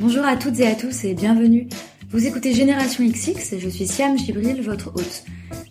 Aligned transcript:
Bonjour 0.00 0.24
à 0.24 0.36
toutes 0.36 0.60
et 0.60 0.66
à 0.68 0.76
tous 0.76 1.04
et 1.04 1.12
bienvenue. 1.12 1.68
Vous 2.10 2.24
écoutez 2.24 2.54
Génération 2.54 3.04
XX 3.04 3.52
et 3.52 3.58
je 3.58 3.68
suis 3.68 3.88
Siam 3.88 4.16
Gibril, 4.16 4.62
votre 4.62 4.94
hôte. 4.94 5.24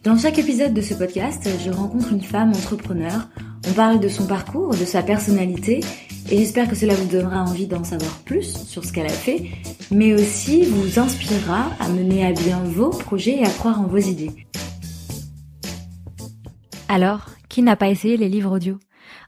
Dans 0.04 0.18
chaque 0.18 0.38
épisode 0.38 0.74
de 0.74 0.82
ce 0.82 0.96
podcast, 0.96 1.48
je 1.64 1.72
rencontre 1.72 2.12
une 2.12 2.22
femme 2.22 2.50
entrepreneur. 2.50 3.30
On 3.70 3.72
parle 3.72 4.02
de 4.02 4.10
son 4.10 4.28
parcours, 4.28 4.72
de 4.72 4.84
sa 4.84 5.02
personnalité 5.02 5.80
et 6.30 6.38
j'espère 6.38 6.68
que 6.68 6.76
cela 6.76 6.94
vous 6.94 7.08
donnera 7.08 7.42
envie 7.44 7.68
d'en 7.68 7.86
savoir 7.86 8.20
plus 8.26 8.66
sur 8.66 8.84
ce 8.84 8.92
qu'elle 8.92 9.06
a 9.06 9.10
fait, 9.10 9.46
mais 9.92 10.14
aussi 10.14 10.66
vous 10.66 11.00
inspirera 11.00 11.72
à 11.80 11.88
mener 11.88 12.26
à 12.26 12.34
bien 12.34 12.60
vos 12.66 12.90
projets 12.90 13.40
et 13.40 13.46
à 13.46 13.50
croire 13.50 13.80
en 13.80 13.88
vos 13.88 13.98
idées. 13.98 14.32
Alors, 16.90 17.28
qui 17.48 17.62
n'a 17.62 17.78
pas 17.78 17.88
essayé 17.88 18.18
les 18.18 18.28
livres 18.28 18.54
audio? 18.54 18.78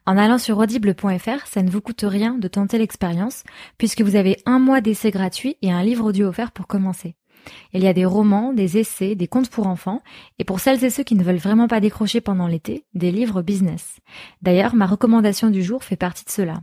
En 0.09 0.17
allant 0.17 0.39
sur 0.39 0.57
audible.fr, 0.57 1.45
ça 1.45 1.61
ne 1.61 1.69
vous 1.69 1.81
coûte 1.81 2.03
rien 2.03 2.33
de 2.33 2.47
tenter 2.47 2.79
l'expérience, 2.79 3.43
puisque 3.77 4.01
vous 4.01 4.15
avez 4.15 4.41
un 4.47 4.57
mois 4.57 4.81
d'essai 4.81 5.11
gratuit 5.11 5.57
et 5.61 5.71
un 5.71 5.83
livre 5.83 6.03
audio 6.05 6.29
offert 6.29 6.51
pour 6.51 6.65
commencer. 6.65 7.13
Il 7.73 7.83
y 7.83 7.87
a 7.87 7.93
des 7.93 8.05
romans, 8.05 8.51
des 8.51 8.79
essais, 8.79 9.13
des 9.13 9.27
contes 9.27 9.51
pour 9.51 9.67
enfants, 9.67 10.01
et 10.39 10.43
pour 10.45 10.61
celles 10.61 10.83
et 10.83 10.89
ceux 10.89 11.03
qui 11.03 11.13
ne 11.13 11.23
veulent 11.23 11.35
vraiment 11.35 11.67
pas 11.67 11.79
décrocher 11.79 12.21
pendant 12.21 12.47
l'été, 12.47 12.85
des 12.95 13.11
livres 13.11 13.43
business. 13.43 13.99
D'ailleurs, 14.41 14.73
ma 14.73 14.87
recommandation 14.87 15.51
du 15.51 15.61
jour 15.61 15.83
fait 15.83 15.95
partie 15.95 16.25
de 16.25 16.31
cela. 16.31 16.55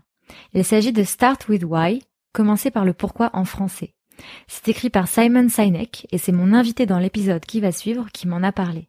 Il 0.52 0.64
s'agit 0.64 0.92
de 0.92 1.04
Start 1.04 1.48
with 1.48 1.62
Why, 1.62 2.02
commencer 2.32 2.72
par 2.72 2.84
le 2.84 2.94
pourquoi 2.94 3.30
en 3.32 3.44
français. 3.44 3.94
C'est 4.48 4.66
écrit 4.66 4.90
par 4.90 5.06
Simon 5.06 5.48
Sinek, 5.48 6.08
et 6.10 6.18
c'est 6.18 6.32
mon 6.32 6.52
invité 6.52 6.84
dans 6.84 6.98
l'épisode 6.98 7.44
qui 7.44 7.60
va 7.60 7.70
suivre 7.70 8.06
qui 8.12 8.26
m'en 8.26 8.42
a 8.42 8.50
parlé. 8.50 8.88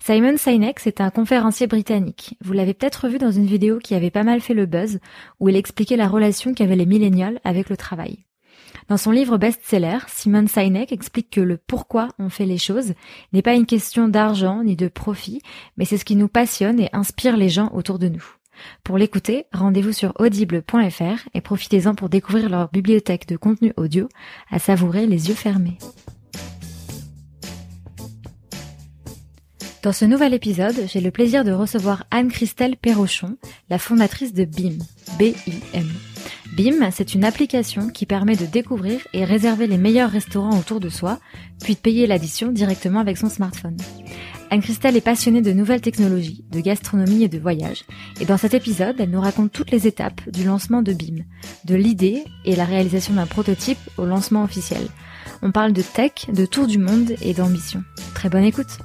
Simon 0.00 0.36
Sinek, 0.36 0.80
c'est 0.80 1.00
un 1.00 1.10
conférencier 1.10 1.66
britannique. 1.66 2.36
Vous 2.42 2.52
l'avez 2.52 2.74
peut-être 2.74 3.08
vu 3.08 3.18
dans 3.18 3.30
une 3.30 3.46
vidéo 3.46 3.78
qui 3.78 3.94
avait 3.94 4.10
pas 4.10 4.24
mal 4.24 4.40
fait 4.40 4.54
le 4.54 4.66
buzz, 4.66 5.00
où 5.40 5.48
il 5.48 5.56
expliquait 5.56 5.96
la 5.96 6.08
relation 6.08 6.54
qu'avaient 6.54 6.76
les 6.76 6.86
millénials 6.86 7.40
avec 7.44 7.68
le 7.68 7.76
travail. 7.76 8.24
Dans 8.88 8.96
son 8.96 9.10
livre 9.10 9.36
best-seller, 9.36 9.98
Simon 10.08 10.46
Sinek 10.46 10.92
explique 10.92 11.30
que 11.30 11.40
le 11.40 11.58
pourquoi 11.58 12.08
on 12.18 12.30
fait 12.30 12.46
les 12.46 12.58
choses 12.58 12.94
n'est 13.32 13.42
pas 13.42 13.54
une 13.54 13.66
question 13.66 14.08
d'argent 14.08 14.62
ni 14.62 14.76
de 14.76 14.88
profit, 14.88 15.42
mais 15.76 15.84
c'est 15.84 15.98
ce 15.98 16.04
qui 16.04 16.16
nous 16.16 16.28
passionne 16.28 16.80
et 16.80 16.88
inspire 16.92 17.36
les 17.36 17.48
gens 17.48 17.70
autour 17.74 17.98
de 17.98 18.08
nous. 18.08 18.24
Pour 18.84 18.98
l'écouter, 18.98 19.46
rendez-vous 19.52 19.92
sur 19.92 20.14
audible.fr 20.18 21.28
et 21.34 21.40
profitez-en 21.40 21.94
pour 21.94 22.08
découvrir 22.08 22.48
leur 22.48 22.70
bibliothèque 22.70 23.28
de 23.28 23.36
contenu 23.36 23.72
audio 23.76 24.08
à 24.50 24.58
savourer 24.58 25.06
les 25.06 25.28
yeux 25.28 25.34
fermés. 25.34 25.78
Dans 29.82 29.92
ce 29.92 30.04
nouvel 30.04 30.34
épisode, 30.34 30.74
j'ai 30.88 31.00
le 31.00 31.12
plaisir 31.12 31.44
de 31.44 31.52
recevoir 31.52 32.04
Anne-Christelle 32.10 32.76
Perrochon, 32.76 33.36
la 33.70 33.78
fondatrice 33.78 34.34
de 34.34 34.44
BIM. 34.44 34.78
B-I-M. 35.20 35.88
BIM, 36.56 36.90
c'est 36.90 37.14
une 37.14 37.24
application 37.24 37.88
qui 37.88 38.04
permet 38.04 38.34
de 38.34 38.44
découvrir 38.44 39.00
et 39.12 39.24
réserver 39.24 39.68
les 39.68 39.78
meilleurs 39.78 40.10
restaurants 40.10 40.58
autour 40.58 40.80
de 40.80 40.88
soi, 40.88 41.20
puis 41.62 41.74
de 41.74 41.78
payer 41.78 42.08
l'addition 42.08 42.50
directement 42.50 42.98
avec 42.98 43.18
son 43.18 43.28
smartphone. 43.28 43.76
Anne-Christelle 44.50 44.96
est 44.96 45.00
passionnée 45.00 45.42
de 45.42 45.52
nouvelles 45.52 45.80
technologies, 45.80 46.44
de 46.50 46.58
gastronomie 46.58 47.22
et 47.22 47.28
de 47.28 47.38
voyage. 47.38 47.84
Et 48.20 48.24
dans 48.24 48.38
cet 48.38 48.54
épisode, 48.54 48.96
elle 48.98 49.10
nous 49.10 49.20
raconte 49.20 49.52
toutes 49.52 49.70
les 49.70 49.86
étapes 49.86 50.28
du 50.28 50.42
lancement 50.42 50.82
de 50.82 50.92
BIM, 50.92 51.22
de 51.66 51.76
l'idée 51.76 52.24
et 52.44 52.56
la 52.56 52.64
réalisation 52.64 53.14
d'un 53.14 53.26
prototype 53.26 53.78
au 53.96 54.06
lancement 54.06 54.42
officiel. 54.42 54.88
On 55.42 55.52
parle 55.52 55.72
de 55.72 55.82
tech, 55.82 56.26
de 56.32 56.46
tour 56.46 56.66
du 56.66 56.78
monde 56.78 57.12
et 57.22 57.32
d'ambition. 57.32 57.84
Très 58.14 58.28
bonne 58.28 58.44
écoute. 58.44 58.78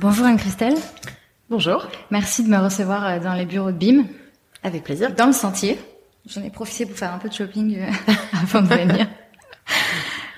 Bonjour 0.00 0.24
Anne-Christelle. 0.24 0.76
Bonjour. 1.50 1.86
Merci 2.10 2.42
de 2.42 2.48
me 2.48 2.56
recevoir 2.56 3.04
euh, 3.04 3.18
dans 3.18 3.34
les 3.34 3.44
bureaux 3.44 3.70
de 3.70 3.76
BIM. 3.76 4.06
Avec 4.62 4.82
plaisir. 4.82 5.14
Dans 5.14 5.26
le 5.26 5.34
sentier. 5.34 5.78
J'en 6.26 6.42
ai 6.42 6.48
profité 6.48 6.86
pour 6.86 6.96
faire 6.96 7.12
un 7.12 7.18
peu 7.18 7.28
de 7.28 7.34
shopping 7.34 7.76
euh, 7.76 7.90
avant 8.42 8.62
de 8.62 8.68
venir. 8.68 9.06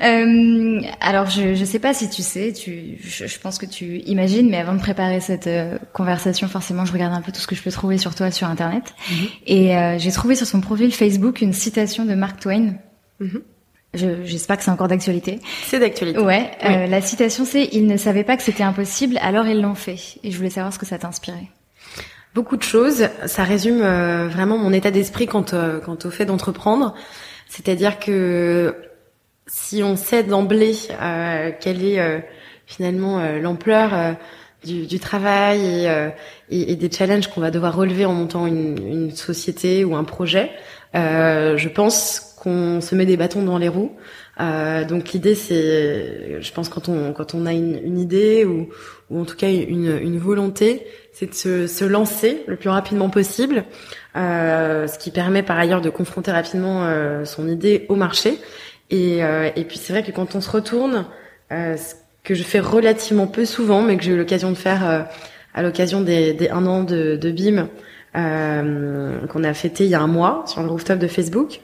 Euh, 0.00 0.80
alors, 1.00 1.30
je 1.30 1.56
ne 1.60 1.64
sais 1.64 1.78
pas 1.78 1.94
si 1.94 2.10
tu 2.10 2.22
sais, 2.22 2.52
tu, 2.52 2.98
je, 3.05 3.38
pense 3.38 3.56
que 3.56 3.66
tu 3.66 3.98
imagines, 3.98 4.51
mais 4.51 4.56
avant 4.56 4.74
de 4.74 4.80
préparer 4.80 5.20
cette 5.20 5.46
euh, 5.46 5.78
conversation, 5.92 6.48
forcément, 6.48 6.84
je 6.84 6.92
regarde 6.92 7.14
un 7.14 7.20
peu 7.20 7.30
tout 7.30 7.39
ce 7.39 7.46
que 7.46 7.55
je 7.55 7.62
peux 7.62 7.70
trouver 7.70 7.98
sur 7.98 8.12
toi 8.12 8.33
sur 8.33 8.48
Internet. 8.48 8.95
Mhm. 9.08 9.27
Et 9.46 9.98
j'ai 9.98 10.11
trouvé 10.11 10.34
sur 10.34 10.48
son 10.48 10.61
profil 10.61 10.92
Facebook 10.92 11.40
une 11.40 11.52
citation 11.52 12.05
de 12.05 12.14
Mark 12.14 12.40
Twain. 12.40 12.72
Mhm. 13.95 14.23
J'espère 14.25 14.57
que 14.57 14.64
c'est 14.64 14.70
encore 14.70 14.89
d'actualité. 14.89 15.41
C'est 15.67 15.79
d'actualité. 15.79 16.19
Ouais. 16.19 16.51
Euh, 16.64 16.86
la 16.86 17.01
citation, 17.03 17.45
c'est 17.45 17.69
"Ils 17.73 17.86
ne 17.86 17.97
savaient 17.97 18.25
pas 18.25 18.36
que 18.36 18.42
c'était 18.42 18.63
impossible, 18.63 19.19
alors 19.20 19.47
ils 19.47 19.61
l'ont 19.61 19.75
fait." 19.75 19.98
Et 20.23 20.30
je 20.30 20.36
voulais 20.36 20.51
savoir 20.51 20.73
ce 20.73 20.79
que 20.79 20.86
ça 20.86 20.98
t'inspirait. 20.98 21.51
Beaucoup 22.35 22.57
de 22.57 22.63
choses. 22.63 23.08
Ça 23.27 23.45
résume 23.45 23.83
euh, 23.83 24.29
vraiment 24.29 24.57
mon 24.57 24.73
état 24.73 24.91
d'esprit 24.91 25.27
quant, 25.27 25.45
euh, 25.52 25.79
quant 25.81 25.98
au 26.05 26.11
fait 26.11 26.25
d'entreprendre. 26.25 26.95
C'est-à-dire 27.48 27.98
que 27.98 28.75
si 29.47 29.83
on 29.83 29.97
sait 29.97 30.23
d'emblée 30.23 30.75
quelle 31.61 31.85
est 31.85 32.25
finalement 32.64 33.20
l'ampleur 33.39 34.17
du, 34.64 34.86
du, 34.86 34.98
travail 34.98 35.61
et, 35.61 36.11
et, 36.48 36.73
et 36.73 36.77
des 36.77 36.91
challenges 36.91 37.27
qu'on 37.27 37.42
va 37.42 37.51
devoir 37.51 37.77
relever 37.77 38.07
en 38.07 38.14
montant 38.14 38.47
une, 38.47 38.79
une 38.79 39.11
société 39.11 39.85
ou 39.85 39.95
un 39.97 40.05
projet, 40.05 40.51
je 40.95 41.69
pense 41.69 42.32
qu'on 42.42 42.80
se 42.80 42.97
met 42.97 43.07
des 43.07 43.17
bâtons 43.17 43.42
dans 43.45 43.57
les 43.57 43.69
roues. 43.69 43.92
Euh, 44.41 44.85
donc 44.85 45.13
l'idée, 45.13 45.36
c'est, 45.36 46.42
je 46.42 46.53
pense, 46.53 46.69
quand 46.69 46.89
on 46.89 47.13
quand 47.13 47.35
on 47.35 47.47
a 47.47 47.53
une, 47.53 47.79
une 47.85 47.98
idée 48.01 48.45
ou, 48.45 48.69
ou 49.11 49.20
en 49.20 49.25
tout 49.25 49.36
cas 49.36 49.48
une, 49.48 49.97
une 50.03 50.19
volonté, 50.19 50.85
c'est 51.13 51.27
de 51.27 51.35
se, 51.35 51.69
se, 51.69 51.85
lancer 51.85 52.42
le 52.48 52.57
plus 52.57 52.69
rapidement 52.69 53.11
possible, 53.11 53.64
euh, 54.17 54.89
ce 54.89 54.98
qui 54.98 55.13
permet 55.13 55.45
par 55.45 55.57
ailleurs 55.57 55.83
de 55.83 55.91
confronter 55.91 56.33
rapidement 56.33 56.85
euh, 56.85 57.25
son 57.25 57.48
idée 57.48 57.86
au 57.89 57.95
marché. 57.95 58.39
Et, 58.91 59.23
euh, 59.23 59.51
et 59.55 59.64
puis 59.64 59.79
c'est 59.79 59.92
vrai 59.92 60.02
que 60.02 60.11
quand 60.11 60.35
on 60.35 60.41
se 60.41 60.51
retourne, 60.51 61.07
euh, 61.52 61.77
ce 61.77 61.95
que 62.25 62.35
je 62.35 62.42
fais 62.42 62.61
relativement 62.61 63.29
peu 63.29 63.45
souvent, 63.45 63.83
mais 63.83 63.97
que 63.97 64.02
j'ai 64.02 64.13
eu 64.13 64.17
l'occasion 64.17 64.51
de 64.51 64.57
faire 64.57 64.89
euh, 64.89 65.02
à 65.55 65.63
l'occasion 65.63 66.01
des, 66.01 66.33
des 66.33 66.48
un 66.48 66.67
an 66.67 66.83
de, 66.83 67.14
de 67.17 67.31
BIM 67.31 67.69
qu'on 68.14 69.45
a 69.45 69.55
fêté 69.55 69.85
il 69.85 69.91
y 69.91 69.95
a 69.95 70.01
un 70.01 70.07
mois 70.07 70.45
sur 70.47 70.63
le 70.63 70.69
rooftop 70.69 70.98
de 70.98 71.07
Facebook 71.07 71.61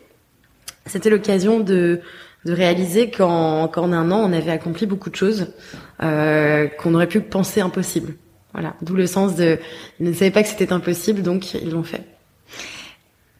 c'était 0.86 1.10
l'occasion 1.10 1.60
de, 1.60 2.00
de 2.44 2.52
réaliser 2.52 3.10
qu'en 3.10 3.68
qu'en 3.68 3.92
un 3.92 4.10
an, 4.10 4.18
on 4.18 4.32
avait 4.32 4.50
accompli 4.50 4.86
beaucoup 4.86 5.10
de 5.10 5.16
choses 5.16 5.48
euh, 6.02 6.66
qu'on 6.66 6.94
aurait 6.94 7.08
pu 7.08 7.20
penser 7.20 7.60
impossibles. 7.60 8.14
Voilà, 8.52 8.74
d'où 8.82 8.94
le 8.94 9.06
sens 9.06 9.34
de 9.36 9.58
ils 10.00 10.06
ne 10.06 10.12
savaient 10.12 10.30
pas 10.30 10.42
que 10.42 10.48
c'était 10.48 10.72
impossible, 10.72 11.22
donc 11.22 11.54
ils 11.54 11.70
l'ont 11.70 11.84
fait. 11.84 12.04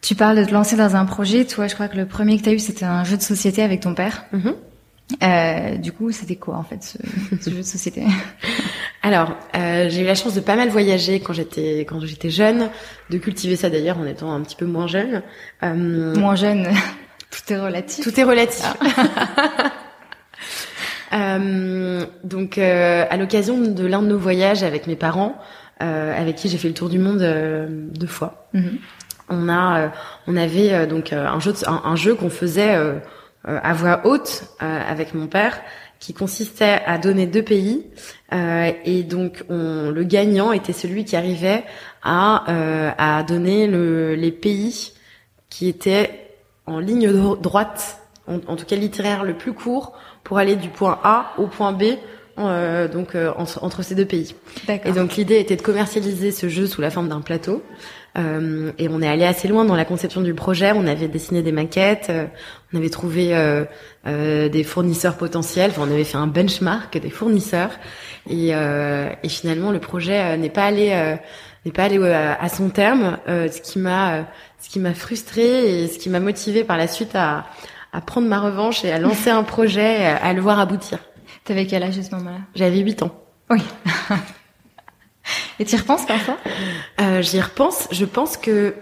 Tu 0.01 0.15
parles 0.15 0.37
de 0.37 0.45
te 0.45 0.51
lancer 0.51 0.77
dans 0.77 0.95
un 0.95 1.05
projet. 1.05 1.45
Toi, 1.45 1.67
je 1.67 1.73
crois 1.73 1.87
que 1.87 1.97
le 1.97 2.05
premier 2.05 2.37
que 2.37 2.43
tu 2.43 2.49
as 2.49 2.53
eu, 2.53 2.59
c'était 2.59 2.85
un 2.85 3.03
jeu 3.03 3.17
de 3.17 3.21
société 3.21 3.61
avec 3.61 3.81
ton 3.81 3.95
père. 3.95 4.25
Mm-hmm. 4.33 4.53
Euh, 5.23 5.77
du 5.77 5.91
coup, 5.91 6.11
c'était 6.11 6.35
quoi 6.35 6.55
en 6.55 6.63
fait 6.63 6.83
ce, 6.83 6.97
ce 7.41 7.49
jeu 7.49 7.57
de 7.57 7.61
société? 7.63 8.03
Alors, 9.01 9.35
euh, 9.55 9.89
j'ai 9.89 10.01
eu 10.01 10.05
la 10.05 10.15
chance 10.15 10.35
de 10.35 10.41
pas 10.41 10.55
mal 10.55 10.69
voyager 10.69 11.19
quand 11.19 11.33
j'étais 11.33 11.79
quand 11.81 11.99
j'étais 12.01 12.29
jeune, 12.29 12.69
de 13.09 13.17
cultiver 13.17 13.55
ça 13.55 13.69
d'ailleurs 13.69 13.97
en 13.97 14.05
étant 14.05 14.31
un 14.31 14.41
petit 14.41 14.55
peu 14.55 14.65
moins 14.65 14.87
jeune. 14.87 15.23
Euh, 15.63 16.15
moins 16.15 16.35
jeune. 16.35 16.67
Tout 17.31 17.53
est 17.53 17.59
relatif. 17.59 18.03
Tout 18.03 18.19
est 18.19 18.23
relatif. 18.23 18.65
Ah. 18.65 19.71
euh, 21.13 22.05
donc, 22.23 22.57
euh, 22.57 23.05
à 23.09 23.17
l'occasion 23.17 23.57
de 23.59 23.85
l'un 23.85 24.01
de 24.01 24.07
nos 24.07 24.17
voyages 24.17 24.63
avec 24.63 24.87
mes 24.87 24.95
parents, 24.95 25.39
euh, 25.81 26.13
avec 26.13 26.35
qui 26.35 26.49
j'ai 26.49 26.57
fait 26.57 26.67
le 26.67 26.73
tour 26.73 26.89
du 26.89 26.99
monde 26.99 27.21
euh, 27.21 27.65
deux 27.69 28.05
fois, 28.05 28.49
mm-hmm. 28.53 28.79
on 29.29 29.47
a, 29.47 29.79
euh, 29.79 29.87
on 30.27 30.35
avait 30.35 30.85
donc 30.87 31.13
un 31.13 31.39
jeu, 31.39 31.53
un, 31.65 31.95
jeu 31.95 32.15
qu'on 32.15 32.29
faisait 32.29 32.77
à 33.45 33.73
voix 33.73 34.01
haute 34.03 34.43
avec 34.59 35.13
mon 35.13 35.27
père, 35.27 35.61
qui 35.99 36.13
consistait 36.13 36.81
à 36.85 36.97
donner 36.97 37.27
deux 37.27 37.43
pays, 37.43 37.85
et 38.33 39.03
donc 39.03 39.45
on, 39.49 39.89
le 39.89 40.03
gagnant 40.03 40.51
était 40.51 40.73
celui 40.73 41.05
qui 41.05 41.15
arrivait 41.15 41.63
à, 42.03 42.43
à 42.97 43.23
donner 43.23 43.65
le, 43.67 44.15
les 44.15 44.33
pays 44.33 44.91
qui 45.49 45.69
étaient 45.69 46.28
en 46.69 46.79
ligne 46.79 47.11
droite, 47.41 47.99
en, 48.27 48.55
tout 48.55 48.65
cas 48.65 48.75
littéraire 48.75 49.23
le 49.23 49.33
plus 49.33 49.53
court, 49.53 49.93
pour 50.23 50.37
aller 50.37 50.55
du 50.55 50.69
point 50.69 50.99
A 51.03 51.33
au 51.37 51.47
point 51.47 51.71
B, 51.73 51.83
euh, 52.37 52.87
donc 52.87 53.15
euh, 53.15 53.31
entre, 53.35 53.81
ces 53.81 53.95
deux 53.95 54.05
pays. 54.05 54.35
Et 54.85 54.91
donc 54.91 55.15
l'idée 55.15 55.39
était 55.39 55.55
de 55.55 55.61
commercialiser 55.61 56.31
ce 56.31 56.47
jeu 56.47 56.67
sous 56.67 56.81
la 56.81 56.89
forme 56.89 57.09
d'un 57.09 57.21
plateau. 57.21 57.63
Euh, 58.17 58.71
et 58.77 58.89
on 58.89 59.01
est 59.01 59.07
allé 59.07 59.23
assez 59.23 59.47
loin 59.47 59.65
dans 59.65 59.75
la 59.75 59.85
conception 59.85 60.21
du 60.21 60.33
projet. 60.33 60.71
On 60.75 60.87
avait 60.87 61.07
dessiné 61.07 61.41
des 61.41 61.51
maquettes, 61.51 62.07
euh, 62.09 62.25
on 62.73 62.77
avait 62.77 62.89
trouvé 62.89 63.29
euh, 63.33 63.65
des 64.49 64.63
fournisseurs 64.63 65.15
potentiels. 65.15 65.71
Enfin, 65.71 65.83
on 65.87 65.91
avait 65.91 66.03
fait 66.03 66.17
un 66.17 66.27
benchmark 66.27 66.97
des 66.97 67.09
fournisseurs. 67.09 67.71
Et, 68.29 68.49
et 68.49 69.29
finalement, 69.29 69.71
le 69.71 69.79
projet 69.79 70.37
n'est 70.37 70.49
pas 70.49 70.65
allé 70.65 71.17
n'est 71.65 71.71
pas 71.71 71.83
allé 71.83 71.97
à, 72.07 72.39
à 72.39 72.49
son 72.49 72.69
terme. 72.69 73.17
ce 73.27 73.61
qui 73.61 73.79
m'a 73.79 74.25
ce 74.59 74.69
qui 74.69 74.79
m'a 74.79 74.93
frustrée 74.93 75.83
et 75.83 75.87
ce 75.87 75.97
qui 75.97 76.09
m'a 76.09 76.19
motivée 76.19 76.63
par 76.63 76.77
la 76.77 76.87
suite 76.87 77.15
à, 77.15 77.45
à 77.93 78.01
prendre 78.01 78.27
ma 78.27 78.39
revanche 78.39 78.83
et 78.85 78.91
à 78.91 78.99
lancer 78.99 79.29
un 79.29 79.43
projet, 79.43 80.05
à 80.05 80.33
le 80.33 80.41
voir 80.41 80.59
aboutir. 80.59 80.99
T'avais 81.45 81.65
quel 81.65 81.83
âge 81.83 81.97
à 81.97 82.03
ce 82.03 82.11
moment-là? 82.15 82.39
J'avais 82.55 82.79
8 82.79 83.03
ans. 83.03 83.11
Oui. 83.49 83.61
et 85.59 85.65
tu 85.65 85.75
y 85.75 85.79
repenses 85.79 86.05
parfois? 86.05 86.37
Euh, 87.01 87.21
J'y 87.21 87.41
repense. 87.41 87.87
Je 87.91 88.05
pense 88.05 88.37
que 88.37 88.75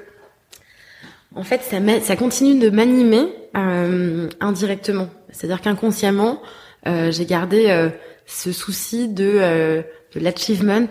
En 1.36 1.44
fait, 1.44 1.62
ça, 1.62 1.78
ça 2.02 2.16
continue 2.16 2.60
de 2.60 2.70
m'animer 2.70 3.28
euh, 3.56 4.28
indirectement. 4.40 5.08
C'est-à-dire 5.30 5.62
qu'inconsciemment, 5.62 6.42
euh, 6.88 7.12
j'ai 7.12 7.26
gardé 7.26 7.68
euh, 7.70 7.90
ce 8.26 8.52
souci 8.52 9.08
de, 9.08 9.84
de 10.14 10.20
l'achievement. 10.20 10.88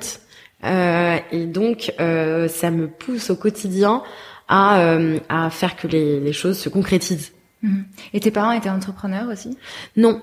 et 0.62 1.46
donc, 1.46 1.92
ça 1.98 2.70
me 2.70 2.86
pousse 2.86 3.30
au 3.30 3.36
quotidien 3.36 4.02
à, 4.48 4.98
à 5.28 5.50
faire 5.50 5.76
que 5.76 5.86
les, 5.86 6.20
les 6.20 6.32
choses 6.32 6.58
se 6.58 6.68
concrétisent. 6.68 7.32
Mhm. 7.62 7.84
Et 8.12 8.20
tes 8.20 8.30
parents 8.30 8.52
étaient 8.52 8.70
entrepreneurs 8.70 9.28
aussi? 9.28 9.56
Non. 9.96 10.22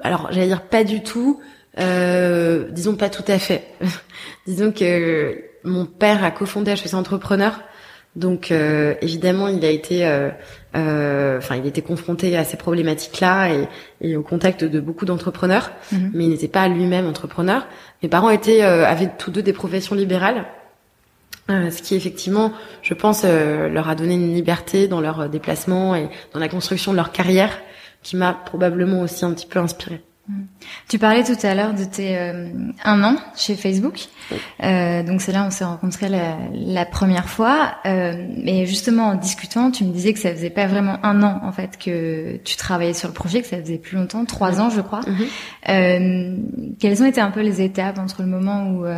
Alors, 0.00 0.28
j'allais 0.30 0.48
dire 0.48 0.62
pas 0.62 0.84
du 0.84 1.02
tout. 1.02 1.40
Euh, 1.78 2.68
disons 2.70 2.94
pas 2.94 3.10
tout 3.10 3.24
à 3.28 3.38
fait. 3.38 3.64
disons 4.46 4.72
que 4.72 5.42
mon 5.64 5.84
père 5.84 6.24
a 6.24 6.30
cofondé 6.30 6.72
HEC 6.72 6.94
Entrepreneur. 6.94 7.60
Donc 8.16 8.50
euh, 8.50 8.94
évidemment, 9.02 9.46
il 9.46 9.62
a 9.64 9.70
été, 9.70 10.06
euh, 10.06 10.30
euh, 10.74 11.36
enfin, 11.36 11.56
il 11.56 11.66
était 11.66 11.82
confronté 11.82 12.34
à 12.36 12.44
ces 12.44 12.56
problématiques-là 12.56 13.50
et, 13.50 13.68
et, 14.00 14.16
au 14.16 14.22
contact 14.22 14.64
de 14.64 14.80
beaucoup 14.80 15.04
d'entrepreneurs, 15.04 15.70
mhm. 15.92 16.12
mais 16.14 16.24
il 16.24 16.30
n'était 16.30 16.48
pas 16.48 16.66
lui-même 16.66 17.06
entrepreneur. 17.06 17.66
Mes 18.02 18.08
parents 18.08 18.30
étaient, 18.30 18.62
avaient 18.62 19.10
tous 19.18 19.30
deux 19.30 19.42
des 19.42 19.52
professions 19.52 19.94
libérales, 19.94 20.46
ce 21.48 21.82
qui 21.82 21.94
effectivement, 21.94 22.52
je 22.82 22.94
pense, 22.94 23.24
leur 23.24 23.88
a 23.88 23.94
donné 23.94 24.14
une 24.14 24.34
liberté 24.34 24.88
dans 24.88 25.00
leur 25.00 25.28
déplacement 25.28 25.94
et 25.94 26.08
dans 26.32 26.40
la 26.40 26.48
construction 26.48 26.92
de 26.92 26.96
leur 26.96 27.12
carrière, 27.12 27.58
qui 28.02 28.16
m'a 28.16 28.32
probablement 28.32 29.00
aussi 29.00 29.24
un 29.24 29.32
petit 29.32 29.46
peu 29.46 29.58
inspirée. 29.58 30.02
Tu 30.88 30.98
parlais 30.98 31.22
tout 31.22 31.36
à 31.46 31.54
l'heure 31.54 31.72
de 31.72 31.84
tes 31.84 32.18
euh, 32.18 32.48
un 32.84 33.04
an 33.04 33.16
chez 33.36 33.54
Facebook. 33.54 34.06
Euh, 34.62 35.04
donc 35.04 35.20
c'est 35.20 35.30
là 35.30 35.42
où 35.42 35.46
on 35.46 35.50
s'est 35.50 35.64
rencontrés 35.64 36.08
la, 36.08 36.36
la, 36.52 36.84
première 36.84 37.28
fois. 37.28 37.76
Euh, 37.86 38.26
mais 38.42 38.66
justement 38.66 39.08
en 39.08 39.14
discutant, 39.14 39.70
tu 39.70 39.84
me 39.84 39.92
disais 39.92 40.12
que 40.12 40.18
ça 40.18 40.32
faisait 40.32 40.50
pas 40.50 40.66
vraiment 40.66 40.98
un 41.04 41.22
an 41.22 41.40
en 41.44 41.52
fait 41.52 41.78
que 41.78 42.38
tu 42.38 42.56
travaillais 42.56 42.94
sur 42.94 43.08
le 43.08 43.14
projet, 43.14 43.40
que 43.40 43.46
ça 43.46 43.58
faisait 43.58 43.78
plus 43.78 43.96
longtemps, 43.96 44.24
trois 44.24 44.60
ans 44.60 44.68
je 44.68 44.80
crois. 44.80 45.00
Euh, 45.68 46.36
quelles 46.80 47.02
ont 47.02 47.06
été 47.06 47.20
un 47.20 47.30
peu 47.30 47.42
les 47.42 47.62
étapes 47.62 47.98
entre 47.98 48.22
le 48.22 48.28
moment 48.28 48.68
où 48.70 48.84
euh, 48.84 48.96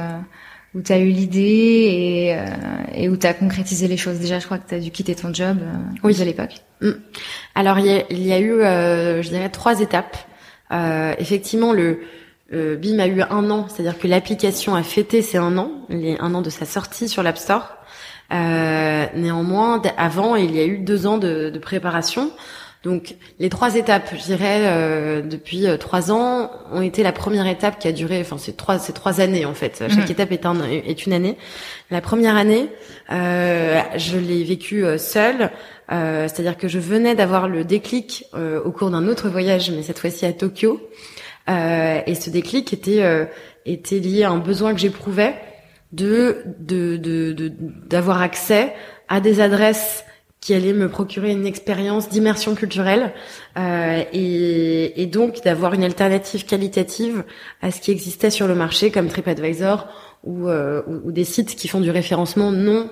où 0.75 0.82
tu 0.82 0.93
as 0.93 0.99
eu 0.99 1.09
l'idée 1.09 1.41
et, 1.41 2.35
euh, 2.35 2.47
et 2.94 3.09
où 3.09 3.17
tu 3.17 3.26
as 3.26 3.35
concrétisé 3.35 3.88
les 3.88 3.97
choses 3.97 4.19
Déjà, 4.19 4.38
je 4.38 4.47
crois 4.47 4.59
que 4.59 4.69
tu 4.69 4.75
as 4.75 4.81
dû 4.81 4.91
quitter 4.91 5.15
ton 5.15 5.32
job 5.32 5.59
oui. 6.05 6.20
à 6.20 6.25
l'époque. 6.25 6.56
Mm. 6.81 6.91
Alors, 7.55 7.79
il 7.79 7.87
y 7.87 7.93
a, 7.93 8.03
il 8.11 8.26
y 8.26 8.32
a 8.32 8.41
eu, 8.41 8.61
je 9.23 9.29
dirais, 9.29 9.49
trois 9.49 9.81
étapes. 9.81 10.17
Euh, 10.70 11.15
effectivement, 11.19 11.73
le 11.73 12.00
BIM 12.53 12.99
a 12.99 13.06
eu 13.06 13.23
un 13.23 13.50
an, 13.50 13.67
c'est-à-dire 13.69 13.99
que 13.99 14.06
l'application 14.06 14.75
a 14.75 14.82
fêté 14.82 15.23
ses 15.23 15.38
un 15.38 15.56
an, 15.59 15.70
les 15.88 16.17
un 16.20 16.35
an 16.35 16.43
de 16.43 16.50
sa 16.50 16.67
sortie 16.67 17.09
sur 17.09 17.23
l'App 17.23 17.38
Store. 17.38 17.79
Euh, 18.32 19.06
néanmoins, 19.14 19.81
avant, 19.97 20.37
il 20.37 20.55
y 20.55 20.61
a 20.61 20.64
eu 20.64 20.79
deux 20.79 21.06
ans 21.06 21.19
de, 21.19 21.50
de 21.50 21.59
préparation. 21.59 22.31
Donc, 22.84 23.16
les 23.40 23.48
trois 23.48 23.75
étapes, 23.75 24.10
je 24.16 24.22
dirais, 24.22 24.62
euh, 24.66 25.20
depuis 25.20 25.66
euh, 25.66 25.76
trois 25.76 26.12
ans, 26.12 26.50
ont 26.72 26.80
été 26.80 27.02
la 27.02 27.12
première 27.12 27.46
étape 27.46 27.78
qui 27.78 27.88
a 27.88 27.92
duré, 27.92 28.20
enfin, 28.20 28.38
c'est 28.38 28.56
trois, 28.56 28.78
c'est 28.78 28.92
trois 28.92 29.20
années 29.20 29.44
en 29.44 29.54
fait. 29.54 29.84
Chaque 29.88 30.04
mhm. 30.04 30.10
étape 30.10 30.32
est, 30.32 30.46
un, 30.46 30.62
est 30.64 31.04
une 31.04 31.12
année. 31.12 31.36
La 31.90 32.00
première 32.00 32.36
année, 32.36 32.69
euh, 33.10 33.80
je 33.96 34.16
l'ai 34.16 34.44
vécue 34.44 34.84
seule. 34.96 35.50
Euh, 35.90 36.28
c'est-à-dire 36.28 36.56
que 36.56 36.69
je 36.69 36.78
venais 36.78 37.14
d'avoir 37.14 37.48
le 37.48 37.64
déclic 37.64 38.26
euh, 38.34 38.62
au 38.62 38.72
cours 38.72 38.90
d'un 38.90 39.08
autre 39.08 39.28
voyage, 39.28 39.70
mais 39.70 39.82
cette 39.82 39.98
fois-ci 39.98 40.26
à 40.26 40.32
Tokyo. 40.32 40.80
Euh, 41.48 42.00
et 42.06 42.14
ce 42.14 42.28
déclic 42.28 42.72
était 42.75 43.28
était 43.64 43.98
lié 43.98 44.25
à 44.25 44.30
un 44.30 44.38
besoin 44.38 44.75
que 44.75 44.80
j'éprouvais 44.80 45.34
de 45.92 46.42
de 46.58 46.98
d'avoir 47.88 48.20
accès 48.20 48.75
à 49.08 49.20
des 49.20 49.40
adresses 49.40 50.04
qui 50.40 50.55
allaient 50.55 50.73
me 50.73 50.88
procurer 50.88 51.32
une 51.32 51.46
expérience 51.46 52.08
d'immersion 52.08 52.55
culturelle 52.55 53.12
et, 53.56 55.02
et 55.02 55.06
donc 55.06 55.43
d'avoir 55.43 55.75
une 55.75 55.82
alternative 55.82 56.46
qualitative 56.46 57.25
à 57.61 57.73
ce 57.73 57.81
qui 57.81 57.90
existait 57.90 58.31
sur 58.31 58.46
le 58.46 58.55
marché 58.55 58.93
comme 58.93 59.08
TripAdvisor 59.08 59.88
ou, 60.23 60.49
ou, 60.49 61.12
des 61.12 61.25
sites 61.25 61.56
qui 61.56 61.67
font 61.67 61.81
du 61.81 61.90
référencement 61.90 62.52
non 62.52 62.88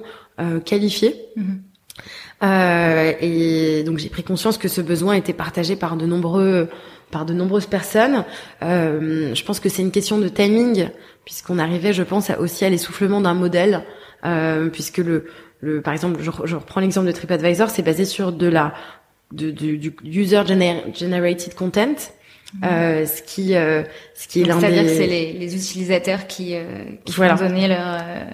qualifié. 0.64 1.14
Mm-hmm. 1.37 1.58
Euh, 2.43 3.12
et 3.20 3.82
donc 3.84 3.98
j'ai 3.98 4.08
pris 4.08 4.22
conscience 4.22 4.58
que 4.58 4.69
ce 4.69 4.81
besoin 4.81 5.14
était 5.14 5.32
partagé 5.32 5.75
par 5.75 5.96
de 5.96 6.04
nombreux 6.04 6.69
par 7.10 7.25
de 7.25 7.32
nombreuses 7.32 7.66
personnes. 7.66 8.25
Euh, 8.62 9.34
je 9.34 9.44
pense 9.44 9.60
que 9.60 9.69
c'est 9.69 9.82
une 9.82 9.93
question 9.93 10.19
de 10.19 10.28
timing, 10.28 10.88
puisqu'on 11.25 11.60
arrivait, 11.60 11.93
je 11.93 12.02
pense, 12.02 12.31
aussi 12.40 12.64
à 12.64 12.69
l'essoufflement 12.69 13.20
d'un 13.20 13.34
modèle, 13.34 13.84
euh, 14.25 14.69
puisque 14.69 14.98
le, 14.98 15.26
le, 15.61 15.81
par 15.81 15.93
exemple, 15.93 16.20
je, 16.20 16.31
je 16.44 16.56
reprends 16.56 16.81
l'exemple 16.81 17.06
de 17.06 17.12
TripAdvisor, 17.12 17.70
c'est 17.70 17.82
basé 17.82 18.05
sur 18.05 18.32
de 18.32 18.47
la 18.47 18.75
de, 19.32 19.50
du 19.50 19.93
user 20.05 20.43
generated 20.47 21.55
content, 21.55 21.97
euh, 22.64 23.06
ce 23.06 23.23
qui, 23.23 23.56
euh, 23.56 23.82
ce 24.14 24.29
qui 24.29 24.43
est 24.43 24.44
l'un 24.44 24.61
C'est-à-dire 24.61 24.85
que 24.85 24.88
c'est 24.88 25.06
les, 25.06 25.32
les, 25.32 25.56
utilisateurs 25.56 26.26
qui, 26.26 26.55
euh, 26.55 26.85
qui 27.05 27.12
vont 27.12 27.35
donner 27.35 27.69
leur, 27.69 27.79
euh, 27.81 28.25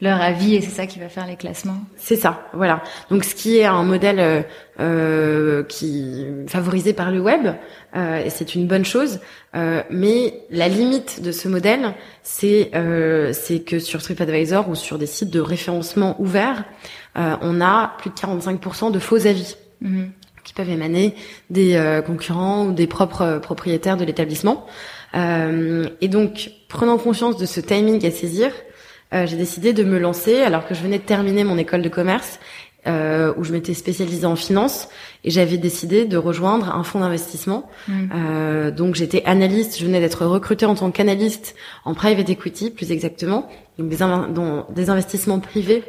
leur 0.00 0.20
avis 0.20 0.54
et 0.54 0.60
c'est 0.60 0.70
ça 0.70 0.86
qui 0.86 0.98
va 0.98 1.08
faire 1.08 1.26
les 1.26 1.36
classements. 1.36 1.78
C'est 1.96 2.16
ça, 2.16 2.46
voilà. 2.52 2.82
Donc 3.10 3.24
ce 3.24 3.34
qui 3.34 3.58
est 3.58 3.64
un 3.64 3.82
modèle 3.82 4.44
euh, 4.78 5.64
qui 5.64 6.24
favorisé 6.46 6.92
par 6.92 7.10
le 7.10 7.20
web 7.20 7.48
et 7.96 8.30
c'est 8.30 8.54
une 8.54 8.66
bonne 8.66 8.84
chose. 8.84 9.18
mais 9.54 10.34
la 10.50 10.68
limite 10.68 11.22
de 11.22 11.32
ce 11.32 11.48
modèle, 11.48 11.94
c'est 12.22 12.70
c'est 13.32 13.60
que 13.60 13.78
sur 13.78 14.02
TripAdvisor 14.02 14.68
ou 14.68 14.74
sur 14.74 14.98
des 14.98 15.06
sites 15.06 15.30
de 15.30 15.40
référencement 15.40 16.14
ouverts, 16.20 16.64
on 17.16 17.60
a 17.60 17.96
plus 17.98 18.10
de 18.10 18.14
45% 18.14 18.92
de 18.92 18.98
faux 18.98 19.26
avis. 19.26 19.56
Mm-hmm 19.82 20.10
qui 20.48 20.54
peuvent 20.54 20.70
émaner 20.70 21.14
des 21.50 21.74
euh, 21.74 22.00
concurrents 22.00 22.64
ou 22.64 22.72
des 22.72 22.86
propres 22.86 23.22
euh, 23.22 23.38
propriétaires 23.38 23.98
de 23.98 24.04
l'établissement. 24.04 24.66
Euh, 25.14 25.86
et 26.00 26.08
donc, 26.08 26.52
prenant 26.68 26.96
conscience 26.96 27.36
de 27.36 27.44
ce 27.44 27.60
timing 27.60 28.04
à 28.06 28.10
saisir, 28.10 28.50
j'ai 29.12 29.36
décidé 29.36 29.72
de 29.72 29.84
me 29.84 29.98
lancer 29.98 30.42
alors 30.42 30.66
que 30.66 30.74
je 30.74 30.82
venais 30.82 30.98
de 30.98 31.04
terminer 31.04 31.44
mon 31.44 31.56
école 31.58 31.82
de 31.82 31.88
commerce 31.88 32.38
euh, 32.86 33.34
où 33.36 33.44
je 33.44 33.52
m'étais 33.52 33.74
spécialisée 33.74 34.26
en 34.26 34.36
finance 34.36 34.88
et 35.24 35.30
j'avais 35.30 35.58
décidé 35.58 36.04
de 36.04 36.16
rejoindre 36.16 36.74
un 36.74 36.84
fonds 36.84 37.00
d'investissement. 37.00 37.68
Mmh. 37.88 37.92
Euh, 38.14 38.70
donc 38.70 38.94
j'étais 38.94 39.22
analyste, 39.24 39.78
je 39.78 39.84
venais 39.84 40.00
d'être 40.00 40.24
recrutée 40.24 40.64
en 40.64 40.74
tant 40.74 40.90
qu'analyste 40.90 41.54
en 41.84 41.94
private 41.94 42.30
equity 42.30 42.70
plus 42.70 42.92
exactement, 42.92 43.48
donc 43.78 43.88
des, 43.88 43.98
des 44.74 44.90
investissements 44.90 45.40
privés 45.40 45.82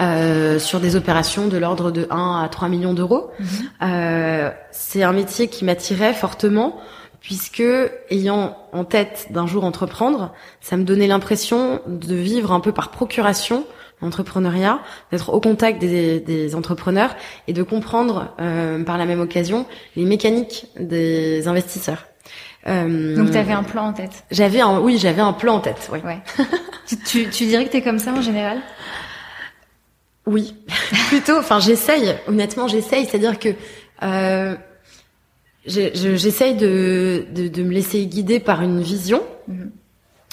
euh, 0.00 0.58
sur 0.58 0.80
des 0.80 0.96
opérations 0.96 1.48
de 1.48 1.56
l'ordre 1.56 1.90
de 1.90 2.06
1 2.10 2.42
à 2.42 2.48
3 2.48 2.68
millions 2.68 2.94
d'euros. 2.94 3.30
Mhm. 3.38 3.46
Euh, 3.82 4.50
c'est 4.70 5.02
un 5.02 5.12
métier 5.12 5.48
qui 5.48 5.64
m'attirait 5.64 6.14
fortement 6.14 6.80
puisque 7.24 7.62
ayant 8.10 8.56
en 8.72 8.84
tête 8.84 9.28
d'un 9.30 9.46
jour 9.46 9.64
entreprendre, 9.64 10.34
ça 10.60 10.76
me 10.76 10.84
donnait 10.84 11.06
l'impression 11.06 11.80
de 11.86 12.14
vivre 12.14 12.52
un 12.52 12.60
peu 12.60 12.70
par 12.70 12.90
procuration 12.90 13.64
l'entrepreneuriat, 14.02 14.80
d'être 15.10 15.32
au 15.32 15.40
contact 15.40 15.80
des, 15.80 16.20
des, 16.20 16.54
entrepreneurs 16.54 17.16
et 17.48 17.54
de 17.54 17.62
comprendre 17.62 18.34
euh, 18.38 18.84
par 18.84 18.98
la 18.98 19.06
même 19.06 19.20
occasion 19.20 19.64
les 19.96 20.04
mécaniques 20.04 20.66
des 20.78 21.48
investisseurs. 21.48 22.04
Euh, 22.66 23.16
Donc 23.16 23.30
tu 23.30 23.38
avais 23.38 23.54
un 23.54 23.62
plan 23.62 23.86
en 23.86 23.92
tête. 23.94 24.24
J'avais 24.30 24.60
un, 24.60 24.78
oui, 24.80 24.98
j'avais 24.98 25.22
un 25.22 25.32
plan 25.32 25.54
en 25.54 25.60
tête. 25.60 25.88
Oui. 25.90 26.00
Ouais. 26.04 26.18
tu, 26.86 26.98
tu, 26.98 27.30
tu 27.30 27.46
dirais 27.46 27.64
que 27.64 27.70
t'es 27.70 27.82
comme 27.82 27.98
ça 27.98 28.12
en 28.12 28.20
général? 28.20 28.60
Oui, 30.26 30.54
plutôt. 31.08 31.38
Enfin, 31.38 31.60
j'essaye. 31.60 32.14
Honnêtement, 32.28 32.68
j'essaye. 32.68 33.06
C'est-à-dire 33.06 33.38
que 33.38 33.50
euh, 34.02 34.56
j'essaye 35.66 36.54
de, 36.54 37.24
de, 37.34 37.48
de, 37.48 37.62
me 37.62 37.72
laisser 37.72 38.06
guider 38.06 38.40
par 38.40 38.62
une 38.62 38.80
vision. 38.80 39.22
Mhm. 39.48 39.70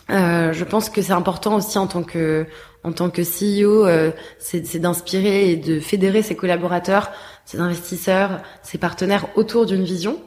Euh, 0.10 0.52
je 0.52 0.64
pense 0.66 0.90
que 0.90 1.02
c'est 1.02 1.14
important 1.14 1.56
aussi 1.56 1.78
en 1.78 1.88
tant 1.88 2.04
que 2.04 2.46
en 2.84 2.92
tant 2.92 3.12
que 3.12 3.22
CEO, 3.22 3.86
euh, 3.86 4.12
c'est 4.40 4.80
d'inspirer 4.80 5.52
et 5.52 5.56
de 5.56 5.80
fédérer 5.80 6.24
ses 6.24 6.36
collaborateurs, 6.36 7.12
ses 7.46 7.60
investisseurs, 7.60 8.42
ses 8.64 8.80
partenaires 8.80 9.28
autour 9.36 9.68
d'une 9.68 9.84
vision. 9.84 10.20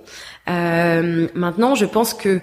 Euh, 0.49 1.27
maintenant, 1.35 1.75
je 1.75 1.85
pense 1.85 2.15
que 2.15 2.41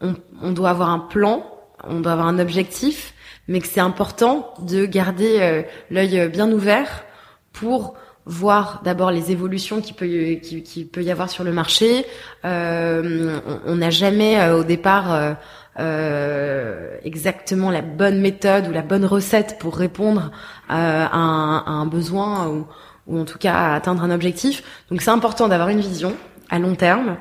on, 0.00 0.14
on 0.40 0.52
doit 0.52 0.70
avoir 0.70 0.90
un 0.90 1.00
plan, 1.00 1.44
on 1.82 2.00
doit 2.00 2.12
avoir 2.12 2.28
un 2.28 2.38
objectif, 2.38 3.12
mais 3.48 3.58
que 3.58 3.66
c'est 3.66 3.80
important 3.80 4.54
de 4.60 4.86
garder 4.86 5.64
l'œil 5.90 6.28
bien 6.28 6.50
ouvert 6.50 7.04
pour 7.52 7.94
voir 8.26 8.80
d'abord 8.84 9.10
les 9.10 9.30
évolutions 9.30 9.80
qui 9.80 9.92
peut 9.92 10.06
qui, 10.06 10.62
qui, 10.62 10.84
peut 10.84 11.02
y 11.02 11.10
avoir 11.10 11.30
sur 11.30 11.44
le 11.44 11.52
marché. 11.52 12.06
Euh, 12.44 13.38
on 13.66 13.76
n'a 13.76 13.90
jamais 13.90 14.40
euh, 14.40 14.60
au 14.60 14.64
départ 14.64 15.36
euh, 15.78 16.96
exactement 17.04 17.70
la 17.70 17.82
bonne 17.82 18.20
méthode 18.20 18.68
ou 18.68 18.72
la 18.72 18.82
bonne 18.82 19.04
recette 19.04 19.58
pour 19.58 19.76
répondre 19.76 20.30
à 20.68 21.14
un, 21.14 21.56
à, 21.58 21.70
un, 21.70 21.86
besoin 21.86 22.48
ou, 22.48 22.66
ou, 23.06 23.18
en 23.18 23.24
tout 23.24 23.38
cas 23.38 23.74
atteindre 23.74 24.02
un 24.02 24.10
objectif. 24.10 24.62
Donc 24.90 25.02
c'est 25.02 25.10
important 25.10 25.48
d'avoir 25.48 25.68
une 25.68 25.80
vision 25.80 26.14
à 26.50 26.58
long 26.58 26.74
terme, 26.74 27.16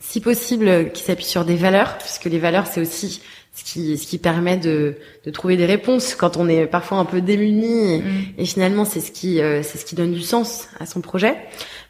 si 0.00 0.20
possible 0.20 0.90
qui 0.92 1.02
s'appuie 1.02 1.24
sur 1.24 1.44
des 1.44 1.54
valeurs, 1.54 1.98
puisque 1.98 2.24
les 2.24 2.38
valeurs 2.38 2.66
c'est 2.66 2.80
aussi 2.80 3.22
ce 3.56 3.64
qui 3.64 3.98
ce 3.98 4.06
qui 4.06 4.18
permet 4.18 4.56
de, 4.56 4.94
de 5.24 5.30
trouver 5.30 5.56
des 5.56 5.66
réponses 5.66 6.14
quand 6.14 6.36
on 6.36 6.48
est 6.48 6.66
parfois 6.66 6.98
un 6.98 7.04
peu 7.04 7.20
démuni 7.20 7.94
et, 7.94 8.42
mm. 8.42 8.46
finalement 8.46 8.84
c'est 8.84 9.00
ce 9.00 9.10
qui 9.10 9.40
euh, 9.40 9.62
c'est 9.64 9.78
ce 9.78 9.84
qui 9.84 9.96
donne 9.96 10.12
du 10.12 10.20
sens 10.20 10.68
à 10.78 10.86
son 10.86 11.00
projet 11.00 11.34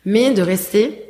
mais 0.06 0.32
de 0.32 0.40
rester 0.40 1.02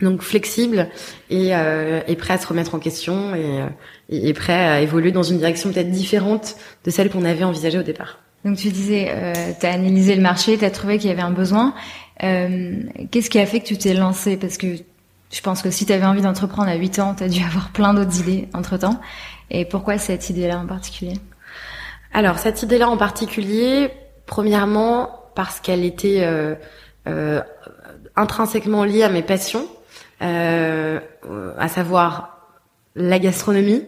donc 0.00 0.22
flexible 0.22 0.88
et, 1.30 1.54
euh, 1.54 2.00
et 2.08 2.16
prêt 2.16 2.34
à 2.34 2.38
se 2.38 2.46
remettre 2.46 2.74
en 2.74 2.78
question 2.78 3.34
et, 3.34 3.60
euh, 3.60 3.66
et, 4.08 4.32
prêt 4.32 4.52
à 4.52 4.80
évoluer 4.80 5.12
dans 5.12 5.22
une 5.22 5.38
direction 5.38 5.70
peut-être 5.72 5.90
différente 5.90 6.56
de 6.84 6.90
celle 6.90 7.08
qu'on 7.08 7.24
avait 7.24 7.44
envisagée 7.44 7.78
au 7.78 7.84
départ. 7.84 8.18
Donc 8.44 8.56
tu 8.56 8.68
disais, 8.70 9.06
euh, 9.10 9.52
tu 9.58 9.66
as 9.66 9.72
analysé 9.72 10.16
le 10.16 10.22
marché, 10.22 10.58
tu 10.58 10.64
as 10.64 10.70
trouvé 10.70 10.98
qu'il 10.98 11.08
y 11.08 11.12
avait 11.12 11.22
un 11.22 11.30
besoin. 11.30 11.74
Euh, 12.24 12.82
Qu'est-ce 13.10 13.30
qui 13.30 13.38
a 13.38 13.46
fait 13.46 13.60
que 13.60 13.66
tu 13.66 13.78
t'es 13.78 13.94
lancé? 13.94 14.36
Parce 14.36 14.58
que 14.58 14.66
je 15.32 15.40
pense 15.40 15.62
que 15.62 15.70
si 15.70 15.86
tu 15.86 15.92
avais 15.92 16.04
envie 16.04 16.20
d'entreprendre 16.20 16.68
à 16.68 16.74
8 16.74 16.98
ans, 16.98 17.14
tu 17.14 17.24
as 17.24 17.28
dû 17.28 17.42
avoir 17.42 17.70
plein 17.70 17.94
d'autres 17.94 18.20
idées 18.20 18.48
entre-temps. 18.52 19.00
Et 19.50 19.64
pourquoi 19.64 19.98
cette 19.98 20.28
idée-là 20.30 20.58
en 20.58 20.66
particulier? 20.66 21.14
Alors, 22.12 22.38
cette 22.38 22.62
idée-là 22.62 22.88
en 22.88 22.98
particulier, 22.98 23.90
premièrement, 24.26 25.10
parce 25.34 25.60
qu'elle 25.60 25.84
était 25.84 26.20
euh, 26.22 26.54
euh, 27.08 27.40
intrinsèquement 28.14 28.84
liée 28.84 29.02
à 29.02 29.08
mes 29.08 29.22
passions, 29.22 29.66
euh, 30.20 31.00
à 31.58 31.68
savoir 31.68 32.50
la 32.94 33.18
gastronomie. 33.18 33.86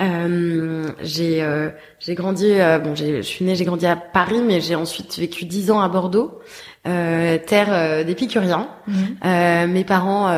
Euh, 0.00 0.88
j'ai 1.02 1.42
euh, 1.42 1.70
j'ai 1.98 2.14
grandi 2.14 2.52
bon 2.82 2.94
je 2.94 3.20
suis 3.22 3.44
née 3.44 3.54
j'ai 3.54 3.64
grandi 3.64 3.86
à 3.86 3.96
Paris 3.96 4.40
mais 4.46 4.60
j'ai 4.60 4.74
ensuite 4.74 5.18
vécu 5.18 5.44
dix 5.44 5.70
ans 5.70 5.80
à 5.80 5.88
Bordeaux 5.88 6.40
terre 6.84 8.04
d'épicuriens 8.04 8.68
mhm. 8.86 9.72
mes 9.72 9.84
parents 9.84 10.30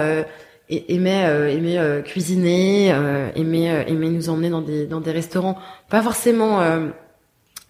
aimait 0.88 1.24
euh, 1.24 1.48
aimait 1.48 1.78
euh, 1.78 2.02
cuisiner, 2.02 2.92
euh, 2.92 3.30
aimait 3.34 3.84
aimait 3.88 4.08
nous 4.08 4.28
emmener 4.28 4.50
dans 4.50 4.62
des 4.62 4.86
dans 4.86 5.00
des 5.00 5.12
restaurants 5.12 5.58
pas 5.88 6.02
forcément 6.02 6.60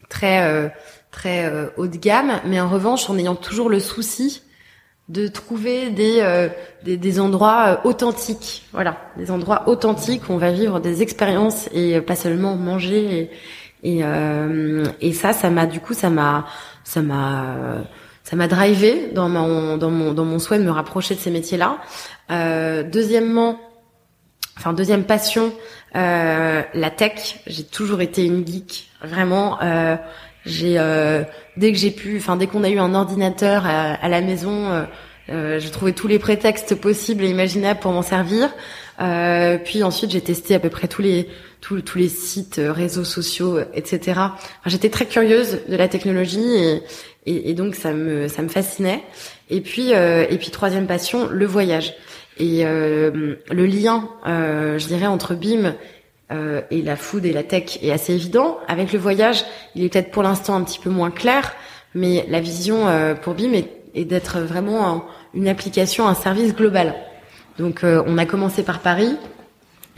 très 0.08 0.72
très 1.10 1.52
haut 1.76 1.86
de 1.86 1.96
gamme, 1.96 2.40
mais 2.46 2.60
en 2.60 2.68
revanche 2.68 3.08
en 3.10 3.18
ayant 3.18 3.34
toujours 3.34 3.68
le 3.68 3.80
souci 3.80 4.42
de 5.12 5.28
trouver 5.28 5.90
des, 5.90 6.48
des, 6.84 6.96
des 6.96 7.20
endroits 7.20 7.80
authentiques, 7.84 8.64
voilà, 8.72 8.96
des 9.16 9.30
endroits 9.30 9.68
authentiques 9.68 10.28
où 10.28 10.32
on 10.32 10.38
va 10.38 10.50
vivre 10.50 10.80
des 10.80 11.02
expériences 11.02 11.68
et 11.72 12.00
pas 12.00 12.16
seulement 12.16 12.56
manger 12.56 13.18
et 13.18 13.30
et, 13.84 14.02
et 15.00 15.12
ça 15.12 15.32
ça 15.32 15.50
m'a 15.50 15.66
du 15.66 15.80
coup 15.80 15.92
ça 15.92 16.08
m'a 16.08 16.46
ça 16.84 17.02
m'a 17.02 17.82
ça 18.22 18.36
m'a 18.36 18.48
drivé 18.48 19.10
dans 19.12 19.28
mon 19.28 19.76
dans 19.76 19.90
mon 19.90 20.14
dans 20.14 20.24
mon 20.24 20.38
souhait 20.38 20.58
de 20.58 20.64
me 20.64 20.70
rapprocher 20.70 21.14
de 21.14 21.20
ces 21.20 21.30
métiers-là. 21.30 21.78
Euh, 22.30 22.82
deuxièmement, 22.82 23.58
enfin 24.56 24.72
deuxième 24.72 25.04
passion, 25.04 25.52
euh, 25.96 26.62
la 26.72 26.90
tech. 26.90 27.40
J'ai 27.46 27.64
toujours 27.64 28.00
été 28.00 28.24
une 28.24 28.46
geek, 28.46 28.90
vraiment. 29.02 29.58
Euh, 29.62 29.96
j'ai 30.44 30.78
euh, 30.78 31.22
dès 31.56 31.72
que 31.72 31.78
j'ai 31.78 31.90
pu, 31.90 32.16
enfin 32.18 32.36
dès 32.36 32.46
qu'on 32.46 32.64
a 32.64 32.68
eu 32.68 32.78
un 32.78 32.94
ordinateur 32.94 33.66
à, 33.66 33.94
à 33.94 34.08
la 34.08 34.20
maison, 34.20 34.70
euh, 34.70 34.82
euh, 35.30 35.60
j'ai 35.60 35.70
trouvé 35.70 35.92
tous 35.92 36.08
les 36.08 36.18
prétextes 36.18 36.74
possibles 36.74 37.24
et 37.24 37.30
imaginables 37.30 37.80
pour 37.80 37.92
m'en 37.92 38.02
servir. 38.02 38.52
puis 39.64 39.82
ensuite, 39.82 40.10
j'ai 40.10 40.20
testé 40.20 40.54
à 40.54 40.58
peu 40.58 40.68
près 40.68 40.88
tous 40.88 41.02
les 41.02 41.28
tous, 41.60 41.80
tous 41.80 41.98
les 41.98 42.08
sites, 42.08 42.60
réseaux 42.62 43.04
sociaux, 43.04 43.60
etc. 43.72 44.20
J'étais 44.66 44.90
très 44.90 45.06
curieuse 45.06 45.60
de 45.68 45.76
la 45.76 45.86
technologie 45.86 46.56
et, 47.26 47.50
et, 47.50 47.54
donc 47.54 47.76
ça 47.76 47.92
me 47.92 48.28
ça 48.28 48.42
me 48.42 48.48
fascinait. 48.48 49.02
Et 49.48 49.60
puis 49.60 49.94
euh, 49.94 50.26
et 50.28 50.38
puis 50.38 50.50
troisième 50.50 50.86
passion, 50.86 51.28
le 51.28 51.46
voyage. 51.46 51.94
Et 52.38 52.64
euh, 52.64 53.36
le 53.50 53.66
lien, 53.66 54.08
euh, 54.26 54.78
je 54.78 54.86
dirais 54.86 55.06
entre 55.06 55.34
BIM 55.34 55.74
euh, 56.32 56.62
et 56.70 56.82
la 56.82 56.96
food 56.96 57.24
et 57.24 57.32
la 57.32 57.42
tech 57.42 57.78
est 57.82 57.92
assez 57.92 58.14
évident. 58.14 58.58
Avec 58.68 58.92
le 58.92 58.98
voyage, 58.98 59.44
il 59.74 59.84
est 59.84 59.88
peut-être 59.88 60.10
pour 60.10 60.22
l'instant 60.22 60.54
un 60.54 60.62
petit 60.62 60.78
peu 60.78 60.90
moins 60.90 61.10
clair, 61.10 61.52
mais 61.94 62.24
la 62.28 62.40
vision 62.40 62.88
euh, 62.88 63.14
pour 63.14 63.34
BIM 63.34 63.52
est, 63.52 63.70
est 63.94 64.04
d'être 64.04 64.40
vraiment 64.40 65.04
une 65.34 65.48
application, 65.48 66.08
un 66.08 66.14
service 66.14 66.54
global. 66.54 66.94
Donc 67.58 67.80
on 67.84 68.16
a 68.16 68.24
commencé 68.24 68.62
par 68.62 68.78
Paris, 68.80 69.14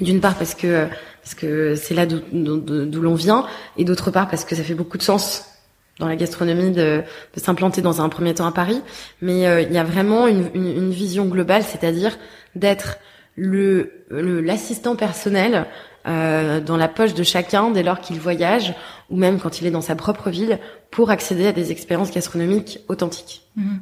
d'une 0.00 0.20
part 0.20 0.34
parce 0.34 0.56
que 0.56 0.88
parce 1.22 1.34
que 1.34 1.74
c'est 1.74 1.94
là 1.94 2.04
d'où 2.04 3.00
l'on 3.00 3.14
vient, 3.14 3.46
et 3.76 3.84
d'autre 3.84 4.10
part 4.10 4.28
parce 4.28 4.44
que 4.44 4.54
ça 4.54 4.62
fait 4.62 4.74
beaucoup 4.74 4.98
de 4.98 5.02
sens 5.02 5.54
dans 5.98 6.08
la 6.08 6.16
gastronomie 6.16 6.72
de, 6.72 7.02
de 7.34 7.40
s'implanter 7.40 7.80
dans 7.80 8.02
un 8.02 8.08
premier 8.08 8.34
temps 8.34 8.46
à 8.46 8.52
Paris, 8.52 8.82
mais 9.22 9.46
euh, 9.46 9.60
il 9.60 9.72
y 9.72 9.78
a 9.78 9.84
vraiment 9.84 10.26
une, 10.26 10.50
une, 10.54 10.66
une 10.66 10.90
vision 10.90 11.26
globale, 11.26 11.62
c'est-à-dire 11.62 12.18
d'être 12.56 12.98
le 13.36 13.92
l'assistant 14.10 14.96
personnel 14.96 15.66
euh, 16.06 16.61
dans 16.61 16.76
la 16.76 16.88
poche 16.88 17.14
de 17.14 17.23
chacun 17.23 17.70
dès 17.70 17.82
lors 17.82 18.00
qu'il 18.00 18.18
voyage 18.18 18.75
ou 19.11 19.16
même 19.16 19.40
quand 19.40 19.61
il 19.61 19.66
est 19.66 19.70
dans 19.70 19.80
sa 19.80 19.94
propre 19.94 20.30
ville 20.30 20.58
pour 20.90 21.11
accéder 21.11 21.46
à 21.46 21.52
des 21.52 21.70
expériences 21.70 22.11
gastronomiques 22.11 22.80
authentiques. 22.88 23.42
Mhm. 23.56 23.80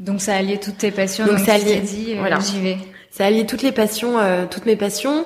Donc 0.00 0.20
ça 0.20 0.34
allié 0.36 0.58
toutes 0.58 0.78
tes 0.78 0.90
passions. 0.90 1.24
Donc, 1.24 1.36
donc 1.36 1.46
ça 1.46 1.54
allié, 1.54 1.80
dit, 1.80 2.12
euh, 2.12 2.18
voilà. 2.18 2.38
j'y 2.40 2.60
vais. 2.60 2.78
Ça 3.10 3.26
allié 3.26 3.46
toutes 3.46 3.62
les 3.62 3.72
passions, 3.72 4.18
euh, 4.18 4.44
toutes 4.50 4.66
mes 4.66 4.76
passions. 4.76 5.24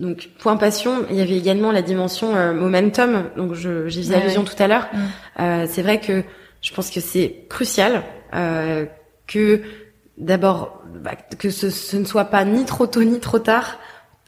Donc 0.00 0.28
point 0.38 0.56
passion, 0.56 1.06
il 1.10 1.16
y 1.16 1.20
avait 1.20 1.36
également 1.36 1.72
la 1.72 1.82
dimension 1.82 2.34
euh, 2.34 2.52
momentum. 2.52 3.24
Donc 3.36 3.54
je 3.54 3.88
j'y 3.88 4.02
faisais 4.02 4.14
allusion 4.16 4.44
tout 4.44 4.60
à 4.60 4.68
l'heure. 4.68 4.88
Mm. 4.92 4.98
Euh, 5.40 5.66
c'est 5.68 5.82
vrai 5.82 6.00
que 6.00 6.22
je 6.60 6.72
pense 6.72 6.90
que 6.90 7.00
c'est 7.00 7.46
crucial 7.48 8.02
euh, 8.34 8.86
que 9.26 9.62
d'abord 10.16 10.82
bah, 11.02 11.12
que 11.38 11.50
ce, 11.50 11.70
ce, 11.70 11.96
ne 11.96 12.04
soit 12.04 12.26
pas 12.26 12.44
ni 12.44 12.64
trop 12.64 12.86
tôt 12.86 13.02
ni 13.02 13.20
trop 13.20 13.38
tard 13.38 13.78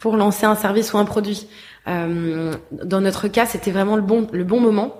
pour 0.01 0.17
lancer 0.17 0.45
un 0.45 0.55
service 0.55 0.93
ou 0.93 0.97
un 0.97 1.05
produit. 1.05 1.47
Euh, 1.87 2.53
dans 2.71 2.99
notre 2.99 3.29
cas, 3.29 3.45
c'était 3.45 3.71
vraiment 3.71 3.95
le 3.95 4.01
bon 4.01 4.27
le 4.33 4.43
bon 4.43 4.59
moment 4.59 4.97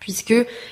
puisque 0.00 0.30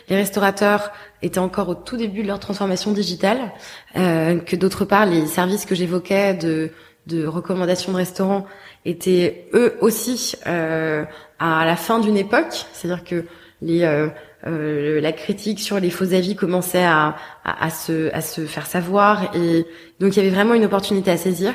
les 0.09 0.17
restaurateurs 0.17 0.91
étaient 1.21 1.38
encore 1.38 1.69
au 1.69 1.75
tout 1.75 1.99
début 1.99 2.23
de 2.23 2.29
leur 2.29 2.41
transformation 2.41 2.93
digitale, 2.93 3.53
euh, 3.97 4.38
que 4.38 4.57
d'autre 4.57 4.87
part 4.87 5.05
les 5.05 5.27
services 5.27 5.67
que 5.67 5.75
j'évoquais 5.75 6.33
de 6.33 6.71
de 7.07 7.27
recommandations 7.27 7.93
de 7.93 7.97
restaurants 7.99 8.47
étaient 8.85 9.49
eux 9.55 9.77
aussi 9.81 10.35
euh, 10.47 11.05
à 11.38 11.65
la 11.65 11.77
fin 11.77 12.00
d'une 12.00 12.17
époque, 12.17 12.67
c'est-à-dire 12.73 13.05
que 13.05 13.25
les 13.61 13.83
euh, 13.83 14.09
euh, 14.47 15.00
la 15.00 15.12
critique 15.12 15.59
sur 15.59 15.81
les 15.81 15.91
faux 15.91 16.12
avis 16.15 16.37
commençait 16.37 16.85
à, 16.85 17.17
à, 17.45 17.65
à, 17.67 17.71
se, 17.71 18.15
à 18.15 18.21
se 18.21 18.43
faire 18.43 18.67
savoir 18.67 19.35
et 19.35 19.67
donc 19.99 20.17
il 20.17 20.19
y 20.19 20.21
avait 20.21 20.35
vraiment 20.35 20.55
une 20.55 20.65
opportunité 20.65 21.11
à 21.11 21.17
saisir. 21.17 21.55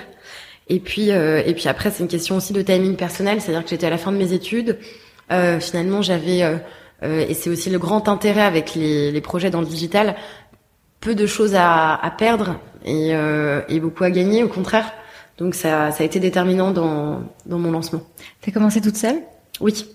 Et 0.69 0.79
puis 0.79 1.11
euh, 1.11 1.41
et 1.45 1.53
puis 1.53 1.67
après 1.67 1.91
c'est 1.91 2.03
une 2.03 2.09
question 2.09 2.37
aussi 2.37 2.53
de 2.53 2.61
timing 2.61 2.95
personnel, 2.95 3.41
c'est-à-dire 3.41 3.63
que 3.63 3.69
j'étais 3.69 3.87
à 3.87 3.89
la 3.89 3.97
fin 3.97 4.11
de 4.11 4.17
mes 4.17 4.33
études. 4.33 4.79
Euh, 5.31 5.59
finalement 5.59 6.01
j'avais 6.01 6.43
euh, 6.43 6.57
et 7.01 7.33
c'est 7.33 7.49
aussi 7.49 7.69
le 7.69 7.79
grand 7.79 8.07
intérêt 8.07 8.43
avec 8.43 8.75
les, 8.75 9.11
les 9.11 9.21
projets 9.21 9.49
dans 9.49 9.59
le 9.59 9.65
digital, 9.65 10.15
peu 11.01 11.15
de 11.15 11.25
choses 11.25 11.53
à, 11.55 11.95
à 11.95 12.11
perdre 12.11 12.59
et, 12.85 13.11
et 13.67 13.79
beaucoup 13.81 14.05
à 14.05 14.09
gagner 14.09 14.41
au 14.43 14.47
contraire. 14.47 14.93
Donc 15.37 15.55
ça, 15.55 15.91
ça 15.91 16.03
a 16.03 16.05
été 16.05 16.19
déterminant 16.19 16.71
dans, 16.71 17.23
dans 17.45 17.59
mon 17.59 17.71
lancement. 17.71 18.01
T'as 18.41 18.51
commencé 18.51 18.79
toute 18.79 18.95
seule? 18.95 19.17
Oui. 19.59 19.85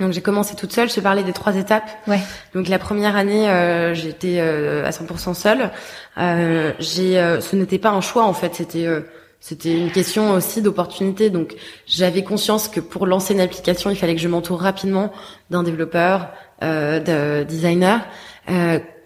Donc 0.00 0.12
j'ai 0.12 0.20
commencé 0.20 0.54
toute 0.54 0.72
seule. 0.72 0.88
Je 0.90 0.94
te 0.94 1.00
parlais 1.00 1.22
des 1.22 1.32
trois 1.32 1.56
étapes. 1.56 1.88
Ouais. 2.06 2.20
Donc 2.54 2.68
la 2.68 2.78
première 2.78 3.16
année, 3.16 3.48
euh, 3.48 3.94
j'étais 3.94 4.38
euh, 4.40 4.84
à 4.84 4.90
100% 4.90 5.34
seule. 5.34 5.70
Euh, 6.18 6.72
j'ai, 6.78 7.18
euh, 7.18 7.40
ce 7.40 7.56
n'était 7.56 7.78
pas 7.78 7.90
un 7.90 8.00
choix 8.00 8.24
en 8.24 8.34
fait. 8.34 8.54
C'était 8.54 8.86
euh, 8.86 9.00
c'était 9.48 9.78
une 9.78 9.92
question 9.92 10.32
aussi 10.32 10.62
d'opportunité. 10.62 11.30
Donc 11.30 11.54
j'avais 11.86 12.24
conscience 12.24 12.68
que 12.68 12.80
pour 12.80 13.06
lancer 13.06 13.34
une 13.34 13.40
application, 13.40 13.90
il 13.90 13.96
fallait 13.96 14.14
que 14.14 14.20
je 14.20 14.28
m'entoure 14.28 14.60
rapidement 14.60 15.12
d'un 15.50 15.62
développeur, 15.62 16.30
euh, 16.62 16.98
de 17.00 17.44
designer. 17.44 18.06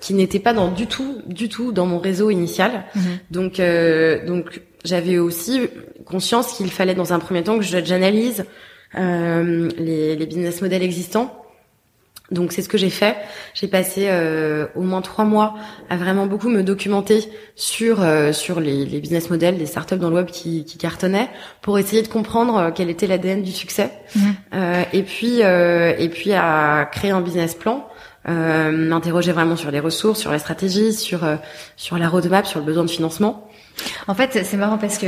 qui 0.00 0.14
n'était 0.14 0.38
pas 0.38 0.54
dans 0.54 0.70
du 0.70 0.86
tout, 0.86 1.20
du 1.26 1.50
tout 1.50 1.72
dans 1.72 1.84
mon 1.84 1.98
réseau 1.98 2.30
initial. 2.30 2.84
Mhm. 2.94 3.02
Donc, 3.30 3.60
donc 4.26 4.62
j'avais 4.82 5.18
aussi 5.18 5.68
conscience 6.06 6.54
qu'il 6.54 6.70
fallait 6.70 6.94
dans 6.94 7.12
un 7.12 7.18
premier 7.18 7.42
temps 7.42 7.58
que 7.58 7.64
j'analyse 7.64 8.46
euh, 8.98 9.70
les, 9.78 10.16
les, 10.16 10.26
business 10.26 10.60
models 10.62 10.82
existants. 10.82 11.39
Donc 12.30 12.52
c'est 12.52 12.62
ce 12.62 12.68
que 12.68 12.78
j'ai 12.78 12.90
fait. 12.90 13.16
J'ai 13.54 13.66
passé 13.66 14.06
euh, 14.08 14.66
au 14.76 14.82
moins 14.82 15.02
trois 15.02 15.24
mois 15.24 15.54
à 15.88 15.96
vraiment 15.96 16.26
beaucoup 16.26 16.48
me 16.48 16.62
documenter 16.62 17.28
sur 17.56 18.02
euh, 18.02 18.32
sur 18.32 18.60
les, 18.60 18.84
les, 18.84 19.00
business 19.00 19.30
models 19.30 19.58
des 19.58 19.66
startups 19.66 19.96
dans 19.96 20.10
le 20.10 20.16
web 20.16 20.26
qui, 20.26 20.64
qui 20.64 20.78
cartonnaient 20.78 21.28
pour 21.60 21.78
essayer 21.78 22.02
de 22.02 22.08
comprendre 22.08 22.56
euh, 22.56 22.70
quel 22.72 22.88
était 22.88 23.08
l'ADN 23.08 23.42
du 23.42 23.50
succès. 23.50 23.90
Mmh. 24.14 24.20
Euh, 24.54 24.82
et 24.92 25.02
puis 25.02 25.40
et 25.40 26.08
puis 26.08 26.32
à 26.32 26.88
créer 26.90 27.10
un 27.10 27.20
business 27.20 27.54
plan. 27.54 27.88
m'interroger 28.26 29.32
vraiment 29.32 29.56
sur 29.56 29.70
les 29.70 29.80
ressources, 29.80 30.20
sur 30.20 30.30
la 30.30 30.38
stratégie, 30.38 30.92
sur 30.92 31.20
sur 31.76 31.98
la 31.98 32.08
roadmap, 32.08 32.46
sur 32.46 32.60
le 32.60 32.66
besoin 32.66 32.84
de 32.84 32.90
financement. 32.90 33.50
En 34.06 34.14
fait, 34.14 34.44
c'est 34.44 34.56
marrant 34.56 34.78
parce 34.78 34.98
que 34.98 35.06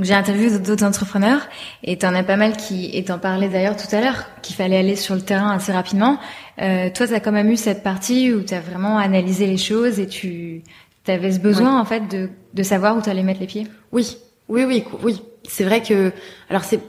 j'ai 0.00 0.14
interviewé 0.14 0.58
d'autres 0.58 0.84
entrepreneurs 0.84 1.48
et 1.84 1.98
t'en 1.98 2.14
as 2.14 2.22
pas 2.22 2.36
mal 2.36 2.56
qui, 2.56 2.90
et 2.96 3.04
t'en 3.04 3.18
parlais 3.18 3.48
d'ailleurs 3.48 3.76
tout 3.76 3.94
à 3.94 4.00
l'heure, 4.00 4.24
qu'il 4.40 4.56
fallait 4.56 4.78
aller 4.78 4.96
sur 4.96 5.14
le 5.14 5.20
terrain 5.20 5.50
assez 5.50 5.72
rapidement. 5.72 6.18
Euh, 6.60 6.88
toi, 6.94 7.06
t'as 7.06 7.20
quand 7.20 7.32
même 7.32 7.50
eu 7.50 7.56
cette 7.56 7.82
partie 7.82 8.32
où 8.32 8.40
t'as 8.42 8.60
vraiment 8.60 8.98
analysé 8.98 9.46
les 9.46 9.58
choses 9.58 10.00
et 10.00 10.06
tu 10.06 10.62
avais 11.06 11.32
ce 11.32 11.40
besoin 11.40 11.78
en 11.78 11.84
fait 11.84 12.08
de, 12.08 12.30
de 12.54 12.62
savoir 12.62 12.96
où 12.96 13.02
t'allais 13.02 13.22
mettre 13.22 13.40
les 13.40 13.46
pieds? 13.46 13.66
Oui, 13.90 14.16
oui, 14.48 14.64
oui, 14.64 14.84
oui. 15.02 15.22
C'est 15.46 15.64
vrai 15.64 15.82
que 15.82 16.12
alors 16.48 16.64
c'est 16.64 16.80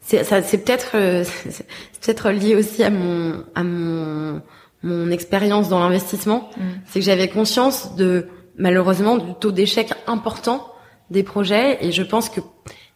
c'est 0.00 0.22
ça 0.24 0.42
c'est 0.42 0.58
peut-être 0.58 0.92
euh, 0.94 1.24
c'est 1.50 1.66
peut-être 2.02 2.30
lié 2.30 2.54
aussi 2.54 2.84
à 2.84 2.90
mon 2.90 3.44
à 3.54 3.64
mon 3.64 4.42
mon 4.82 5.10
expérience 5.10 5.70
dans 5.70 5.80
l'investissement, 5.80 6.50
mm. 6.58 6.62
c'est 6.86 7.00
que 7.00 7.06
j'avais 7.06 7.28
conscience 7.28 7.96
de 7.96 8.28
malheureusement 8.58 9.16
du 9.16 9.34
taux 9.34 9.50
d'échec 9.50 9.90
important 10.06 10.73
des 11.10 11.22
projets 11.22 11.84
et 11.84 11.92
je 11.92 12.02
pense 12.02 12.28
que 12.28 12.40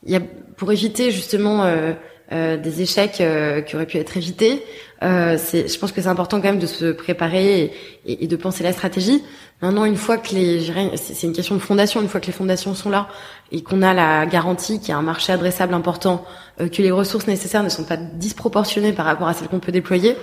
y 0.07 0.17
a 0.17 0.21
pour 0.57 0.73
éviter 0.73 1.11
justement 1.11 1.65
euh, 1.65 1.93
euh, 2.31 2.59
des 2.59 2.83
échecs 2.83 3.23
euh, 3.23 3.63
qui 3.63 3.75
auraient 3.75 3.87
pu 3.87 3.97
être 3.97 4.15
évités. 4.19 4.63
Euh, 5.03 5.39
c'est, 5.39 5.67
je 5.67 5.79
pense 5.79 5.93
que 5.93 6.03
c'est 6.03 6.09
important 6.09 6.43
quand 6.43 6.49
même 6.49 6.59
de 6.59 6.67
se 6.67 6.93
préparer 6.93 7.73
et, 8.05 8.25
et, 8.25 8.27
de 8.27 8.37
penser 8.37 8.63
la 8.63 8.75
stratégie. 8.75 9.25
Maintenant, 9.63 9.87
une 9.87 9.97
fois 9.97 10.19
que 10.19 10.35
les, 10.35 10.61
c'est 10.97 11.27
une 11.27 11.33
question 11.33 11.55
de 11.55 11.61
fondation. 11.61 12.03
Une 12.03 12.09
fois 12.09 12.21
que 12.21 12.27
les 12.27 12.33
fondations 12.33 12.75
sont 12.75 12.91
là 12.91 13.09
et 13.51 13.63
qu'on 13.63 13.81
a 13.81 13.95
la 13.95 14.27
garantie 14.27 14.79
qu'il 14.79 14.91
y 14.91 14.93
a 14.93 14.99
un 14.99 15.03
marché 15.03 15.33
adressable 15.33 15.73
important, 15.73 16.23
euh, 16.61 16.69
que 16.69 16.83
les 16.83 16.91
ressources 16.91 17.29
nécessaires 17.29 17.63
ne 17.63 17.71
sont 17.71 17.85
pas 17.85 17.97
disproportionnées 17.97 18.93
par 18.93 19.07
rapport 19.07 19.29
à 19.29 19.33
celles 19.33 19.49
qu'on 19.49 19.61
peut 19.61 19.73
déployer, 19.73 20.15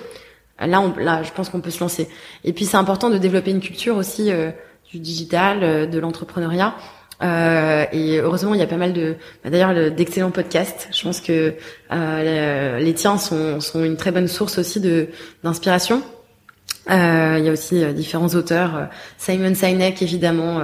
là, 0.60 0.82
on, 0.82 0.96
là, 1.00 1.24
je 1.24 1.32
pense 1.32 1.50
qu'on 1.50 1.62
peut 1.62 1.72
se 1.72 1.80
lancer. 1.80 2.08
Et 2.44 2.54
puis, 2.54 2.65
c'est 2.65 2.77
important 2.77 3.10
de 3.10 3.18
développer 3.18 3.50
une 3.50 3.62
culture 3.62 3.98
aussi 3.98 4.32
du 4.92 5.00
digital, 5.00 5.89
de 5.89 6.00
l'entrepreneuriat. 6.00 6.75
Euh, 7.24 7.86
et 7.91 8.17
heureusement, 8.19 8.53
il 8.53 8.60
y 8.60 8.63
a 8.63 8.67
pas 8.67 8.77
mal 8.77 8.93
de, 8.93 9.15
bah, 9.43 9.50
d'ailleurs, 9.50 9.91
d'excellents 9.91 10.31
podcasts. 10.31 10.89
Je 10.91 11.03
pense 11.03 11.22
que 11.22 11.53
euh, 11.91 12.79
les, 12.79 12.93
tiens 12.93 13.17
sont, 13.17 13.62
sont 13.62 13.84
une 13.84 13.98
très 13.98 14.12
bonne 14.12 14.27
source 14.27 14.57
aussi 14.57 14.79
de 14.79 15.07
d'inspiration. 15.43 16.03
Euh, 16.89 17.38
il 17.39 17.45
y 17.45 17.50
a 17.50 17.51
aussi 17.51 17.84
euh, 17.84 17.93
différents 17.93 18.27
auteurs, 18.36 18.75
euh, 18.75 18.86
Simon 19.17 19.55
Sinek 19.55 20.03
évidemment. 20.03 20.62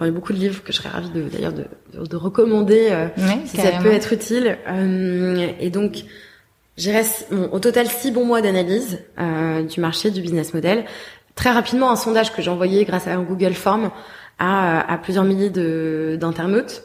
il 0.00 0.06
y 0.06 0.08
a 0.08 0.12
beaucoup 0.12 0.34
de 0.34 0.38
livres 0.38 0.62
que 0.62 0.70
je 0.70 0.78
serais 0.78 0.90
ravie 0.90 1.08
de 1.10 1.22
d'ailleurs 1.22 1.54
de, 1.54 1.64
de, 1.94 2.16
recommander 2.16 2.90
si 3.46 3.56
ça 3.56 3.70
peut 3.82 3.92
être 3.92 4.12
utile. 4.12 4.58
et 5.60 5.70
donc, 5.70 6.04
j'ai 6.76 6.92
bon, 7.30 7.48
au 7.52 7.58
total 7.58 7.86
six 7.86 8.10
bons 8.10 8.26
mois 8.26 8.42
d'analyse 8.42 8.98
du 9.70 9.80
marché 9.80 10.10
du 10.10 10.20
business 10.20 10.52
model. 10.52 10.84
Très 11.36 11.50
rapidement, 11.50 11.90
un 11.90 11.96
sondage 11.96 12.34
que 12.34 12.42
j'ai 12.42 12.50
envoyé 12.50 12.84
grâce 12.84 13.06
à 13.06 13.14
un 13.14 13.22
Google 13.22 13.54
Form 13.54 13.90
à, 14.38 14.98
plusieurs 15.02 15.24
milliers 15.24 15.50
d'internautes 16.16 16.84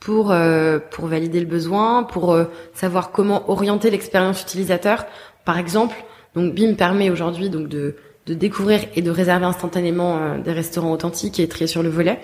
pour 0.00 0.30
euh, 0.30 0.78
pour 0.90 1.06
valider 1.06 1.40
le 1.40 1.46
besoin, 1.46 2.02
pour 2.02 2.32
euh, 2.32 2.44
savoir 2.74 3.10
comment 3.10 3.50
orienter 3.50 3.90
l'expérience 3.90 4.42
utilisateur. 4.42 5.06
Par 5.44 5.58
exemple, 5.58 5.96
donc 6.34 6.54
BIM 6.54 6.74
permet 6.74 7.10
aujourd'hui 7.10 7.50
donc 7.50 7.68
de 7.68 7.96
de 8.26 8.34
découvrir 8.34 8.80
et 8.96 9.02
de 9.02 9.10
réserver 9.10 9.46
instantanément 9.46 10.16
euh, 10.16 10.38
des 10.38 10.52
restaurants 10.52 10.92
authentiques 10.92 11.38
et 11.40 11.48
trier 11.48 11.66
sur 11.66 11.82
le 11.82 11.88
volet. 11.88 12.20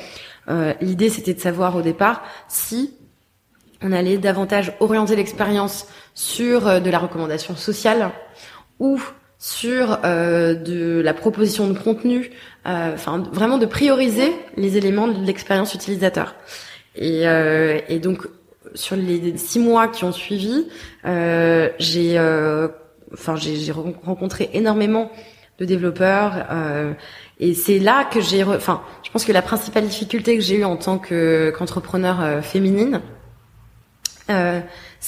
L'idée 0.80 1.08
c'était 1.08 1.34
de 1.34 1.40
savoir 1.40 1.76
au 1.76 1.82
départ 1.82 2.24
si 2.48 2.94
on 3.80 3.92
allait 3.92 4.18
davantage 4.18 4.72
orienter 4.80 5.14
l'expérience 5.14 5.86
sur 6.14 6.80
de 6.80 6.90
la 6.90 6.98
recommandation 6.98 7.54
sociale 7.54 8.10
ou 8.80 9.00
sur 9.42 9.98
euh, 10.04 10.54
de 10.54 11.00
la 11.00 11.14
proposition 11.14 11.66
de 11.66 11.76
contenu, 11.76 12.30
euh, 12.64 12.94
enfin 12.94 13.24
vraiment 13.32 13.58
de 13.58 13.66
prioriser 13.66 14.32
les 14.56 14.76
éléments 14.76 15.08
de 15.08 15.26
l'expérience 15.26 15.74
utilisateur. 15.74 16.36
Et, 16.94 17.26
euh, 17.26 17.80
et, 17.88 17.98
donc 17.98 18.28
sur 18.76 18.94
les 18.94 19.36
six 19.36 19.58
mois 19.58 19.88
qui 19.88 20.04
ont 20.04 20.12
suivi, 20.12 20.68
euh, 21.06 21.70
j'ai, 21.80 22.20
euh, 22.20 22.68
enfin 23.12 23.34
j'ai 23.34 23.72
rencontré 23.72 24.48
énormément 24.52 25.10
de 25.58 25.64
développeurs 25.64 26.46
et 27.40 27.54
c'est 27.54 27.80
là 27.80 28.04
que 28.04 28.20
j'ai, 28.20 28.44
enfin 28.44 28.82
je 29.02 29.10
pense 29.10 29.24
que 29.24 29.32
la 29.32 29.42
principale 29.42 29.88
difficulté 29.88 30.36
que 30.36 30.42
j'ai 30.42 30.58
eue 30.58 30.64
en 30.64 30.76
tant 30.76 30.98
que 30.98 31.52
qu'entrepreneur 31.58 32.44
féminine, 32.44 33.00
ça 34.28 34.62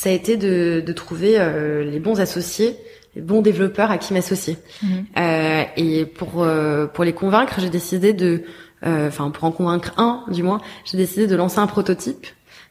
a 0.05 0.11
été 0.11 0.37
de, 0.37 0.83
de 0.85 0.93
trouver 0.93 1.39
les 1.85 2.01
bons 2.01 2.21
associés 2.21 2.77
bons 3.21 3.43
développeurs 3.43 3.91
à 3.91 3.99
qui 3.99 4.13
m'associer. 4.13 4.57
Mhm. 4.83 5.07
Euh, 5.19 5.63
et 5.77 6.05
pour 6.05 6.43
euh, 6.43 6.87
pour 6.87 7.05
les 7.05 7.13
convaincre, 7.13 7.55
j'ai 7.59 7.71
décidé 7.71 8.13
de, 8.13 8.43
euh, 8.87 9.09
enfin 9.09 9.31
pour 9.31 9.45
en 9.45 9.53
convaincre 9.53 9.93
un 9.97 10.25
du 10.29 10.43
moins, 10.43 10.61
j'ai 10.85 10.99
décidé 10.99 11.27
de 11.27 11.37
lancer 11.37 11.59
un 11.59 11.67
prototype. 11.67 12.27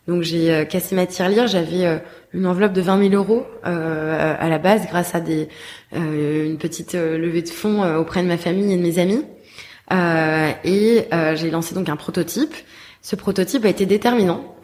Donc 0.07 0.21
j'ai 0.23 0.51
euh, 0.51 0.65
cassé 0.65 0.95
ma 0.95 1.06
tirelire, 1.06 1.47
j'avais 1.47 2.01
une 2.34 2.45
enveloppe 2.45 2.73
de 2.73 2.82
20 2.82 3.10
000 3.10 3.13
euros 3.13 3.45
à 3.63 4.49
la 4.49 4.58
base 4.58 4.86
grâce 4.88 5.15
à 5.15 5.21
des 5.21 5.47
une 5.93 6.58
petite 6.58 6.93
levée 6.93 7.41
de 7.41 7.49
fonds 7.49 7.84
auprès 7.97 8.21
de 8.21 8.27
ma 8.27 8.38
famille 8.38 8.73
et 8.73 8.77
de 8.77 8.82
mes 8.82 8.99
amis. 8.99 9.23
et 10.65 11.08
j'ai 11.36 11.51
lancé 11.51 11.75
donc 11.75 11.89
un 11.89 11.95
prototype. 11.95 12.53
Ce 13.01 13.15
prototype 13.15 13.65
a 13.65 13.69
été 13.69 13.86
déterminant 13.86 14.56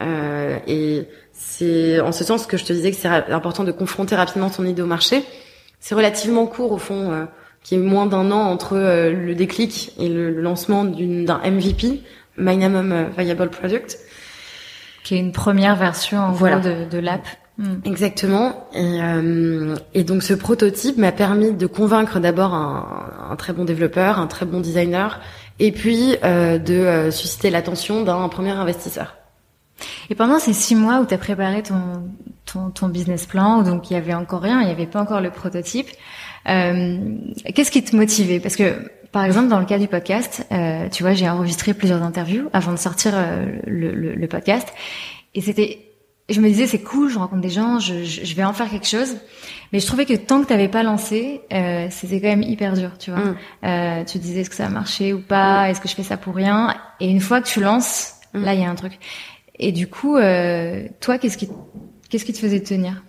et 0.68 1.04
c'est 1.32 2.00
en 2.02 2.12
ce 2.12 2.24
sens 2.24 2.46
que 2.46 2.58
je 2.58 2.66
te 2.66 2.74
disais 2.74 2.92
que 2.92 2.98
c'est 2.98 3.08
important 3.08 3.64
de 3.64 3.72
confronter 3.72 4.16
rapidement 4.16 4.50
ton 4.50 4.66
idée 4.66 4.82
au 4.82 4.88
marché 4.88 5.24
c'est 5.80 5.96
relativement 5.96 6.46
court 6.46 6.72
au 6.72 6.78
fond, 6.78 7.12
euh, 7.12 7.26
qui 7.64 7.76
est 7.76 7.80
moins 7.80 8.06
d'un 8.06 8.32
an 8.32 8.40
entre 8.40 8.76
euh, 8.76 9.12
le 9.12 9.36
déclic 9.36 9.94
et 10.00 10.10
le, 10.10 10.42
lancement 10.42 10.84
d'un 10.86 11.40
MVP, 11.40 12.02
Minimum 12.38 12.92
euh, 12.92 13.06
Viable 13.18 13.50
Product. 13.50 13.98
Qui 15.04 15.16
est 15.16 15.20
une 15.20 15.32
première 15.32 15.76
version 15.76 16.20
en 16.20 16.32
voilà. 16.32 16.60
de, 16.60 16.86
de 16.90 16.98
l'app. 16.98 17.28
Hmm. 17.58 17.80
Exactement. 17.84 18.70
Et, 18.74 19.00
et, 19.94 20.04
donc 20.06 20.24
ce 20.24 20.34
prototype 20.34 20.98
m'a 20.98 21.12
permis 21.12 21.52
de 21.52 21.66
convaincre 21.66 22.20
d'abord 22.20 22.54
un, 22.54 23.12
un, 23.32 23.36
très 23.36 23.52
bon 23.52 23.66
développeur, 23.66 24.18
un 24.18 24.28
très 24.28 24.46
bon 24.46 24.62
designer, 24.62 25.20
et 25.60 25.74
puis 25.74 26.16
euh, 26.24 26.58
de 26.58 27.12
susciter 27.12 27.50
l'attention 27.50 28.04
d'un 28.04 28.30
premier 28.30 28.52
investisseur. 28.52 29.18
Et 30.10 30.16
pendant 30.16 30.40
ces 30.40 30.54
six 30.54 30.76
mois 30.76 31.00
où 31.00 31.06
tu 31.06 31.14
as 31.14 31.18
préparé 31.18 31.64
ton, 31.64 32.04
ton, 32.52 32.70
ton, 32.70 32.90
business 32.90 33.26
plan, 33.26 33.62
donc 33.64 33.90
il 33.90 33.94
y 33.94 33.98
avait 33.98 34.14
encore 34.14 34.42
rien, 34.42 34.62
il 34.62 34.66
n'y 34.66 34.72
avait 34.72 34.86
pas 34.86 35.02
encore 35.02 35.22
le 35.22 35.32
prototype, 35.32 35.88
euh, 36.48 36.98
qu'est-ce 37.54 37.72
qui 37.72 37.84
te 37.84 37.96
motivait? 37.96 38.40
Parce 38.40 38.56
que 38.56 38.90
par 39.12 39.26
exemple, 39.26 39.48
dans 39.48 39.60
le 39.60 39.66
cas 39.66 39.80
du 39.80 39.88
podcast, 39.88 40.46
euh, 40.52 40.88
tu 40.90 41.04
vois, 41.04 41.14
j'ai 41.14 41.28
enregistré 41.28 41.74
plusieurs 41.74 42.04
interviews 42.04 42.50
avant 42.54 42.72
de 42.72 42.78
sortir 42.78 43.14
euh, 43.16 43.46
le, 43.66 43.92
le, 43.92 44.14
le, 44.14 44.28
podcast, 44.28 44.68
et 45.34 45.42
c'était, 45.42 45.80
je 46.30 46.40
me 46.42 46.48
disais 46.48 46.68
c'est 46.68 46.82
cool, 46.82 47.10
je 47.10 47.18
rencontre 47.18 47.42
des 47.42 47.50
gens, 47.50 47.80
je, 47.80 48.04
je, 48.04 48.36
vais 48.36 48.44
en 48.44 48.54
faire 48.54 48.70
quelque 48.70 48.88
chose, 48.88 49.18
mais 49.74 49.80
je 49.80 49.88
trouvais 49.88 50.06
que 50.06 50.14
tant 50.14 50.42
que 50.42 50.48
tu 50.48 50.54
n'avais 50.54 50.68
pas 50.68 50.84
lancé, 50.84 51.42
euh, 51.52 51.88
c'était 51.90 52.22
quand 52.22 52.28
même 52.28 52.44
hyper 52.44 52.74
dur, 52.74 52.92
tu 53.00 53.12
vois. 53.12 53.20
Mm. 53.20 53.36
Euh, 53.66 54.04
tu 54.06 54.20
disais 54.20 54.42
est-ce 54.42 54.50
que 54.50 54.56
ça 54.56 54.68
a 54.68 54.70
marché 54.70 55.14
ou 55.14 55.22
pas, 55.22 55.64
mm. 55.64 55.72
est-ce 55.72 55.82
que 55.82 55.88
je 55.88 55.96
fais 55.96 56.04
ça 56.04 56.18
pour 56.18 56.36
rien, 56.36 56.76
et 57.00 57.10
une 57.10 57.22
fois 57.22 57.42
que 57.42 57.48
tu 57.48 57.62
lances, 57.62 58.16
mm. 58.34 58.44
là 58.44 58.54
il 58.54 58.62
y 58.62 58.64
a 58.64 58.70
un 58.70 58.76
truc. 58.76 59.00
Et 59.60 59.72
du 59.74 59.88
coup, 59.88 60.16
euh, 60.16 60.88
toi, 61.02 61.18
qu'est-ce 61.18 61.38
qui, 61.38 61.50
qu'est-ce 62.10 62.26
qui 62.26 62.34
te 62.34 62.40
faisait 62.40 62.62
tenir? 62.62 63.04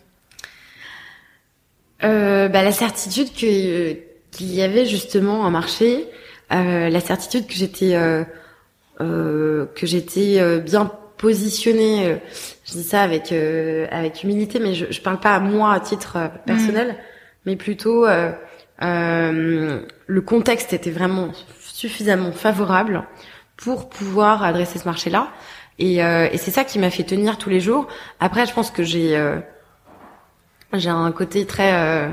Euh, 2.04 2.48
bah, 2.48 2.62
la 2.62 2.72
certitude 2.72 3.32
que 3.32 3.92
qu'il 4.30 4.54
y 4.54 4.62
avait 4.62 4.86
justement 4.86 5.44
un 5.44 5.50
marché, 5.50 6.06
euh, 6.52 6.88
la 6.88 7.00
certitude 7.00 7.46
que 7.46 7.54
j'étais 7.54 7.94
euh, 7.94 8.24
euh 9.00 9.66
que 9.74 9.86
j'étais 9.86 10.40
euh, 10.40 10.60
bien 10.60 10.90
positionnée. 11.18 12.18
je 12.64 12.72
dis 12.72 12.82
ça 12.82 13.02
avec 13.02 13.32
avec 13.32 14.22
humilité, 14.22 14.58
mais 14.58 14.74
je, 14.74 14.86
je 14.90 15.00
parle 15.00 15.20
pas 15.20 15.34
à 15.34 15.40
moi 15.40 15.74
à 15.74 15.80
titre 15.80 16.30
personnel, 16.46 16.88
mmh. 16.88 16.96
mais 17.46 17.56
plutôt 17.56 18.06
le 18.80 20.20
contexte 20.24 20.72
était 20.72 20.90
vraiment 20.90 21.32
suffisamment 21.60 22.32
favorable 22.32 23.02
pour 23.58 23.90
pouvoir 23.90 24.42
adresser 24.42 24.78
ce 24.78 24.86
marché-là. 24.86 25.28
Et, 25.80 26.04
euh, 26.04 26.28
et 26.30 26.36
c'est 26.36 26.50
ça 26.50 26.62
qui 26.62 26.78
m'a 26.78 26.90
fait 26.90 27.04
tenir 27.04 27.38
tous 27.38 27.48
les 27.48 27.58
jours. 27.58 27.88
Après, 28.20 28.46
je 28.46 28.52
pense 28.52 28.70
que 28.70 28.84
j'ai 28.84 29.16
euh, 29.16 29.40
j'ai 30.74 30.90
un 30.90 31.10
côté 31.10 31.46
très 31.46 31.72
euh, 31.72 32.08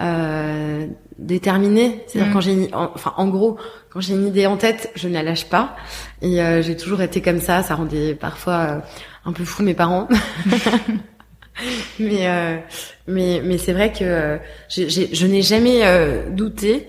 euh 0.00 0.86
déterminé. 1.18 2.02
C'est-à-dire 2.06 2.30
mm. 2.30 2.32
quand 2.32 2.40
j'ai, 2.40 2.70
enfin, 2.72 3.12
en 3.18 3.28
gros, 3.28 3.58
quand 3.90 4.00
j'ai 4.00 4.14
une 4.14 4.26
idée 4.26 4.46
en 4.46 4.56
tête, 4.56 4.90
je 4.94 5.06
ne 5.06 5.12
la 5.12 5.22
lâche 5.22 5.50
pas. 5.50 5.76
Et 6.22 6.40
euh, 6.40 6.62
j'ai 6.62 6.76
toujours 6.76 7.02
été 7.02 7.20
comme 7.20 7.40
ça. 7.40 7.62
Ça 7.62 7.74
rendait 7.74 8.14
parfois 8.14 8.82
un 9.26 9.32
peu 9.32 9.44
fou 9.44 9.62
mes 9.62 9.74
parents. 9.74 10.08
mais 11.98 12.62
mais 13.06 13.42
mais 13.44 13.58
c'est 13.58 13.72
vrai 13.72 13.92
que 13.92 14.38
je 14.70 15.26
n'ai 15.26 15.42
jamais 15.42 15.82
douté 16.30 16.88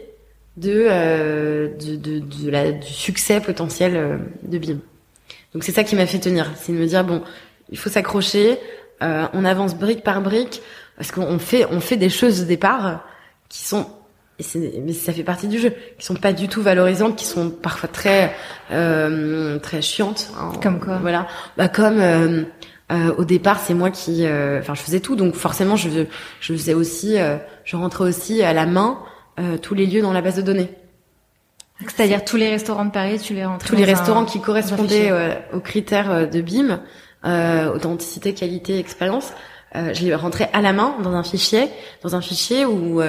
de, 0.56 1.68
de, 1.78 1.96
de, 1.98 2.20
de 2.20 2.50
la, 2.50 2.72
du 2.72 2.88
succès 2.88 3.42
potentiel 3.42 4.22
de 4.44 4.58
BIM. 4.58 4.78
Donc 5.54 5.64
c'est 5.64 5.72
ça 5.72 5.84
qui 5.84 5.96
m'a 5.96 6.06
fait 6.06 6.20
tenir, 6.20 6.50
c'est 6.56 6.72
de 6.72 6.78
me 6.78 6.86
dire 6.86 7.04
bon, 7.04 7.22
il 7.70 7.78
faut 7.78 7.90
s'accrocher, 7.90 8.58
euh, 9.02 9.28
on 9.34 9.46
avance 9.46 9.76
brique 9.76 10.04
par 10.04 10.22
brique 10.22 10.62
parce 10.98 11.12
qu'on 11.12 11.40
fait 11.40 11.66
on 11.72 11.80
fait 11.80 11.98
des 11.98 12.10
choses 12.10 12.42
au 12.42 12.46
départ 12.46 13.04
qui 13.50 13.64
sont 13.64 13.88
et 14.40 14.82
mais 14.82 14.94
ça 14.94 15.14
fait 15.14 15.24
partie 15.24 15.48
du 15.48 15.60
jeu, 15.60 15.74
qui 16.00 16.06
sont 16.06 16.16
pas 16.16 16.34
du 16.34 16.48
tout 16.48 16.62
valorisantes, 16.62 17.16
qui 17.16 17.26
sont 17.26 17.50
parfois 17.50 17.90
très 17.90 18.34
euh, 18.72 19.60
très 19.60 19.82
chiantes. 19.82 20.32
Hein. 20.40 20.54
comme 20.62 20.80
quoi 20.80 20.98
Voilà, 20.98 21.28
bah 21.58 21.68
comme 21.68 22.00
euh, 22.00 22.44
euh, 22.92 23.14
au 23.18 23.24
départ 23.24 23.60
c'est 23.60 23.74
moi 23.74 23.90
qui, 23.90 24.26
euh, 24.26 24.60
enfin 24.60 24.74
je 24.74 24.82
faisais 24.82 25.00
tout, 25.00 25.16
donc 25.16 25.36
forcément 25.36 25.76
je 25.76 25.90
je 26.40 26.54
faisais 26.54 26.74
aussi, 26.74 27.20
euh, 27.20 27.38
je 27.64 27.76
rentrais 27.76 28.06
aussi 28.06 28.44
à 28.44 28.54
la 28.54 28.66
main 28.66 29.00
tous 29.64 29.74
les 29.74 29.88
lieux 29.88 30.04
dans 30.04 30.14
la 30.14 30.22
base 30.22 30.36
de 30.36 30.44
données. 30.44 30.70
C'est-à-dire 31.88 32.24
tous 32.24 32.38
les 32.38 32.50
restaurants 32.50 32.86
de 32.86 32.92
Paris, 32.92 33.20
tu 33.20 33.34
les 33.34 33.46
rentres 33.46 33.66
Tous 33.66 33.76
les 33.76 33.86
restaurants 33.86 34.26
qui 34.26 34.40
correspondaient 34.40 35.12
euh, 35.12 35.34
aux 35.54 35.60
critères 35.60 36.12
euh, 36.12 36.26
de 36.26 36.42
BIM, 36.42 36.82
euh, 37.26 37.74
authenticité, 37.74 38.34
qualité, 38.34 38.80
expérience. 38.80 39.34
je 39.74 40.04
les 40.04 40.16
rentrais 40.16 40.50
à 40.54 40.62
la 40.62 40.74
main 40.74 40.96
dans 41.04 41.14
un 41.14 41.24
fichier, 41.24 41.70
dans 42.04 42.16
un 42.16 42.22
fichier 42.22 42.66
où 42.66 43.02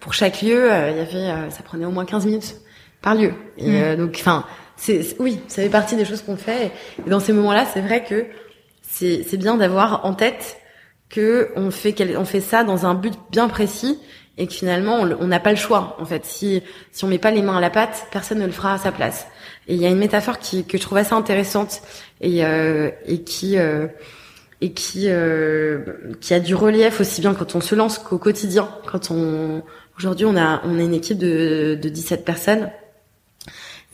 pour 0.00 0.14
chaque 0.14 0.42
lieu, 0.42 0.68
il 0.68 0.96
y 0.96 1.00
avait, 1.00 1.50
ça 1.50 1.62
prenait 1.64 1.84
au 1.84 1.90
moins 1.90 2.04
15 2.04 2.26
minutes 2.26 2.56
par 3.02 3.14
lieu. 3.14 3.32
Et, 3.56 3.70
mm. 3.70 3.96
donc, 3.96 4.16
enfin, 4.18 4.44
c'est 4.76 5.16
oui, 5.18 5.38
ça 5.48 5.62
fait 5.62 5.68
partie 5.68 5.96
des 5.96 6.04
choses 6.04 6.22
qu'on 6.22 6.36
fait. 6.36 6.72
Et 7.06 7.10
dans 7.10 7.20
ces 7.20 7.32
moments-là, 7.32 7.66
c'est 7.72 7.80
vrai 7.80 8.04
que 8.04 8.26
c'est 8.82 9.36
bien 9.36 9.56
d'avoir 9.56 10.04
en 10.04 10.14
tête 10.14 10.56
que 11.08 11.50
on 11.56 11.70
fait 11.70 11.94
on 12.16 12.24
fait 12.24 12.40
ça 12.40 12.64
dans 12.64 12.84
un 12.84 12.94
but 12.94 13.14
bien 13.30 13.48
précis 13.48 13.98
et 14.38 14.46
que 14.46 14.52
finalement 14.52 15.00
on 15.00 15.26
n'a 15.26 15.40
pas 15.40 15.50
le 15.50 15.56
choix 15.56 15.96
en 16.00 16.06
fait. 16.06 16.24
Si 16.24 16.62
si 16.92 17.04
on 17.04 17.08
met 17.08 17.18
pas 17.18 17.30
les 17.30 17.42
mains 17.42 17.58
à 17.58 17.60
la 17.60 17.70
pâte, 17.70 18.06
personne 18.10 18.38
ne 18.38 18.46
le 18.46 18.52
fera 18.52 18.74
à 18.74 18.78
sa 18.78 18.92
place. 18.92 19.26
Et 19.66 19.74
il 19.74 19.80
y 19.80 19.86
a 19.86 19.90
une 19.90 19.98
métaphore 19.98 20.38
qui 20.38 20.64
que 20.64 20.78
je 20.78 20.82
trouve 20.82 20.98
assez 20.98 21.12
intéressante 21.12 21.82
et 22.20 22.44
euh, 22.44 22.90
et 23.06 23.22
qui 23.22 23.58
euh, 23.58 23.86
et 24.60 24.72
qui 24.72 25.06
euh, 25.08 25.80
qui 26.20 26.32
a 26.32 26.40
du 26.40 26.54
relief 26.54 27.00
aussi 27.00 27.20
bien 27.20 27.34
quand 27.34 27.54
on 27.54 27.60
se 27.60 27.74
lance 27.74 27.98
qu'au 27.98 28.18
quotidien. 28.18 28.68
Quand 28.90 29.10
on 29.10 29.62
aujourd'hui 29.98 30.24
on 30.24 30.36
a 30.36 30.62
on 30.64 30.78
est 30.78 30.84
une 30.84 30.94
équipe 30.94 31.18
de 31.18 31.78
de 31.80 31.88
17 31.88 32.24
personnes. 32.24 32.70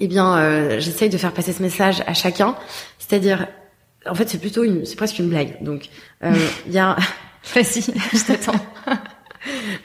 Eh 0.01 0.09
bien, 0.09 0.37
euh, 0.39 0.81
j'essaye 0.81 1.09
de 1.09 1.17
faire 1.17 1.33
passer 1.33 1.53
ce 1.53 1.63
message 1.63 2.03
à 2.09 2.15
chacun, 2.15 2.57
c'est-à-dire 2.99 3.47
en 4.07 4.15
fait, 4.15 4.29
c'est 4.29 4.39
plutôt 4.39 4.65
une, 4.65 4.85
c'est 4.85 4.97
presque 4.97 5.19
une 5.19 5.29
blague. 5.29 5.63
Donc, 5.63 5.89
euh, 6.23 6.33
il 6.67 6.73
y 6.73 6.79
a. 6.79 6.97
Vas-y, 7.55 7.83
je 7.83 8.27
t'attends. 8.27 8.59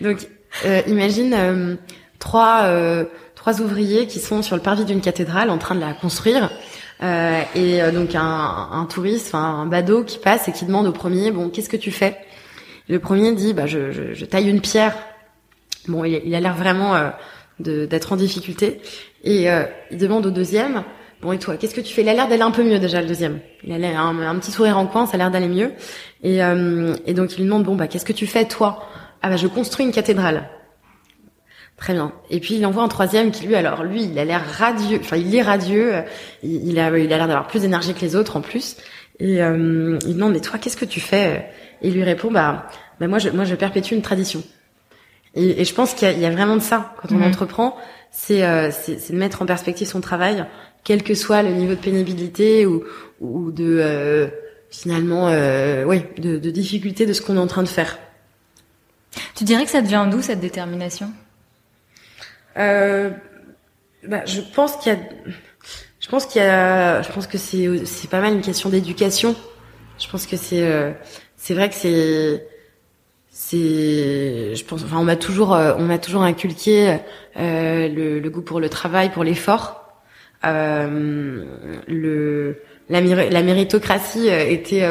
Donc, 0.01 0.27
euh, 0.65 0.81
imagine 0.87 1.33
euh, 1.33 1.75
trois 2.19 2.63
euh, 2.63 3.05
trois 3.35 3.61
ouvriers 3.61 4.07
qui 4.07 4.19
sont 4.19 4.41
sur 4.41 4.55
le 4.55 4.61
parvis 4.61 4.85
d'une 4.85 5.01
cathédrale 5.01 5.49
en 5.49 5.57
train 5.57 5.75
de 5.75 5.79
la 5.79 5.93
construire. 5.93 6.49
et 7.01 7.79
donc 7.93 8.13
un, 8.15 8.67
un 8.71 8.85
touriste, 8.85 9.33
un 9.33 9.65
badaud 9.65 10.03
qui 10.03 10.19
passe 10.19 10.49
et 10.49 10.51
qui 10.51 10.65
demande 10.65 10.87
au 10.87 10.91
premier, 10.91 11.31
bon, 11.31 11.49
qu'est-ce 11.49 11.69
que 11.69 11.77
tu 11.77 11.91
fais? 11.91 12.17
Le 12.89 12.99
premier 12.99 13.33
dit, 13.33 13.53
bah, 13.53 13.65
je, 13.65 13.91
je, 13.91 14.13
je 14.13 14.25
taille 14.25 14.49
une 14.49 14.59
pierre. 14.59 14.93
Bon, 15.87 16.03
il, 16.03 16.21
il 16.25 16.35
a 16.35 16.41
l'air 16.41 16.55
vraiment 16.55 16.95
d'être 17.59 18.11
en 18.11 18.17
difficulté. 18.17 18.81
Et 19.23 19.47
il 19.91 19.97
demande 19.97 20.25
au 20.25 20.31
deuxième, 20.31 20.83
Bon, 21.21 21.33
et 21.33 21.39
toi, 21.39 21.57
qu'est-ce 21.57 21.75
que 21.75 21.81
tu 21.81 21.93
fais? 21.93 22.01
Il 22.01 22.07
a 22.09 22.13
l'air 22.13 22.29
d'aller 22.29 22.43
un 22.43 22.51
peu 22.51 22.63
mieux 22.63 22.79
déjà, 22.79 23.01
le 23.01 23.07
deuxième. 23.07 23.39
Il 23.65 23.73
a 23.83 24.01
un, 24.01 24.19
un 24.19 24.35
petit 24.39 24.51
sourire 24.51 24.77
en 24.77 24.87
coin, 24.87 25.05
ça 25.05 25.15
a 25.15 25.17
l'air 25.17 25.31
d'aller 25.31 25.49
mieux. 25.49 25.73
Et, 26.23 26.41
euh, 26.41 26.95
et 27.05 27.13
donc, 27.13 27.33
il 27.33 27.39
lui 27.39 27.43
demande, 27.43 27.63
bon, 27.63 27.75
bah, 27.75 27.87
qu'est-ce 27.87 28.05
que 28.05 28.13
tu 28.13 28.25
fais, 28.25 28.45
toi? 28.45 28.87
Ah, 29.21 29.29
bah, 29.29 29.37
je 29.37 29.47
construis 29.47 29.85
une 29.85 29.91
cathédrale. 29.91 30.49
Très 31.77 31.93
bien. 31.93 32.11
Et 32.29 32.39
puis, 32.39 32.55
il 32.55 32.65
envoie 32.65 32.83
un 32.83 32.87
troisième 32.87 33.31
qui, 33.31 33.45
lui, 33.45 33.55
alors, 33.55 33.83
lui, 33.83 34.03
il 34.03 34.19
a 34.19 34.25
l'air 34.25 34.43
radieux. 34.45 34.99
Enfin, 35.01 35.17
il 35.17 35.33
est 35.33 35.41
radieux. 35.41 35.93
Il, 36.43 36.77
a, 36.79 36.97
il 36.97 37.13
a 37.13 37.17
l'air 37.17 37.27
d'avoir 37.27 37.47
plus 37.47 37.61
d'énergie 37.61 37.93
que 37.93 38.01
les 38.01 38.15
autres, 38.15 38.35
en 38.35 38.41
plus. 38.41 38.75
Et 39.19 39.41
euh, 39.41 39.97
il 40.05 40.15
demande, 40.15 40.33
mais 40.33 40.41
toi, 40.41 40.59
qu'est-ce 40.59 40.77
que 40.77 40.85
tu 40.85 40.99
fais? 40.99 41.49
Et 41.81 41.87
il 41.87 41.93
lui 41.93 42.03
répond, 42.03 42.31
bah, 42.31 42.67
bah 42.99 43.07
moi, 43.07 43.19
je, 43.19 43.29
moi, 43.29 43.45
je 43.45 43.55
perpétue 43.55 43.93
une 43.93 44.01
tradition. 44.01 44.43
Et, 45.35 45.61
et 45.61 45.65
je 45.65 45.73
pense 45.73 45.93
qu'il 45.93 46.11
y, 46.17 46.21
y, 46.21 46.25
a 46.25 46.31
vraiment 46.31 46.55
de 46.55 46.61
ça 46.61 46.95
quand 47.01 47.11
on 47.11 47.19
mhm. 47.19 47.27
entreprend, 47.27 47.77
c'est 48.11 48.43
euh, 48.43 48.69
de 48.87 49.15
mettre 49.15 49.41
en 49.41 49.45
perspective 49.45 49.87
son 49.87 50.01
travail 50.01 50.45
quel 50.83 51.03
que 51.03 51.13
soit 51.13 51.43
le 51.43 51.51
niveau 51.51 51.75
de 51.75 51.79
pénibilité 51.79 52.65
ou, 52.65 52.83
ou 53.19 53.51
de 53.51 53.77
euh, 53.79 54.27
finalement 54.71 55.27
euh, 55.29 55.83
oui 55.83 56.03
de, 56.17 56.37
de 56.37 56.49
difficulté 56.49 57.05
de 57.05 57.13
ce 57.13 57.21
qu'on 57.21 57.35
est 57.35 57.39
en 57.39 57.47
train 57.47 57.63
de 57.63 57.67
faire. 57.67 57.99
Tu 59.35 59.43
dirais 59.43 59.65
que 59.65 59.71
ça 59.71 59.81
devient 59.81 60.07
d'où 60.09 60.21
cette 60.21 60.39
détermination? 60.39 61.11
Euh, 62.57 63.09
bah, 64.07 64.25
je 64.25 64.41
pense 64.41 64.77
qu'il 64.77 64.93
y 64.93 64.95
a 64.95 64.99
je 65.99 66.07
pense 66.07 66.25
qu'il 66.25 66.41
y 66.41 66.45
a 66.45 67.01
je 67.01 67.11
pense 67.11 67.27
que 67.27 67.37
c'est 67.37 67.85
c'est 67.85 68.09
pas 68.09 68.21
mal 68.21 68.33
une 68.33 68.41
question 68.41 68.69
d'éducation. 68.69 69.35
Je 69.99 70.07
pense 70.07 70.25
que 70.25 70.37
c'est 70.37 70.63
euh, 70.63 70.91
c'est 71.37 71.53
vrai 71.53 71.69
que 71.69 71.75
c'est 71.75 72.47
c'est 73.29 74.55
je 74.55 74.65
pense 74.65 74.83
enfin 74.83 74.97
on 74.97 75.03
m'a 75.03 75.15
toujours 75.15 75.53
euh, 75.53 75.73
on 75.77 75.83
m'a 75.83 75.97
toujours 75.97 76.23
inculqué 76.23 76.97
euh, 77.37 77.87
le, 77.87 78.19
le, 78.19 78.29
goût 78.29 78.41
pour 78.41 78.59
le 78.59 78.69
travail 78.69 79.11
pour 79.11 79.23
l'effort 79.23 79.79
euh, 80.45 81.45
le 81.87 82.61
la, 82.89 83.01
la, 83.01 83.43
méritocratie 83.43 84.29
euh, 84.29 84.45
était 84.47 84.87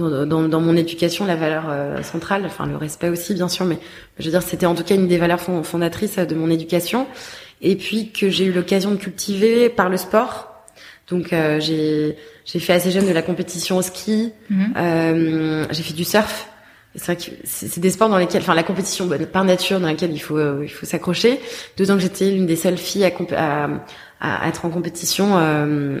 dans, 0.00 0.26
dans, 0.26 0.48
dans, 0.48 0.60
mon 0.60 0.76
éducation 0.76 1.26
la 1.26 1.36
valeur 1.36 1.64
centrale, 2.04 2.42
enfin 2.46 2.66
le 2.66 2.76
respect 2.76 3.08
aussi 3.08 3.34
bien 3.34 3.48
sûr, 3.48 3.64
mais 3.64 3.78
je 4.18 4.24
veux 4.24 4.30
dire 4.30 4.42
c'était 4.42 4.66
en 4.66 4.74
tout 4.74 4.84
cas 4.84 4.94
une 4.94 5.08
des 5.08 5.18
valeurs 5.18 5.40
fondatrices 5.40 6.16
de 6.16 6.34
mon 6.34 6.50
éducation, 6.50 7.06
et 7.60 7.76
puis 7.76 8.10
que 8.10 8.30
j'ai 8.30 8.46
eu 8.46 8.52
l'occasion 8.52 8.90
de 8.90 8.96
cultiver 8.96 9.68
par 9.68 9.88
le 9.88 9.96
sport. 9.96 10.48
Donc 11.08 11.28
j'ai 11.30 12.16
j'ai 12.44 12.58
fait 12.58 12.72
assez 12.72 12.90
jeune 12.90 13.06
de 13.06 13.12
la 13.12 13.22
compétition 13.22 13.76
au 13.76 13.82
ski, 13.82 14.32
mmh. 14.48 15.66
j'ai 15.70 15.82
fait 15.82 15.94
du 15.94 16.04
surf, 16.04 16.48
c'est 16.96 17.04
vrai 17.12 17.16
que 17.16 17.30
c'est 17.44 17.78
des 17.78 17.90
sports 17.90 18.08
dans 18.08 18.18
lesquels, 18.18 18.42
enfin 18.42 18.54
la 18.54 18.64
compétition 18.64 19.08
par 19.32 19.44
nature 19.44 19.78
dans 19.78 19.86
laquelle 19.86 20.12
il 20.12 20.18
faut 20.18 20.62
il 20.62 20.68
faut 20.68 20.86
s'accrocher. 20.86 21.40
Deux 21.76 21.90
ans 21.90 21.94
que 21.94 22.00
j'étais 22.00 22.30
l'une 22.30 22.46
des 22.46 22.56
seules 22.56 22.78
filles 22.78 23.04
à, 23.04 23.68
à, 24.20 24.44
à 24.44 24.48
être 24.48 24.64
en 24.64 24.70
compétition, 24.70 25.38
euh, 25.38 25.98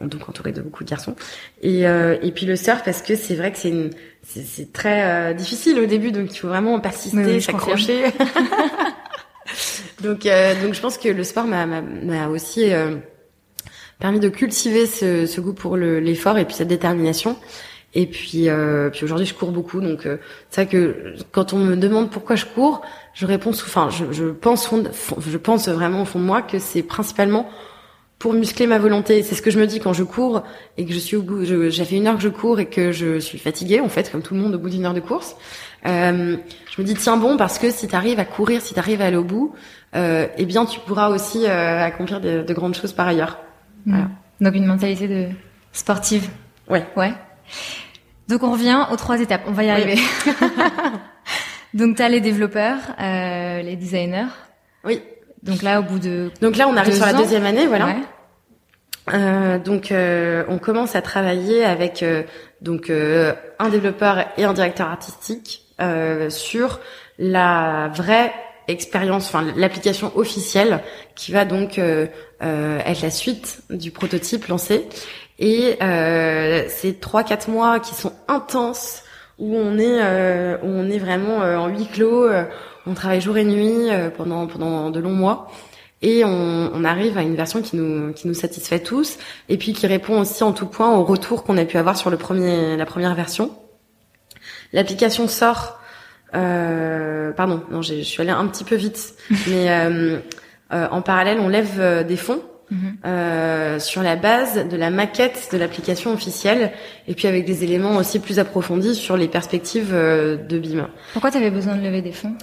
donc 0.00 0.28
entourée 0.28 0.52
de 0.52 0.62
beaucoup 0.62 0.84
de 0.84 0.88
garçons. 0.88 1.14
Et 1.62 1.86
euh, 1.86 2.16
et 2.22 2.30
puis 2.32 2.46
le 2.46 2.56
surf 2.56 2.82
parce 2.84 3.02
que 3.02 3.16
c'est 3.16 3.34
vrai 3.34 3.52
que 3.52 3.58
c'est 3.58 3.68
une 3.68 3.90
c'est 4.22 4.72
très 4.72 5.02
euh, 5.02 5.34
difficile 5.34 5.78
au 5.78 5.86
début, 5.86 6.10
donc 6.10 6.34
il 6.34 6.38
faut 6.38 6.48
vraiment 6.48 6.80
persister, 6.80 7.40
s'accrocher. 7.40 8.04
donc 10.02 10.26
euh, 10.26 10.54
donc 10.62 10.74
je 10.74 10.80
pense 10.80 10.96
que 10.96 11.08
le 11.08 11.24
sport 11.24 11.46
m'a 11.46 11.66
m'a 11.66 12.28
aussi 12.28 12.70
permis 13.98 14.20
de 14.20 14.28
cultiver 14.28 14.86
ce, 14.86 15.26
ce 15.26 15.40
goût 15.40 15.54
pour 15.54 15.76
l'effort 15.76 16.38
et 16.38 16.44
puis 16.44 16.54
cette 16.54 16.68
détermination. 16.68 17.36
Et 17.94 18.06
puis, 18.06 18.48
euh, 18.48 18.90
puis 18.90 19.04
aujourd'hui, 19.04 19.26
je 19.26 19.34
cours 19.34 19.52
beaucoup. 19.52 19.80
Donc, 19.80 20.06
euh, 20.06 20.16
c'est 20.50 20.64
vrai 20.64 20.70
que 20.70 21.14
quand 21.32 21.52
on 21.52 21.58
me 21.58 21.76
demande 21.76 22.10
pourquoi 22.10 22.36
je 22.36 22.44
cours, 22.44 22.82
je 23.12 23.26
réponds, 23.26 23.50
enfin, 23.50 23.88
je, 23.90 24.10
je 24.10 24.24
pense, 24.26 24.68
je 25.18 25.38
pense 25.38 25.68
vraiment 25.68 26.02
au 26.02 26.04
fond 26.04 26.18
de 26.18 26.24
moi 26.24 26.42
que 26.42 26.58
c'est 26.58 26.82
principalement 26.82 27.48
pour 28.18 28.32
muscler 28.32 28.66
ma 28.66 28.78
volonté. 28.78 29.22
C'est 29.22 29.34
ce 29.34 29.42
que 29.42 29.50
je 29.50 29.60
me 29.60 29.66
dis 29.66 29.80
quand 29.80 29.92
je 29.92 30.02
cours 30.02 30.42
et 30.76 30.84
que 30.84 30.92
je 30.92 30.98
suis 30.98 31.16
au 31.16 31.22
bout. 31.22 31.44
J'ai 31.44 31.84
fait 31.84 31.96
une 31.96 32.06
heure 32.06 32.16
que 32.16 32.22
je 32.22 32.28
cours 32.28 32.58
et 32.58 32.66
que 32.66 32.90
je 32.90 33.20
suis 33.20 33.38
fatiguée, 33.38 33.80
en 33.80 33.88
fait, 33.88 34.10
comme 34.10 34.22
tout 34.22 34.34
le 34.34 34.40
monde 34.40 34.54
au 34.54 34.58
bout 34.58 34.70
d'une 34.70 34.86
heure 34.86 34.94
de 34.94 35.00
course. 35.00 35.36
Euh, 35.86 36.36
je 36.74 36.80
me 36.80 36.86
dis 36.86 36.94
tiens 36.94 37.16
bon 37.16 37.36
parce 37.36 37.58
que 37.58 37.70
si 37.70 37.86
tu 37.88 37.94
arrives 37.94 38.18
à 38.18 38.24
courir, 38.24 38.62
si 38.62 38.72
tu 38.72 38.80
arrives 38.80 39.02
à 39.02 39.06
aller 39.06 39.16
au 39.16 39.24
bout, 39.24 39.54
euh, 39.94 40.26
eh 40.38 40.46
bien 40.46 40.64
tu 40.64 40.80
pourras 40.80 41.10
aussi 41.10 41.44
euh, 41.44 41.84
accomplir 41.84 42.20
de, 42.20 42.42
de, 42.42 42.54
grandes 42.54 42.74
choses 42.74 42.92
par 42.92 43.06
ailleurs. 43.06 43.38
Mmh. 43.84 43.90
Voilà. 43.90 44.10
Donc 44.40 44.54
une 44.54 44.64
mentalité 44.64 45.06
de 45.06 45.28
sportive. 45.72 46.28
Ouais. 46.68 46.86
Ouais. 46.96 47.12
Donc 48.28 48.42
on 48.42 48.52
revient 48.52 48.86
aux 48.90 48.96
trois 48.96 49.20
étapes. 49.20 49.42
On 49.46 49.52
va 49.52 49.64
y 49.64 49.70
arriver. 49.70 49.98
Donc 51.74 51.96
tu 51.96 52.02
as 52.02 52.08
les 52.08 52.20
développeurs, 52.20 52.78
euh, 53.00 53.62
les 53.62 53.76
designers. 53.76 54.28
Oui. 54.84 55.02
Donc 55.42 55.62
là, 55.62 55.80
au 55.80 55.82
bout 55.82 55.98
de 55.98 56.30
donc 56.40 56.56
là, 56.56 56.68
on 56.68 56.76
arrive 56.76 56.94
sur 56.94 57.04
la 57.04 57.12
deuxième 57.12 57.44
année, 57.44 57.66
voilà. 57.66 57.96
Euh, 59.12 59.58
donc 59.58 59.92
euh, 59.92 60.44
on 60.48 60.58
commence 60.58 60.96
à 60.96 61.02
travailler 61.02 61.62
avec 61.62 62.02
euh, 62.02 62.22
donc 62.62 62.88
euh, 62.88 63.34
un 63.58 63.68
développeur 63.68 64.24
et 64.38 64.44
un 64.44 64.54
directeur 64.54 64.88
artistique 64.88 65.60
sur 66.28 66.80
la 67.18 67.90
vraie 67.92 68.32
expérience, 68.68 69.26
enfin 69.26 69.44
l'application 69.56 70.16
officielle 70.16 70.80
qui 71.16 71.32
va 71.32 71.44
donc 71.44 71.78
être 71.78 73.02
la 73.02 73.10
suite 73.10 73.58
du 73.70 73.90
prototype 73.90 74.46
lancé. 74.46 74.86
Et 75.38 75.76
euh, 75.82 76.64
c'est 76.68 77.00
trois 77.00 77.24
quatre 77.24 77.48
mois 77.48 77.80
qui 77.80 77.94
sont 77.94 78.12
intenses 78.28 79.02
où 79.38 79.56
on 79.56 79.78
est 79.78 80.02
euh, 80.02 80.56
où 80.62 80.66
on 80.66 80.88
est 80.88 80.98
vraiment 80.98 81.42
euh, 81.42 81.56
en 81.56 81.68
huis 81.68 81.86
clos. 81.86 82.24
Euh, 82.24 82.44
on 82.86 82.94
travaille 82.94 83.20
jour 83.20 83.36
et 83.36 83.44
nuit 83.44 83.88
pendant 84.16 84.46
pendant 84.46 84.90
de 84.90 85.00
longs 85.00 85.14
mois 85.14 85.50
et 86.02 86.22
on, 86.22 86.70
on, 86.74 86.84
arrive 86.84 87.16
à 87.16 87.22
une 87.22 87.34
version 87.34 87.62
qui 87.62 87.76
nous 87.76 88.12
qui 88.12 88.28
nous 88.28 88.34
satisfait 88.34 88.80
tous 88.80 89.16
et 89.48 89.56
puis 89.56 89.72
qui 89.72 89.86
répond 89.86 90.20
aussi 90.20 90.44
en 90.44 90.52
tout 90.52 90.66
point 90.66 90.94
au 90.94 91.02
retour 91.02 91.44
qu'on 91.44 91.56
a 91.56 91.64
pu 91.64 91.78
avoir 91.78 91.96
sur 91.96 92.10
le 92.10 92.18
premier 92.18 92.76
la 92.76 92.84
première 92.84 93.14
version. 93.14 93.56
L'application 94.74 95.28
sort. 95.28 95.80
pardon, 96.32 97.62
non, 97.70 97.80
je 97.80 98.02
suis 98.02 98.20
allée 98.20 98.32
un 98.32 98.46
petit 98.48 98.64
peu 98.64 98.74
vite, 98.74 99.14
mais 99.48 100.20
en 100.70 101.00
parallèle, 101.00 101.40
on 101.40 101.48
lève 101.48 102.04
des 102.06 102.16
fonds 102.18 102.42
Euh, 103.04 103.78
sur 103.78 104.02
la 104.02 104.16
base 104.16 104.66
de 104.68 104.76
la 104.76 104.90
maquette 104.90 105.50
de 105.52 105.58
l'application 105.58 106.12
officielle 106.12 106.72
et 107.06 107.14
puis 107.14 107.28
avec 107.28 107.44
des 107.44 107.62
éléments 107.62 107.96
aussi 107.96 108.18
plus 108.18 108.38
approfondis 108.38 108.94
sur 108.94 109.16
les 109.16 109.28
perspectives 109.28 109.92
euh, 109.92 110.36
de 110.36 110.58
BIM. 110.58 110.88
Pourquoi 111.12 111.30
tu 111.30 111.36
avais 111.36 111.50
besoin 111.50 111.76
de 111.76 111.82
lever 111.82 112.02
des 112.02 112.12
fonds? 112.12 112.34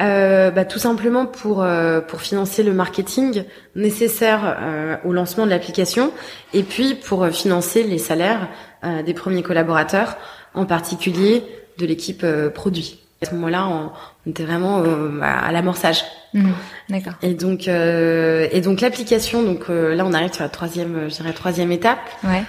Euh, 0.00 0.50
bah, 0.50 0.64
tout 0.64 0.78
simplement 0.78 1.26
pour 1.26 1.62
euh, 1.62 2.00
pour 2.00 2.20
financer 2.20 2.62
le 2.62 2.72
marketing 2.72 3.44
nécessaire 3.74 4.56
euh, 4.60 4.96
au 5.04 5.12
lancement 5.12 5.44
de 5.44 5.50
l'application 5.50 6.12
et 6.52 6.62
puis 6.62 6.94
pour 6.94 7.26
financer 7.28 7.82
les 7.82 7.98
salaires 7.98 8.48
des 9.04 9.12
premiers 9.12 9.42
collaborateurs, 9.42 10.16
en 10.54 10.64
particulier 10.64 11.42
de 11.78 11.86
l'équipe 11.86 12.24
produit. 12.54 13.00
À 13.20 13.26
ce 13.26 13.34
moment-là, 13.34 13.66
on, 13.66 13.90
était 14.30 14.44
vraiment 14.44 14.82
euh, 14.82 15.20
à 15.22 15.50
l'amorçage. 15.50 16.04
Mmh, 16.34 16.50
D'accord. 16.90 17.14
Et 17.22 17.34
donc, 17.34 17.68
euh, 17.68 18.48
et 18.52 18.60
donc 18.60 18.80
l'application, 18.80 19.42
donc 19.42 19.64
euh, 19.70 19.94
là, 19.94 20.04
on 20.06 20.12
arrive 20.12 20.32
sur 20.32 20.42
la 20.42 20.48
troisième, 20.48 21.08
je 21.08 21.14
dirais 21.14 21.32
troisième 21.32 21.72
étape. 21.72 22.00
Ouais. 22.24 22.42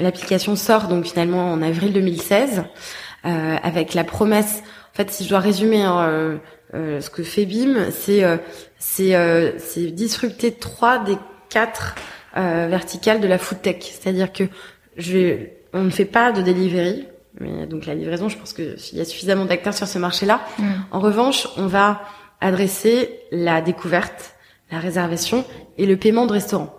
l'application 0.00 0.56
sort 0.56 0.88
donc 0.88 1.06
finalement 1.06 1.52
en 1.52 1.62
avril 1.62 1.92
2016. 1.92 2.64
avec 3.22 3.94
la 3.94 4.04
promesse. 4.04 4.62
En 4.92 4.96
fait, 4.96 5.10
si 5.10 5.24
je 5.24 5.28
dois 5.30 5.40
résumer 5.40 5.82
hein, 5.82 6.38
ce 6.72 7.10
que 7.10 7.22
fait 7.22 7.46
BIM, 7.46 7.90
c'est 7.90 8.22
c'est 8.78 9.54
c'est 9.58 9.86
disrupter 9.86 10.52
trois 10.52 10.98
des 10.98 11.16
quatre 11.48 11.94
verticales 12.34 13.20
de 13.20 13.28
la 13.28 13.38
food 13.38 13.62
tech. 13.62 13.76
C'est-à-dire 13.80 14.32
que 14.32 14.44
je 14.96 15.36
on 15.72 15.82
ne 15.82 15.90
fait 15.90 16.04
pas 16.04 16.32
de 16.32 16.40
delivery, 16.40 17.06
mais 17.40 17.66
donc 17.66 17.86
la 17.86 17.94
livraison, 17.94 18.28
je 18.28 18.38
pense 18.38 18.52
qu'il 18.52 18.76
y 18.92 19.00
a 19.00 19.04
suffisamment 19.04 19.44
d'acteurs 19.44 19.74
sur 19.74 19.88
ce 19.88 19.98
marché-là. 19.98 20.40
Mm. 20.58 20.64
En 20.92 21.00
revanche, 21.00 21.48
on 21.56 21.66
va 21.66 22.00
adresser 22.44 23.20
la 23.32 23.60
découverte, 23.62 24.34
la 24.70 24.78
réservation 24.78 25.44
et 25.78 25.86
le 25.86 25.96
paiement 25.96 26.26
de 26.26 26.32
restaurants. 26.32 26.74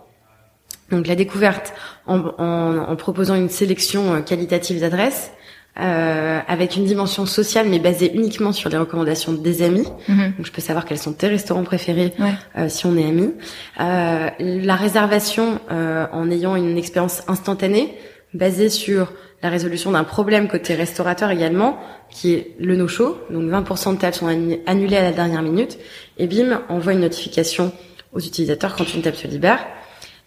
Donc 0.92 1.08
la 1.08 1.16
découverte 1.16 1.74
en, 2.06 2.20
en, 2.38 2.78
en 2.92 2.96
proposant 2.96 3.36
une 3.36 3.50
sélection 3.50 4.14
euh, 4.14 4.22
qualitative 4.22 4.80
d'adresses, 4.80 5.32
euh, 5.78 6.40
avec 6.48 6.78
une 6.78 6.86
dimension 6.86 7.26
sociale 7.26 7.68
mais 7.68 7.80
basée 7.80 8.14
uniquement 8.14 8.54
sur 8.54 8.70
les 8.70 8.78
recommandations 8.78 9.34
des 9.34 9.62
amis. 9.62 9.88
Mm-hmm. 10.08 10.38
Donc 10.38 10.46
je 10.46 10.52
peux 10.52 10.62
savoir 10.62 10.86
quels 10.86 11.00
sont 11.00 11.14
tes 11.14 11.28
restaurants 11.28 11.64
préférés 11.64 12.14
euh, 12.58 12.70
si 12.70 12.86
on 12.86 12.96
est 12.96 13.06
amis. 13.06 13.34
Euh, 13.82 14.30
la 14.40 14.76
réservation 14.76 15.60
euh, 15.72 16.06
en 16.14 16.30
ayant 16.32 16.56
une 16.56 16.78
expérience 16.78 17.24
instantanée 17.28 17.98
basée 18.34 18.70
sur 18.70 19.12
la 19.46 19.52
résolution 19.52 19.92
d'un 19.92 20.04
problème 20.04 20.48
côté 20.48 20.74
restaurateur 20.74 21.30
également, 21.30 21.78
qui 22.10 22.34
est 22.34 22.56
le 22.60 22.76
no-show. 22.76 23.16
Donc 23.30 23.44
20% 23.44 23.94
de 23.94 24.00
tables 24.00 24.16
sont 24.16 24.28
annulées 24.66 24.98
à 24.98 25.04
la 25.04 25.12
dernière 25.12 25.44
minute. 25.44 25.78
Et 26.18 26.26
bim, 26.26 26.64
envoie 26.68 26.94
une 26.94 27.02
notification 27.02 27.72
aux 28.12 28.20
utilisateurs 28.20 28.76
quand 28.76 28.92
une 28.92 29.04
table 29.04 29.18
se 29.18 29.28
libère. 29.28 29.60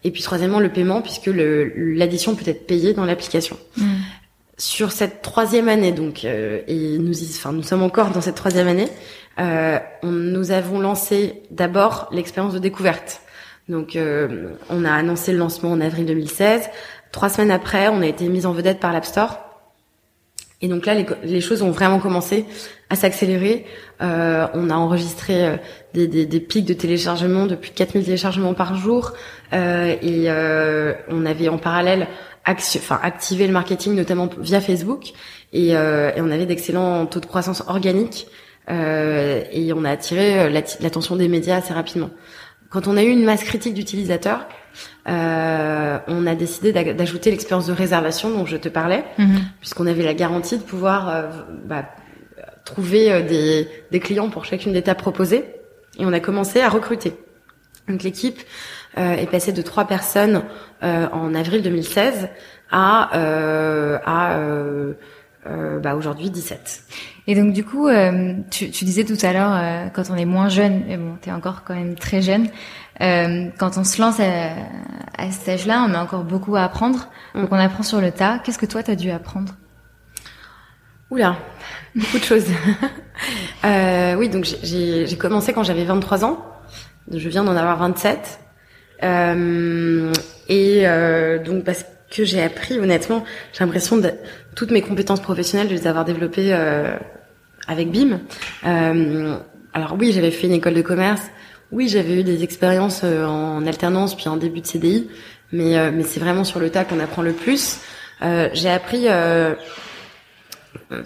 Et 0.05 0.13
puis 0.13 0.23
troisièmement, 0.23 0.61
le 0.61 0.69
paiement, 0.69 1.03
puisque 1.03 1.29
l'addition 1.35 2.37
peut 2.37 2.49
être 2.49 2.65
payée 2.69 2.95
dans 2.95 3.05
l'application. 3.05 3.57
Mm. 3.77 3.83
Sur 4.57 4.93
cette 4.93 5.21
troisième 5.21 5.69
année, 5.69 5.91
donc, 5.91 6.25
euh, 6.25 6.61
et 6.69 6.99
nous, 6.99 7.21
enfin, 7.21 7.53
nous 7.53 7.65
sommes 7.65 7.83
encore 7.83 8.11
dans 8.11 8.21
cette 8.21 8.37
troisième 8.37 8.69
année, 8.69 8.89
euh, 9.41 9.81
on, 10.05 10.13
nous 10.13 10.53
avons 10.53 10.79
lancé 10.79 11.43
d'abord 11.51 12.09
l'expérience 12.13 12.55
de 12.55 12.61
découverte. 12.61 13.21
Donc, 13.69 13.97
euh, 13.97 14.53
on 14.71 14.85
a 14.85 14.93
annoncé 14.93 15.33
le 15.33 15.39
lancement 15.39 15.73
en 15.73 15.81
avril 15.81 16.07
2016. 16.07 16.71
Trois 17.13 17.29
semaines 17.29 17.51
après, 17.51 17.89
on 17.89 18.03
a 18.03 18.07
été 18.07 18.29
mis 18.29 18.47
en 18.47 18.53
vedette 18.53 18.81
par 18.81 18.93
l'App 18.93 19.05
Store. 19.05 19.39
Et 20.61 20.67
donc 20.67 20.87
là, 20.87 20.95
les, 21.23 21.41
choses 21.41 21.63
ont 21.63 21.71
vraiment 21.71 22.01
commencé 22.01 22.45
à 22.91 22.97
s'accélérer. 22.97 23.65
Euh, 24.03 24.49
on 24.55 24.71
a 24.71 24.75
enregistré 24.75 25.47
euh, 25.47 25.57
des, 25.95 26.41
pics 26.41 26.65
de 26.65 26.75
téléchargement 26.75 27.47
de 27.47 27.55
plus 27.55 27.71
de 27.71 27.77
4000 27.77 28.05
téléchargements 28.05 28.55
par 28.55 28.75
jour. 28.75 29.13
Euh, 29.53 29.95
et 30.03 30.25
euh, 30.27 30.95
on 31.09 31.25
avait 31.27 31.49
en 31.49 31.59
parallèle 31.59 32.09
enfin, 32.45 32.99
activé 33.03 33.47
le 33.47 33.53
marketing, 33.53 33.95
notamment 33.95 34.29
via 34.39 34.61
Facebook. 34.61 35.13
Et, 35.53 35.77
euh, 35.77 36.11
et 36.17 36.21
on 36.21 36.31
avait 36.31 36.47
d'excellents 36.47 37.07
taux 37.07 37.21
de 37.21 37.27
croissance 37.27 37.63
organique. 37.69 38.27
et 38.69 39.73
on 39.75 39.85
a 39.85 39.91
attiré 39.91 40.51
l'attention 40.51 41.15
des 41.15 41.29
médias 41.29 41.57
assez 41.57 41.73
rapidement. 41.73 42.11
Quand 42.71 42.87
on 42.87 42.97
a 42.97 43.03
eu 43.03 43.09
une 43.11 43.25
masse 43.25 43.45
critique 43.45 43.75
d'utilisateurs, 43.75 44.47
euh, 45.09 45.99
on 46.07 46.27
a 46.27 46.35
décidé 46.35 46.73
d'ajouter 46.73 47.31
l'expérience 47.31 47.67
de 47.67 47.73
réservation 47.73 48.31
dont 48.31 48.47
je 48.47 48.57
te 48.57 48.69
parlais, 48.69 49.05
mhm. 49.19 49.41
puisqu'on 49.61 49.87
avait 49.87 50.03
la 50.03 50.15
garantie 50.15 50.59
de 50.59 50.63
pouvoir 50.63 51.09
euh, 51.09 51.23
bah, 51.65 51.85
trouver 52.65 53.11
euh, 53.11 53.23
des, 53.23 53.69
des, 53.91 54.01
clients 54.01 54.29
pour 54.29 54.45
chacune 54.45 54.73
des 54.73 54.83
tables 54.83 55.01
proposées. 55.01 55.45
Et 55.99 56.05
on 56.05 56.13
a 56.13 56.21
commencé 56.21 56.61
à 56.61 56.69
recruter. 56.69 57.15
Donc 57.89 58.03
l'équipe 58.03 58.39
euh, 58.99 59.15
est 59.15 59.31
passée 59.31 59.53
de 59.53 59.63
trois 59.63 59.87
personnes 59.87 60.43
en 60.83 61.35
avril 61.35 61.63
2016 61.63 62.29
à, 62.71 63.09
à 64.05 64.39
bah, 65.83 65.97
aujourd'hui 65.97 66.31
17. 66.31 66.83
Et 67.27 67.35
donc 67.35 67.53
du 67.53 67.65
coup, 67.65 67.89
tu, 68.51 68.71
tu, 68.71 68.85
disais 68.85 69.05
tout 69.05 69.17
à 69.23 69.33
l'heure, 69.33 69.91
quand 69.93 70.05
on 70.11 70.15
est 70.15 70.25
moins 70.25 70.49
jeune, 70.49 70.85
mais 70.87 70.97
bon, 70.97 71.17
t'es 71.21 71.33
encore 71.33 71.65
quand 71.65 71.75
même 71.75 71.97
très 71.97 72.23
jeune, 72.23 72.49
euh, 73.01 73.49
quand 73.59 73.79
on 73.79 73.85
se 73.85 74.01
lance 74.01 74.21
à, 74.21 74.51
à 75.17 75.31
cet 75.31 75.49
âge-là, 75.49 75.87
on 75.89 75.95
a 75.95 76.03
encore 76.03 76.25
beaucoup 76.25 76.57
à 76.57 76.63
apprendre. 76.63 77.09
Mm. 77.35 77.41
Donc 77.43 77.53
on 77.53 77.57
apprend 77.57 77.83
sur 77.83 78.01
le 78.01 78.11
tas. 78.11 78.41
Qu'est-ce 78.45 78.59
que 78.59 78.67
toi, 78.67 78.83
tu 78.83 78.91
as 78.91 78.97
dû 78.97 79.11
apprendre? 79.11 79.55
Oula, 81.11 81.37
beaucoup 81.95 82.19
de 82.19 82.25
choses. 82.25 82.47
euh, 83.65 84.15
oui, 84.15 84.29
donc 84.29 84.47
j'ai 84.63 85.17
commencé 85.19 85.53
quand 85.53 85.63
j'avais 85.63 85.85
23 85.85 86.25
ans. 86.25 86.45
Je 87.11 87.29
viens 87.29 87.45
d'en 87.45 87.57
avoir 87.57 87.79
27. 87.79 88.41
Euh, 89.03 90.13
et 90.49 90.83
euh, 90.85 91.43
donc 91.43 91.65
parce 91.65 91.85
que 92.11 92.25
j'ai 92.25 92.43
appris, 92.43 92.79
honnêtement, 92.79 93.25
j'ai 93.53 93.65
l'impression 93.65 93.97
de 93.97 94.11
toutes 94.55 94.71
mes 94.71 94.83
compétences 94.83 95.21
professionnelles 95.21 95.69
de 95.69 95.75
les 95.75 95.87
avoir 95.87 96.05
développées 96.05 96.53
euh, 96.53 96.97
avec 97.67 97.91
BIM. 97.91 98.21
Euh, 98.67 99.37
alors 99.73 99.97
oui, 99.99 100.13
j'avais 100.13 100.31
fait 100.31 100.47
une 100.47 100.55
école 100.55 100.75
de 100.75 100.83
commerce. 100.83 101.23
Oui, 101.71 101.89
j'avais 101.89 102.21
eu 102.21 102.25
des 102.25 102.45
expériences 102.45 103.03
euh, 103.05 103.27
en 103.27 103.67
alternance 103.67 104.17
puis 104.17 104.29
en 104.29 104.39
début 104.39 104.63
de 104.63 104.67
CDI, 104.67 105.11
mais 105.53 105.77
euh, 105.77 105.91
mais 105.93 106.03
c'est 106.03 106.19
vraiment 106.19 106.45
sur 106.45 106.61
le 106.61 106.71
tas 106.71 106.85
qu'on 106.85 106.99
apprend 106.99 107.21
le 107.21 107.33
plus. 107.33 107.81
Euh, 108.23 108.49
j'ai 108.55 108.71
appris 108.71 109.07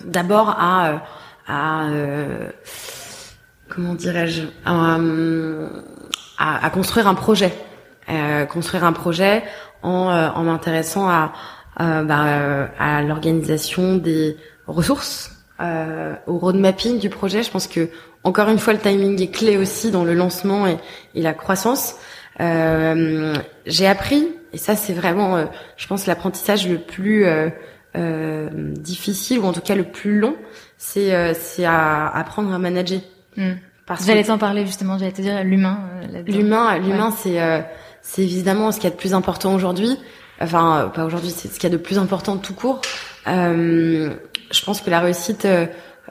d'abord 0.05 0.51
à 0.51 1.03
à 1.49 1.89
comment 3.69 3.95
dirais-je 3.95 4.45
à, 4.65 4.99
à, 6.39 6.71
construire 6.71 7.09
un 7.09 7.15
projet, 7.15 7.53
construire 8.49 8.85
un 8.85 8.93
projet 8.93 9.43
en 9.83 10.11
en 10.35 10.43
m'intéressant 10.45 11.09
à 11.09 11.33
bah, 11.79 12.71
à 12.79 13.03
l'organisation 13.03 13.97
des 13.97 14.37
ressources, 14.69 15.42
au 16.27 16.39
road 16.39 16.57
mapping 16.57 16.99
du 16.99 17.09
projet. 17.09 17.43
Je 17.43 17.51
pense 17.51 17.67
que 17.67 17.89
encore 18.25 18.49
une 18.49 18.59
fois, 18.59 18.73
le 18.73 18.79
timing 18.79 19.21
est 19.21 19.31
clé 19.31 19.57
aussi 19.57 19.91
dans 19.91 20.05
le 20.05 20.15
lancement 20.15 20.67
et, 20.67 20.77
et 21.15 21.23
la 21.23 21.33
croissance. 21.33 21.97
Euh, 22.41 23.35
j'ai 23.67 23.87
appris, 23.87 24.29
et 24.53 24.59
ça 24.59 24.77
c'est 24.77 24.93
vraiment, 24.93 25.37
euh, 25.37 25.45
je 25.77 25.87
pense, 25.87 26.07
l'apprentissage 26.07 26.69
le 26.69 26.79
plus 26.79 27.27
euh, 27.27 27.51
euh, 27.97 28.49
difficile 28.53 29.41
ou 29.41 29.45
en 29.45 29.53
tout 29.53 29.61
cas 29.61 29.75
le 29.75 29.85
plus 29.85 30.19
long, 30.19 30.37
c'est 30.79 31.15
euh, 31.15 31.35
c'est 31.39 31.65
à 31.65 32.09
apprendre 32.09 32.53
à 32.53 32.59
manager. 32.59 33.01
Hmm. 33.37 33.55
J'allais 34.07 34.25
t'en 34.25 34.39
parler 34.39 34.65
justement, 34.65 34.97
j'allais 34.97 35.13
te 35.13 35.21
dire 35.21 35.45
l'humain. 35.45 35.81
l'humain, 36.27 36.79
l'humain, 36.79 37.11
c'est 37.11 37.39
c'est 38.01 38.23
évidemment 38.23 38.73
ce 38.73 38.79
qu'il 38.79 38.85
y 38.85 38.93
a 38.93 38.95
de 38.95 39.01
plus 39.01 39.13
important 39.13 39.55
aujourd'hui. 39.55 39.99
Enfin, 40.41 40.91
pas 40.95 41.05
aujourd'hui, 41.05 41.31
c'est 41.31 41.49
ce 41.49 41.55
qu'il 41.61 41.65
y 41.65 41.73
a 41.73 41.77
de 41.77 41.83
plus 41.83 41.99
important 41.99 42.39
tout 42.39 42.55
court. 42.55 42.81
Je 44.53 44.65
pense 44.65 44.81
que 44.81 44.91
la 44.91 45.01
réussite 45.01 45.47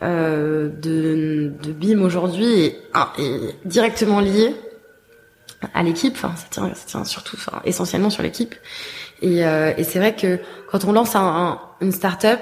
euh, 0.01 0.69
de, 0.69 1.51
de 1.62 1.71
BIM 1.71 2.01
aujourd'hui 2.01 2.45
est, 2.45 2.80
est, 3.19 3.56
directement 3.65 4.19
lié 4.19 4.56
à 5.73 5.84
l'équipe. 5.84 6.13
Enfin, 6.15 6.34
ça 6.36 6.47
tient, 6.49 6.73
ça 6.73 6.86
tient 6.86 7.04
surtout, 7.04 7.38
enfin, 7.38 7.62
essentiellement 7.65 8.10
sur 8.10 8.23
l'équipe. 8.23 8.56
Et, 9.21 9.45
euh, 9.45 9.73
et 9.77 9.84
c'est 9.84 9.99
vrai 9.99 10.15
que 10.15 10.39
quand 10.71 10.86
on 10.86 10.91
lance 10.91 11.15
un, 11.15 11.60
une 11.82 11.91
start-up, 11.91 12.39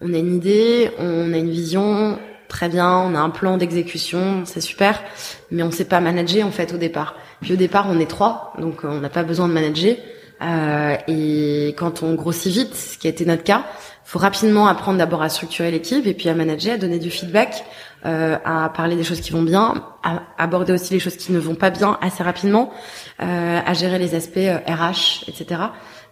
on 0.00 0.14
a 0.14 0.16
une 0.16 0.36
idée, 0.36 0.90
on 0.98 1.32
a 1.32 1.36
une 1.36 1.50
vision, 1.50 2.18
très 2.48 2.68
bien, 2.68 2.90
on 2.90 3.14
a 3.14 3.18
un 3.18 3.30
plan 3.30 3.58
d'exécution, 3.58 4.44
c'est 4.46 4.60
super, 4.60 5.02
mais 5.50 5.62
on 5.62 5.70
sait 5.70 5.84
pas 5.84 6.00
manager 6.00 6.46
en 6.46 6.50
fait 6.50 6.72
au 6.72 6.78
départ. 6.78 7.16
Puis 7.42 7.52
au 7.52 7.56
départ, 7.56 7.86
on 7.90 8.00
est 8.00 8.08
trois, 8.08 8.54
donc 8.58 8.84
on 8.84 9.00
n'a 9.00 9.10
pas 9.10 9.24
besoin 9.24 9.48
de 9.48 9.52
manager. 9.52 9.96
Euh, 10.40 10.96
et 11.08 11.74
quand 11.76 12.02
on 12.02 12.14
grossit 12.14 12.52
vite, 12.52 12.74
ce 12.74 12.96
qui 12.96 13.08
a 13.08 13.10
été 13.10 13.24
notre 13.24 13.42
cas, 13.42 13.64
faut 14.08 14.18
rapidement 14.18 14.68
apprendre 14.68 14.96
d'abord 14.96 15.20
à 15.20 15.28
structurer 15.28 15.70
l'équipe 15.70 16.06
et 16.06 16.14
puis 16.14 16.30
à 16.30 16.34
manager, 16.34 16.76
à 16.76 16.78
donner 16.78 16.98
du 16.98 17.10
feedback, 17.10 17.62
euh, 18.06 18.38
à 18.42 18.70
parler 18.70 18.96
des 18.96 19.04
choses 19.04 19.20
qui 19.20 19.32
vont 19.32 19.42
bien, 19.42 19.84
à 20.02 20.22
aborder 20.38 20.72
aussi 20.72 20.94
les 20.94 20.98
choses 20.98 21.18
qui 21.18 21.30
ne 21.30 21.38
vont 21.38 21.54
pas 21.54 21.68
bien 21.68 21.98
assez 22.00 22.22
rapidement, 22.22 22.72
euh, 23.20 23.60
à 23.66 23.74
gérer 23.74 23.98
les 23.98 24.14
aspects 24.14 24.38
RH, 24.38 24.38
euh, 24.38 25.28
etc. 25.28 25.60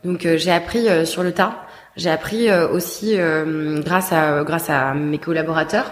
Donc 0.05 0.27
euh, 0.27 0.37
j'ai 0.37 0.53
appris 0.53 0.87
euh, 0.91 1.07
sur 1.07 1.23
le 1.23 1.33
tas. 1.33 1.65
J'ai 1.97 2.11
appris 2.11 2.53
aussi 2.53 3.17
grâce 3.17 4.13
à 4.13 4.45
grâce 4.45 4.69
à 4.69 4.93
mes 4.93 5.17
collaborateurs. 5.17 5.91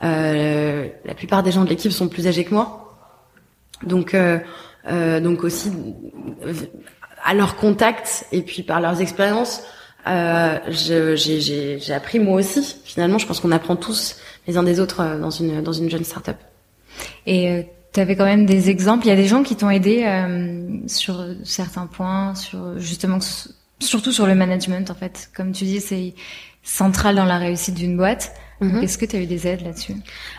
la 0.00 1.14
plupart 1.14 1.42
des 1.42 1.52
gens 1.52 1.64
de 1.64 1.68
l'équipe 1.68 1.92
sont 1.92 2.08
plus 2.08 2.26
âgés 2.26 2.44
que 2.44 2.54
moi, 2.54 2.96
donc 3.82 4.16
donc 4.86 5.44
aussi 5.44 5.70
à 7.22 7.34
leur 7.34 7.56
contact 7.56 8.24
et 8.32 8.40
puis 8.40 8.62
par 8.62 8.80
leurs 8.80 9.02
expériences 9.02 9.62
euh, 10.06 10.58
j'ai 10.68 11.92
appris 11.92 12.18
moi 12.18 12.36
aussi. 12.40 12.76
Finalement, 12.84 13.18
je 13.18 13.26
pense 13.26 13.40
qu'on 13.40 13.52
apprend 13.52 13.76
tous 13.76 14.16
les 14.46 14.56
uns 14.56 14.62
des 14.62 14.80
autres 14.80 15.00
euh, 15.00 15.18
dans 15.18 15.30
une 15.30 15.62
dans 15.62 15.72
une 15.72 15.90
jeune 15.90 16.04
start-up. 16.04 16.36
Et 17.26 17.50
euh, 17.50 17.62
tu 17.92 18.00
avais 18.00 18.16
quand 18.16 18.24
même 18.24 18.46
des 18.46 18.70
exemples. 18.70 19.06
Il 19.06 19.10
y 19.10 19.12
a 19.12 19.16
des 19.16 19.26
gens 19.26 19.42
qui 19.42 19.56
t'ont 19.56 19.70
aidé 19.70 20.02
euh, 20.04 20.78
sur 20.86 21.24
certains 21.44 21.86
points, 21.86 22.34
sur 22.34 22.78
justement 22.78 23.18
surtout 23.78 24.12
sur 24.12 24.26
le 24.26 24.34
management 24.34 24.90
en 24.90 24.94
fait. 24.94 25.30
Comme 25.34 25.52
tu 25.52 25.64
dis, 25.64 25.80
c'est 25.80 26.14
central 26.62 27.16
dans 27.16 27.24
la 27.24 27.38
réussite 27.38 27.74
d'une 27.74 27.96
boîte. 27.96 28.32
Mhm. 28.60 28.82
Est-ce 28.82 28.96
que 28.96 29.04
tu 29.04 29.16
as 29.16 29.18
eu 29.18 29.26
des 29.26 29.46
aides 29.46 29.62
là-dessus? 29.62 29.94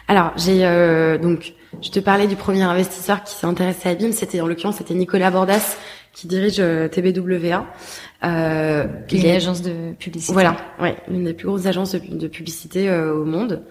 Alors, 0.07 0.31
j'ai 0.37 0.65
euh, 0.65 1.17
donc 1.17 1.53
je 1.81 1.89
te 1.89 1.99
parlais 1.99 2.27
du 2.27 2.35
premier 2.35 2.63
investisseur 2.63 3.23
qui 3.23 3.35
s'est 3.35 3.47
intéressé 3.47 3.89
à 3.89 3.95
BIM, 3.95 4.11
c'était 4.11 4.39
en 4.39 4.47
l'occurrence 4.47 4.77
c'était 4.77 4.93
Nicolas 4.93 5.31
Bordas 5.31 5.75
qui 6.13 6.27
dirige 6.27 6.57
TBWA. 6.91 7.65
Euh, 8.23 8.85
une 9.11 9.25
agence 9.25 9.61
de 9.61 9.93
publicité. 9.93 10.33
Voilà, 10.33 10.55
ouais, 10.79 10.95
une 11.09 11.25
des 11.25 11.33
plus 11.33 11.47
grosses 11.47 11.65
agences 11.65 11.95
de, 11.95 12.27
publicité 12.27 12.91
au 12.91 13.25
monde. 13.25 13.63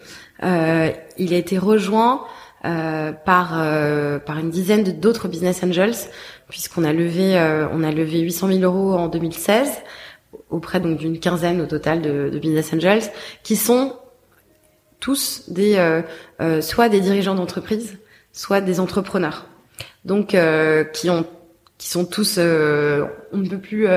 il 0.42 1.34
a 1.34 1.36
été 1.36 1.58
rejoint 1.58 2.24
par 2.62 3.20
par 3.24 4.38
une 4.38 4.50
dizaine 4.50 4.82
d'autres 4.84 5.28
business 5.28 5.62
angels 5.62 6.08
puisqu'on 6.48 6.84
a 6.84 6.92
levé 6.92 7.36
on 7.72 7.82
a 7.82 7.90
levé 7.90 8.20
800 8.20 8.48
000 8.48 8.60
euros 8.60 8.94
en 8.94 9.08
2016 9.08 9.70
auprès 10.50 10.80
donc 10.80 10.98
d'une 10.98 11.18
quinzaine 11.18 11.60
au 11.60 11.66
total 11.66 12.02
de, 12.02 12.30
de, 12.30 12.38
business 12.38 12.72
angels 12.72 13.02
qui 13.42 13.56
sont 13.56 13.96
tous 15.02 15.50
des 15.50 15.76
euh, 15.76 16.00
euh, 16.40 16.62
soit 16.62 16.88
des 16.88 17.00
dirigeants 17.00 17.34
d'entreprise, 17.34 17.98
soit 18.32 18.60
des 18.60 18.80
entrepreneurs. 18.80 19.46
Donc 20.04 20.34
euh, 20.34 20.84
qui 20.84 21.10
ont 21.10 21.26
qui 21.82 21.88
sont 21.88 22.04
tous 22.04 22.38
on 22.38 23.36
ne 23.36 23.48
peut 23.48 23.58
plus 23.58 23.88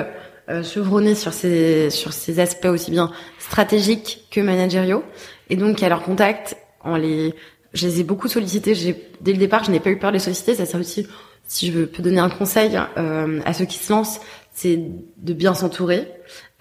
chevronner 0.64 1.14
sur 1.14 1.34
ces 1.34 1.92
sur 1.92 2.14
ces 2.14 2.40
aspects 2.40 2.66
aussi 2.66 2.90
bien 2.90 3.12
stratégiques 3.38 4.28
que 4.32 4.42
managériaux 4.42 5.04
et 5.50 5.56
donc 5.56 5.84
à 5.84 5.90
leur 5.90 6.02
contact 6.02 6.58
en 6.84 6.98
les 6.98 7.36
je 7.74 7.86
les 7.88 8.00
ai 8.00 8.04
beaucoup 8.04 8.28
sollicités. 8.28 8.74
J'ai 8.74 9.10
dès 9.22 9.34
le 9.34 9.38
départ, 9.38 9.64
je 9.64 9.72
n'ai 9.72 9.80
pas 9.80 9.90
eu 9.90 10.00
peur 10.00 10.12
de 10.12 10.16
les 10.16 10.20
solliciter. 10.20 10.56
Ça 10.56 10.66
sert 10.66 10.80
aussi, 10.80 11.08
si 11.46 11.72
je 11.72 11.84
peux 11.84 12.02
donner 12.02 12.20
un 12.20 12.30
conseil 12.30 12.76
à 12.76 13.54
ceux 13.54 13.66
qui 13.66 13.78
se 13.78 13.92
lancent, 13.92 14.20
c'est 14.56 14.80
de 15.18 15.34
bien 15.34 15.54
s'entourer 15.54 16.08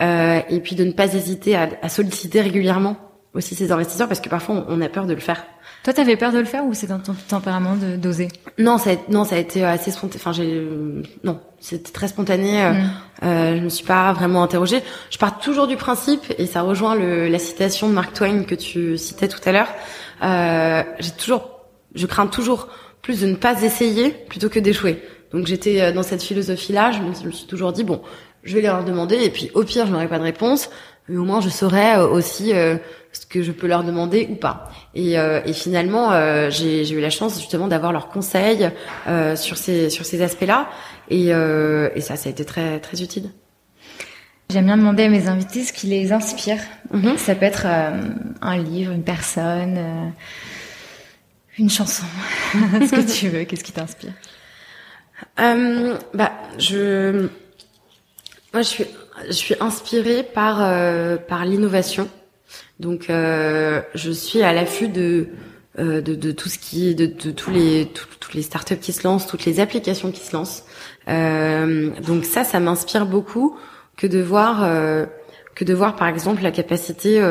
euh, 0.03 0.41
et 0.51 0.61
puis 0.61 0.75
de 0.75 0.85
ne 0.85 0.93
pas 0.93 1.15
hésiter 1.15 1.55
à, 1.55 1.71
à, 1.81 1.89
solliciter 1.89 2.41
régulièrement 2.41 2.97
aussi 3.35 3.55
ces 3.55 3.71
investisseurs 3.71 4.09
parce 4.09 4.21
que 4.21 4.29
parfois 4.29 4.67
on 4.69 4.81
a 4.81 4.89
peur 4.89 5.07
de 5.07 5.15
le 5.15 5.21
faire. 5.21 5.47
Toi, 5.85 5.93
t'avais 5.93 6.17
peur 6.17 6.33
de 6.33 6.39
le 6.39 6.47
faire 6.47 6.65
ou 6.65 6.73
c'est 6.73 6.87
dans 6.87 6.99
ton 6.99 7.15
tempérament 7.29 7.77
de 7.77 7.97
d'oser 7.97 8.29
Non, 8.59 8.79
ça 8.79 8.93
a, 8.93 8.95
non, 9.11 9.25
ça 9.25 9.37
a 9.37 9.39
été 9.39 9.63
assez 9.65 9.91
spontané. 9.91 10.17
Enfin, 10.17 10.33
j'ai 10.33 10.67
non, 11.25 11.41
c'était 11.61 11.93
très 11.93 12.09
spontané. 12.09 12.65
Euh, 12.65 12.73
mm. 12.73 12.91
euh, 13.23 13.57
je 13.59 13.63
me 13.63 13.69
suis 13.69 13.85
pas 13.85 14.13
vraiment 14.15 14.43
interrogée. 14.43 14.83
Je 15.11 15.19
pars 15.19 15.39
toujours 15.39 15.67
du 15.67 15.77
principe 15.77 16.23
et 16.39 16.47
ça 16.47 16.63
rejoint 16.63 16.95
le, 16.95 17.29
la 17.29 17.39
citation 17.39 17.89
de 17.89 17.93
Mark 17.93 18.15
Twain 18.15 18.45
que 18.45 18.55
tu 18.55 18.97
citais 18.97 19.29
tout 19.29 19.41
à 19.45 19.53
l'heure. 19.53 19.69
Euh, 20.23 20.83
j'ai 21.01 21.11
toujours, 21.11 21.51
je 21.95 22.07
crains 22.07 22.29
toujours 22.29 22.69
plus 23.03 23.21
de 23.21 23.27
ne 23.27 23.35
pas 23.35 23.63
essayer 23.63 24.11
plutôt 24.11 24.49
que 24.49 24.59
d'échouer. 24.59 25.03
Donc 25.33 25.47
j'étais 25.47 25.83
euh, 25.83 25.93
dans 25.93 26.03
cette 26.03 26.23
philosophie-là. 26.23 26.93
Je, 26.93 27.27
me 27.27 27.31
suis 27.31 27.47
toujours 27.47 27.73
dit 27.73 27.85
bon, 27.85 28.01
je 28.43 28.55
vais 28.55 28.63
leur 28.63 28.85
demander 28.85 29.17
et 29.17 29.31
puis 29.31 29.51
au 29.55 29.65
pire 29.65 29.87
je 29.87 29.93
n'aurai 29.93 30.09
pas 30.09 30.19
de 30.19 30.25
réponse, 30.25 30.71
mais 31.09 31.17
au 31.17 31.25
moins 31.25 31.41
je 31.41 31.49
saurai 31.49 31.95
euh, 31.95 32.07
aussi 32.07 32.53
euh, 32.53 32.77
ce 33.13 33.27
que 33.27 33.43
je 33.43 33.53
peux 33.53 33.67
leur 33.67 33.85
demander 33.85 34.29
ou 34.31 34.35
pas. 34.35 34.71
Et, 34.95 35.15
et 35.15 35.53
finalement 35.53 36.11
j'ai 36.51 36.91
eu 36.91 37.01
la 37.01 37.11
chance 37.11 37.39
justement 37.39 37.69
d'avoir 37.69 37.93
leurs 37.93 38.09
conseils 38.09 38.69
sur 39.37 39.57
ces 39.57 39.89
sur 39.89 40.05
ces 40.05 40.21
aspects-là 40.21 40.69
et, 41.11 41.29
et 41.29 42.01
ça 42.01 42.17
ça 42.17 42.29
a 42.29 42.31
été 42.31 42.45
très 42.45 42.81
très 42.81 43.03
utile. 43.03 43.31
J'aime 44.51 44.67
bien 44.67 44.77
demander 44.77 45.05
à 45.05 45.09
mes 45.09 45.29
invités 45.29 45.63
ce 45.63 45.73
qui 45.73 45.87
les 45.87 46.13
inspire. 46.13 46.59
Mm-hmm. 46.93 47.17
Ça 47.17 47.37
peut 47.37 47.47
être 47.47 47.67
un 47.67 48.57
livre, 48.57 48.91
une 48.91 49.05
personne, 49.05 50.13
une 51.57 51.71
chanson, 51.71 52.07
ce 52.53 52.91
que 52.91 53.13
tu 53.13 53.29
veux. 53.29 53.45
Qu'est-ce 53.45 53.63
qui 53.63 53.73
t'inspire? 53.73 54.13
Euh, 55.41 55.97
bah, 56.13 56.33
je, 56.59 57.29
moi, 58.53 58.63
je 58.63 58.69
suis, 58.69 58.85
je 59.27 59.33
suis 59.33 59.55
inspirée 59.61 60.23
par 60.23 60.59
euh, 60.61 61.17
par 61.17 61.45
l'innovation. 61.45 62.09
Donc, 62.81 63.09
euh, 63.09 63.81
je 63.95 64.11
suis 64.11 64.43
à 64.43 64.53
l'affût 64.53 64.89
de, 64.89 65.29
euh, 65.79 66.01
de, 66.01 66.15
de 66.15 66.33
tout 66.33 66.49
ce 66.49 66.59
qui, 66.59 66.95
de, 66.95 67.07
de 67.07 67.31
tous 67.31 67.51
les 67.51 67.89
toutes 68.21 68.35
les 68.35 68.43
startups 68.43 68.79
qui 68.79 68.93
se 68.93 69.07
lancent, 69.07 69.27
toutes 69.27 69.45
les 69.45 69.61
applications 69.61 70.11
qui 70.11 70.21
se 70.21 70.35
lancent. 70.35 70.65
Euh, 71.09 71.91
donc 72.07 72.25
ça, 72.25 72.45
ça 72.45 72.61
m'inspire 72.61 73.07
beaucoup 73.07 73.57
que 73.97 74.07
de 74.07 74.21
voir 74.21 74.69
que 75.55 75.65
de 75.65 75.73
voir 75.73 75.95
par 75.95 76.09
exemple 76.09 76.43
la 76.43 76.51
capacité 76.51 77.23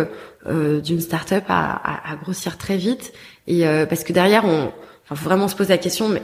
d'une 0.46 1.02
startup 1.02 1.43
à, 1.50 1.72
à, 1.72 2.13
à, 2.13 2.15
grossir 2.15 2.58
très 2.58 2.78
vite 2.78 3.12
et 3.48 3.65
parce 3.89 4.06
que 4.06 4.13
derrière 4.13 4.46
on 4.46 4.72
enfin, 5.04 5.15
faut 5.15 5.26
vraiment 5.26 5.50
se 5.50 5.56
poser 5.58 5.72
la 5.74 5.78
question 5.78 6.08
mais 6.08 6.22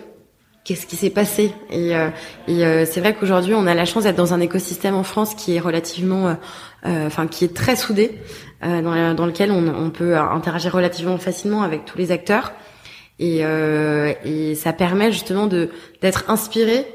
qu'est-ce 0.69 0.85
qui 0.85 0.97
s'est 0.97 1.09
passé. 1.09 1.51
Et, 1.71 1.95
euh, 1.95 2.09
et 2.47 2.63
euh, 2.63 2.85
c'est 2.85 2.99
vrai 2.99 3.15
qu'aujourd'hui 3.15 3.55
on 3.55 3.65
a 3.65 3.73
la 3.73 3.85
chance 3.85 4.03
d'être 4.03 4.15
dans 4.15 4.35
un 4.35 4.39
écosystème 4.39 4.93
en 4.93 5.01
France 5.01 5.33
qui 5.33 5.55
est 5.55 5.59
relativement 5.59 6.27
euh, 6.85 7.07
enfin 7.07 7.25
qui 7.25 7.43
est 7.43 7.55
très 7.55 7.75
soudé 7.75 8.19
dans, 8.61 9.15
dans, 9.15 9.25
lequel 9.25 9.51
on, 9.51 9.89
peut 9.89 10.15
interagir 10.17 10.73
relativement 10.73 11.17
facilement 11.17 11.63
avec 11.63 11.85
tous 11.85 11.97
les 11.97 12.11
acteurs. 12.11 12.51
Et, 13.17 13.39
et 13.39 14.55
ça 14.55 14.73
permet 14.73 15.11
justement 15.11 15.47
de 15.47 15.69
d'être 16.01 16.29
inspiré 16.29 16.85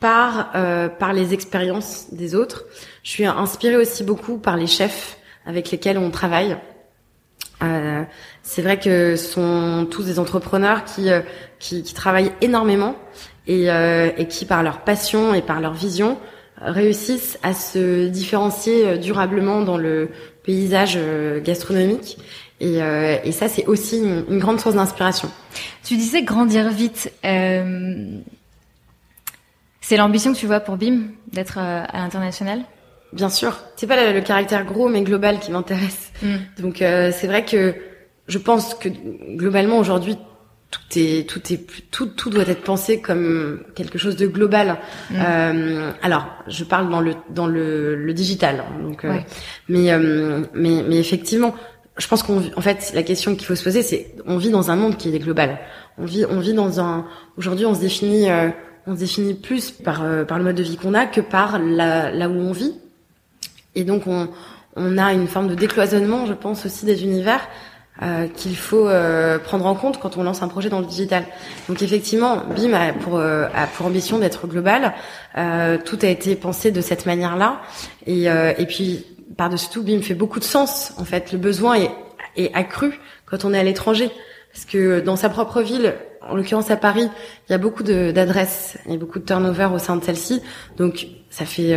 par 0.00 0.52
par 0.98 1.12
les 1.12 1.34
expériences 1.34 2.06
des 2.12 2.34
autres. 2.34 2.64
Je 3.02 3.10
suis 3.10 3.26
inspirée 3.26 3.76
aussi 3.76 4.02
beaucoup 4.02 4.38
par 4.38 4.56
les 4.56 4.66
chefs 4.66 5.18
avec 5.44 5.70
lesquels 5.70 5.98
on 5.98 6.10
travaille 6.10 6.56
euh, 7.62 8.04
c'est 8.42 8.62
vrai 8.62 8.78
que 8.78 9.16
ce 9.16 9.32
sont 9.32 9.86
tous 9.90 10.04
des 10.04 10.18
entrepreneurs 10.18 10.84
qui, 10.84 11.10
euh, 11.10 11.20
qui, 11.58 11.82
qui 11.82 11.94
travaillent 11.94 12.32
énormément 12.40 12.94
et, 13.46 13.70
euh, 13.70 14.10
et, 14.16 14.26
qui, 14.28 14.44
par 14.44 14.62
leur 14.62 14.80
passion 14.80 15.34
et 15.34 15.42
par 15.42 15.60
leur 15.60 15.74
vision, 15.74 16.18
réussissent 16.60 17.38
à 17.42 17.54
se 17.54 18.08
différencier 18.08 18.98
durablement 18.98 19.62
dans 19.62 19.76
le 19.76 20.10
paysage 20.42 20.98
gastronomique. 21.44 22.18
Et, 22.60 22.78
et 22.78 23.30
ça, 23.30 23.48
c'est 23.48 23.64
aussi 23.66 23.98
une, 23.98 24.24
une, 24.28 24.40
grande 24.40 24.58
source 24.58 24.74
d'inspiration. 24.74 25.30
Tu 25.84 25.96
disais 25.96 26.22
grandir 26.22 26.68
vite. 26.70 27.12
c'est 27.22 27.86
l'ambition 29.96 30.32
que 30.32 30.38
tu 30.38 30.46
vois 30.46 30.58
pour 30.58 30.76
BIM 30.76 31.12
d'être 31.32 31.58
à 31.58 31.86
l'international? 31.92 32.64
Bien 33.12 33.30
sûr, 33.30 33.58
c'est 33.76 33.86
pas 33.86 34.12
le, 34.12 34.20
caractère 34.20 34.64
gros 34.64 34.88
mais 34.88 35.02
global 35.02 35.38
qui 35.40 35.50
m'intéresse. 35.50 36.12
Mm. 36.22 36.36
Donc 36.60 36.82
euh, 36.82 37.10
c'est 37.12 37.26
vrai 37.26 37.44
que 37.44 37.74
je 38.26 38.38
pense 38.38 38.74
que 38.74 38.88
globalement 39.36 39.78
aujourd'hui 39.78 40.18
tout 40.70 40.98
est 40.98 41.28
tout 41.28 41.40
est 41.52 41.66
tout 41.90 42.06
tout 42.06 42.30
doit 42.30 42.46
être 42.46 42.62
pensé 42.62 43.00
comme 43.00 43.62
quelque 43.74 43.98
chose 43.98 44.16
de 44.16 44.26
global. 44.26 44.78
Mm. 45.10 45.14
Euh, 45.18 45.92
alors 46.02 46.26
je 46.46 46.64
parle 46.64 46.90
dans 46.90 47.00
le 47.00 47.14
dans 47.30 47.46
le, 47.46 47.96
le 47.96 48.12
digital. 48.12 48.60
Hein, 48.60 48.82
donc 48.82 49.04
euh, 49.04 49.18
mais 49.68 49.92
euh, 49.92 50.44
mais 50.54 50.84
mais 50.86 50.98
effectivement, 50.98 51.54
je 51.96 52.06
pense 52.06 52.22
qu'on 52.22 52.42
en 52.56 52.60
fait 52.60 52.92
la 52.94 53.02
question 53.02 53.34
qu'il 53.34 53.46
faut 53.46 53.54
se 53.54 53.64
poser 53.64 53.82
c'est 53.82 54.14
on 54.26 54.36
vit 54.36 54.50
dans 54.50 54.70
un 54.70 54.76
monde 54.76 54.96
qui 54.96 55.14
est 55.14 55.18
global. 55.18 55.58
On 55.96 56.04
vit 56.04 56.26
on 56.28 56.40
vit 56.40 56.54
dans 56.54 56.80
un 56.80 57.06
aujourd'hui 57.38 57.64
on 57.64 57.74
se 57.74 57.80
définit 57.80 58.30
euh, 58.30 58.50
on 58.86 58.94
se 58.94 59.00
définit 59.00 59.34
plus 59.34 59.70
par 59.70 60.04
par 60.26 60.38
le 60.38 60.44
mode 60.44 60.56
de 60.56 60.62
vie 60.62 60.76
qu'on 60.76 60.94
a 60.94 61.06
que 61.06 61.22
par 61.22 61.58
la, 61.58 62.10
là 62.10 62.28
où 62.28 62.34
on 62.34 62.52
vit 62.52 62.74
et 63.78 63.84
donc 63.84 64.02
on, 64.06 64.28
on 64.76 64.98
a 64.98 65.12
une 65.12 65.28
forme 65.28 65.48
de 65.48 65.54
décloisonnement, 65.54 66.26
je 66.26 66.34
pense 66.34 66.66
aussi 66.66 66.84
des 66.84 67.02
univers 67.04 67.40
euh, 68.02 68.28
qu'il 68.28 68.56
faut 68.56 68.88
euh, 68.88 69.38
prendre 69.38 69.66
en 69.66 69.74
compte 69.74 69.98
quand 69.98 70.16
on 70.16 70.22
lance 70.22 70.42
un 70.42 70.48
projet 70.48 70.68
dans 70.68 70.80
le 70.80 70.86
digital. 70.86 71.24
Donc 71.68 71.82
effectivement, 71.82 72.42
BIM 72.56 72.72
a 72.74 72.92
pour, 72.92 73.16
euh, 73.16 73.46
a 73.54 73.66
pour 73.66 73.86
ambition 73.86 74.18
d'être 74.18 74.46
global. 74.46 74.94
Euh, 75.36 75.78
tout 75.84 75.98
a 76.02 76.06
été 76.06 76.36
pensé 76.36 76.70
de 76.70 76.80
cette 76.80 77.06
manière-là. 77.06 77.60
Et, 78.06 78.30
euh, 78.30 78.52
et 78.58 78.66
puis 78.66 79.04
par-dessus 79.36 79.68
tout, 79.72 79.82
BIM 79.82 80.02
fait 80.02 80.14
beaucoup 80.14 80.40
de 80.40 80.44
sens. 80.44 80.92
En 80.98 81.04
fait, 81.04 81.32
le 81.32 81.38
besoin 81.38 81.74
est, 81.74 81.90
est 82.36 82.52
accru 82.54 82.98
quand 83.26 83.44
on 83.44 83.52
est 83.52 83.58
à 83.58 83.64
l'étranger, 83.64 84.10
parce 84.52 84.64
que 84.64 85.00
dans 85.00 85.16
sa 85.16 85.28
propre 85.28 85.60
ville, 85.60 85.94
en 86.22 86.34
l'occurrence 86.34 86.70
à 86.70 86.76
Paris, 86.76 87.08
il 87.48 87.52
y 87.52 87.54
a 87.54 87.58
beaucoup 87.58 87.82
d'adresses, 87.82 88.78
a 88.88 88.96
beaucoup 88.96 89.18
de 89.18 89.24
turnover 89.24 89.68
au 89.74 89.78
sein 89.78 89.96
de 89.96 90.04
celle-ci. 90.04 90.40
Donc 90.76 91.06
ça 91.30 91.44
fait 91.44 91.76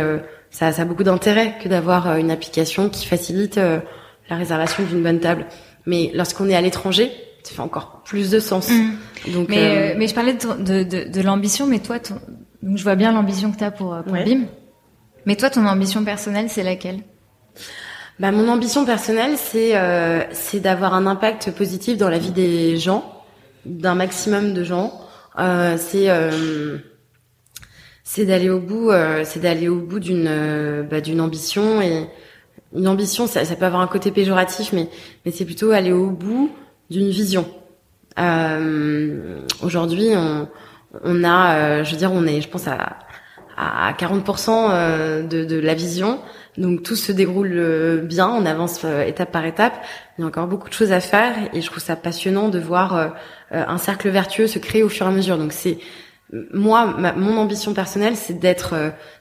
ça, 0.52 0.70
ça 0.70 0.82
a 0.82 0.84
beaucoup 0.84 1.02
d'intérêt 1.02 1.56
que 1.60 1.68
d'avoir 1.68 2.06
euh, 2.06 2.16
une 2.16 2.30
application 2.30 2.88
qui 2.88 3.06
facilite 3.06 3.58
euh, 3.58 3.80
la 4.28 4.36
réservation 4.36 4.84
d'une 4.84 5.02
bonne 5.02 5.18
table. 5.18 5.46
Mais 5.86 6.12
lorsqu'on 6.14 6.48
est 6.48 6.54
à 6.54 6.60
l'étranger, 6.60 7.10
ça 7.42 7.54
fait 7.54 7.60
encore 7.60 8.02
plus 8.04 8.30
de 8.30 8.38
sens. 8.38 8.68
Mmh. 8.68 9.32
Donc, 9.32 9.48
mais, 9.48 9.92
euh, 9.92 9.94
mais 9.98 10.06
je 10.06 10.14
parlais 10.14 10.34
de, 10.34 10.84
de, 10.84 11.08
de, 11.08 11.20
l'ambition, 11.22 11.66
mais 11.66 11.80
toi, 11.80 11.98
ton... 11.98 12.16
donc 12.62 12.76
je 12.76 12.82
vois 12.82 12.94
bien 12.94 13.12
l'ambition 13.12 13.50
que 13.50 13.56
tu 13.56 13.64
as 13.64 13.70
pour, 13.70 13.96
pour 14.04 14.12
BIM. 14.12 14.42
Mais 15.26 15.36
toi, 15.36 15.50
ton 15.50 15.66
ambition 15.66 16.04
personnelle, 16.04 16.48
c'est 16.48 16.62
laquelle? 16.62 17.00
Bah, 18.20 18.30
mon 18.30 18.48
ambition 18.48 18.84
personnelle, 18.84 19.36
c'est 19.36 19.70
euh, 19.74 20.22
d'avoir 20.54 20.94
un 20.94 21.06
impact 21.06 21.50
positif 21.52 21.96
dans 21.96 22.10
la 22.10 22.18
vie 22.18 22.30
des 22.30 22.76
gens, 22.76 23.24
d'un 23.64 23.94
maximum 23.94 24.52
de 24.52 24.64
gens. 24.64 25.00
Euh, 25.38 25.76
c'est 25.78 26.08
c'est 28.14 28.26
d'aller 28.26 28.50
au 28.50 28.60
bout, 28.60 28.90
euh, 28.90 29.22
c'est 29.24 29.40
d'aller 29.40 29.70
au 29.70 29.80
bout 29.80 29.98
d'une 29.98 30.26
euh, 30.28 30.82
bah, 30.82 31.00
d'une 31.00 31.18
ambition 31.18 31.80
et 31.80 32.10
une 32.76 32.86
ambition, 32.86 33.26
ça, 33.26 33.46
ça, 33.46 33.56
peut 33.56 33.64
avoir 33.64 33.80
un 33.80 33.86
côté 33.86 34.10
péjoratif, 34.10 34.74
mais 34.74 34.88
mais 35.24 35.32
c'est 35.32 35.46
plutôt 35.46 35.70
aller 35.70 35.92
au 35.92 36.10
bout 36.10 36.50
d'une 36.90 37.08
vision. 37.08 37.48
Euh, 38.18 39.40
Aujourd'hui, 39.62 40.10
on, 40.14 40.46
on 41.02 41.24
a, 41.24 41.54
euh, 41.54 41.84
je 41.84 41.92
veux 41.92 41.96
dire, 41.96 42.12
on 42.12 42.26
est, 42.26 42.42
je 42.42 42.50
pense 42.50 42.68
à 42.68 42.98
à 43.56 43.92
40% 43.92 45.28
de, 45.28 45.44
de 45.44 45.58
la 45.58 45.74
vision. 45.74 46.20
Donc 46.58 46.82
tout 46.82 46.96
se 46.96 47.12
déroule 47.12 48.00
bien, 48.02 48.28
on 48.28 48.44
avance 48.44 48.84
étape 49.06 49.30
par 49.30 49.44
étape. 49.44 49.74
Il 50.18 50.22
y 50.22 50.24
a 50.24 50.26
encore 50.26 50.46
beaucoup 50.48 50.68
de 50.68 50.74
choses 50.74 50.90
à 50.92 51.00
faire 51.00 51.34
et 51.52 51.60
je 51.60 51.66
trouve 51.66 51.82
ça 51.82 51.94
passionnant 51.94 52.48
de 52.48 52.58
voir 52.58 53.14
un 53.50 53.78
cercle 53.78 54.08
vertueux 54.08 54.46
se 54.46 54.58
créer 54.58 54.82
au 54.82 54.88
fur 54.88 55.06
et 55.06 55.10
à 55.10 55.12
mesure. 55.12 55.36
Donc 55.36 55.52
c'est 55.52 55.78
moi, 56.52 56.86
mon 57.16 57.36
ambition 57.36 57.74
personnelle, 57.74 58.16
c'est 58.16 58.38
d'être, 58.38 58.74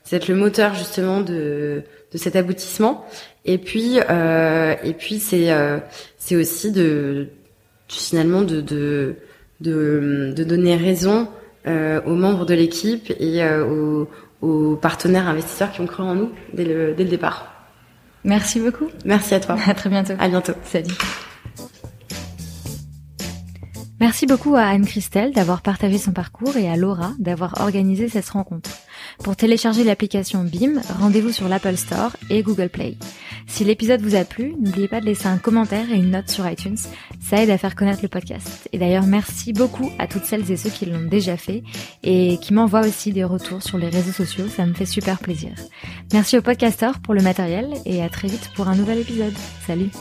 c'est 0.03 0.17
d'être 0.17 0.27
le 0.27 0.35
moteur 0.35 0.73
justement 0.75 1.21
de 1.21 1.83
de 2.11 2.17
cet 2.17 2.35
aboutissement. 2.35 3.05
Et 3.45 3.57
puis, 3.57 3.97
et 3.97 4.93
puis 4.97 5.19
c'est 5.19 5.49
c'est 6.17 6.35
aussi 6.35 6.71
de 6.71 7.27
finalement 7.87 8.41
de 8.41 8.61
de 8.61 9.15
de, 9.59 10.33
de 10.35 10.43
donner 10.43 10.75
raison 10.75 11.27
aux 11.65 12.15
membres 12.15 12.45
de 12.45 12.53
l'équipe 12.53 13.13
et 13.19 13.45
aux, 13.59 14.09
aux 14.41 14.75
partenaires 14.75 15.27
investisseurs 15.27 15.71
qui 15.71 15.81
ont 15.81 15.87
cru 15.87 16.03
en 16.03 16.15
nous 16.15 16.31
dès 16.53 16.65
le, 16.65 16.93
dès 16.93 17.03
le 17.03 17.09
départ. 17.09 17.51
Merci 18.23 18.59
beaucoup. 18.59 18.87
Merci 19.05 19.35
à 19.35 19.39
toi. 19.39 19.57
À 19.65 19.73
très 19.73 19.89
bientôt. 19.89 20.13
À 20.19 20.27
bientôt. 20.27 20.53
Salut. 20.63 20.93
Merci 24.01 24.25
beaucoup 24.25 24.55
à 24.55 24.63
Anne-Christelle 24.63 25.31
d'avoir 25.31 25.61
partagé 25.61 25.99
son 25.99 26.11
parcours 26.11 26.57
et 26.57 26.67
à 26.67 26.75
Laura 26.75 27.11
d'avoir 27.19 27.61
organisé 27.61 28.09
cette 28.09 28.29
rencontre. 28.29 28.71
Pour 29.23 29.35
télécharger 29.35 29.83
l'application 29.83 30.43
BIM, 30.43 30.81
rendez-vous 30.99 31.31
sur 31.31 31.47
l'Apple 31.47 31.77
Store 31.77 32.17
et 32.31 32.41
Google 32.41 32.69
Play. 32.69 32.97
Si 33.45 33.63
l'épisode 33.63 34.01
vous 34.01 34.15
a 34.15 34.25
plu, 34.25 34.55
n'oubliez 34.59 34.87
pas 34.87 35.01
de 35.01 35.05
laisser 35.05 35.27
un 35.27 35.37
commentaire 35.37 35.91
et 35.91 35.97
une 35.97 36.09
note 36.09 36.31
sur 36.31 36.49
iTunes. 36.49 36.79
Ça 37.19 37.43
aide 37.43 37.51
à 37.51 37.59
faire 37.59 37.75
connaître 37.75 38.01
le 38.01 38.07
podcast. 38.07 38.67
Et 38.73 38.79
d'ailleurs, 38.79 39.05
merci 39.05 39.53
beaucoup 39.53 39.91
à 39.99 40.07
toutes 40.07 40.25
celles 40.25 40.49
et 40.49 40.57
ceux 40.57 40.71
qui 40.71 40.87
l'ont 40.87 41.07
déjà 41.07 41.37
fait 41.37 41.61
et 42.01 42.39
qui 42.41 42.55
m'envoient 42.55 42.87
aussi 42.87 43.13
des 43.13 43.23
retours 43.23 43.61
sur 43.61 43.77
les 43.77 43.89
réseaux 43.89 44.13
sociaux. 44.13 44.47
Ça 44.47 44.65
me 44.65 44.73
fait 44.73 44.87
super 44.87 45.19
plaisir. 45.19 45.51
Merci 46.11 46.39
aux 46.39 46.41
podcasteurs 46.41 47.01
pour 47.01 47.13
le 47.13 47.21
matériel 47.21 47.69
et 47.85 48.01
à 48.01 48.09
très 48.09 48.29
vite 48.29 48.49
pour 48.55 48.67
un 48.67 48.75
nouvel 48.75 48.97
épisode. 48.97 49.35
Salut 49.67 49.91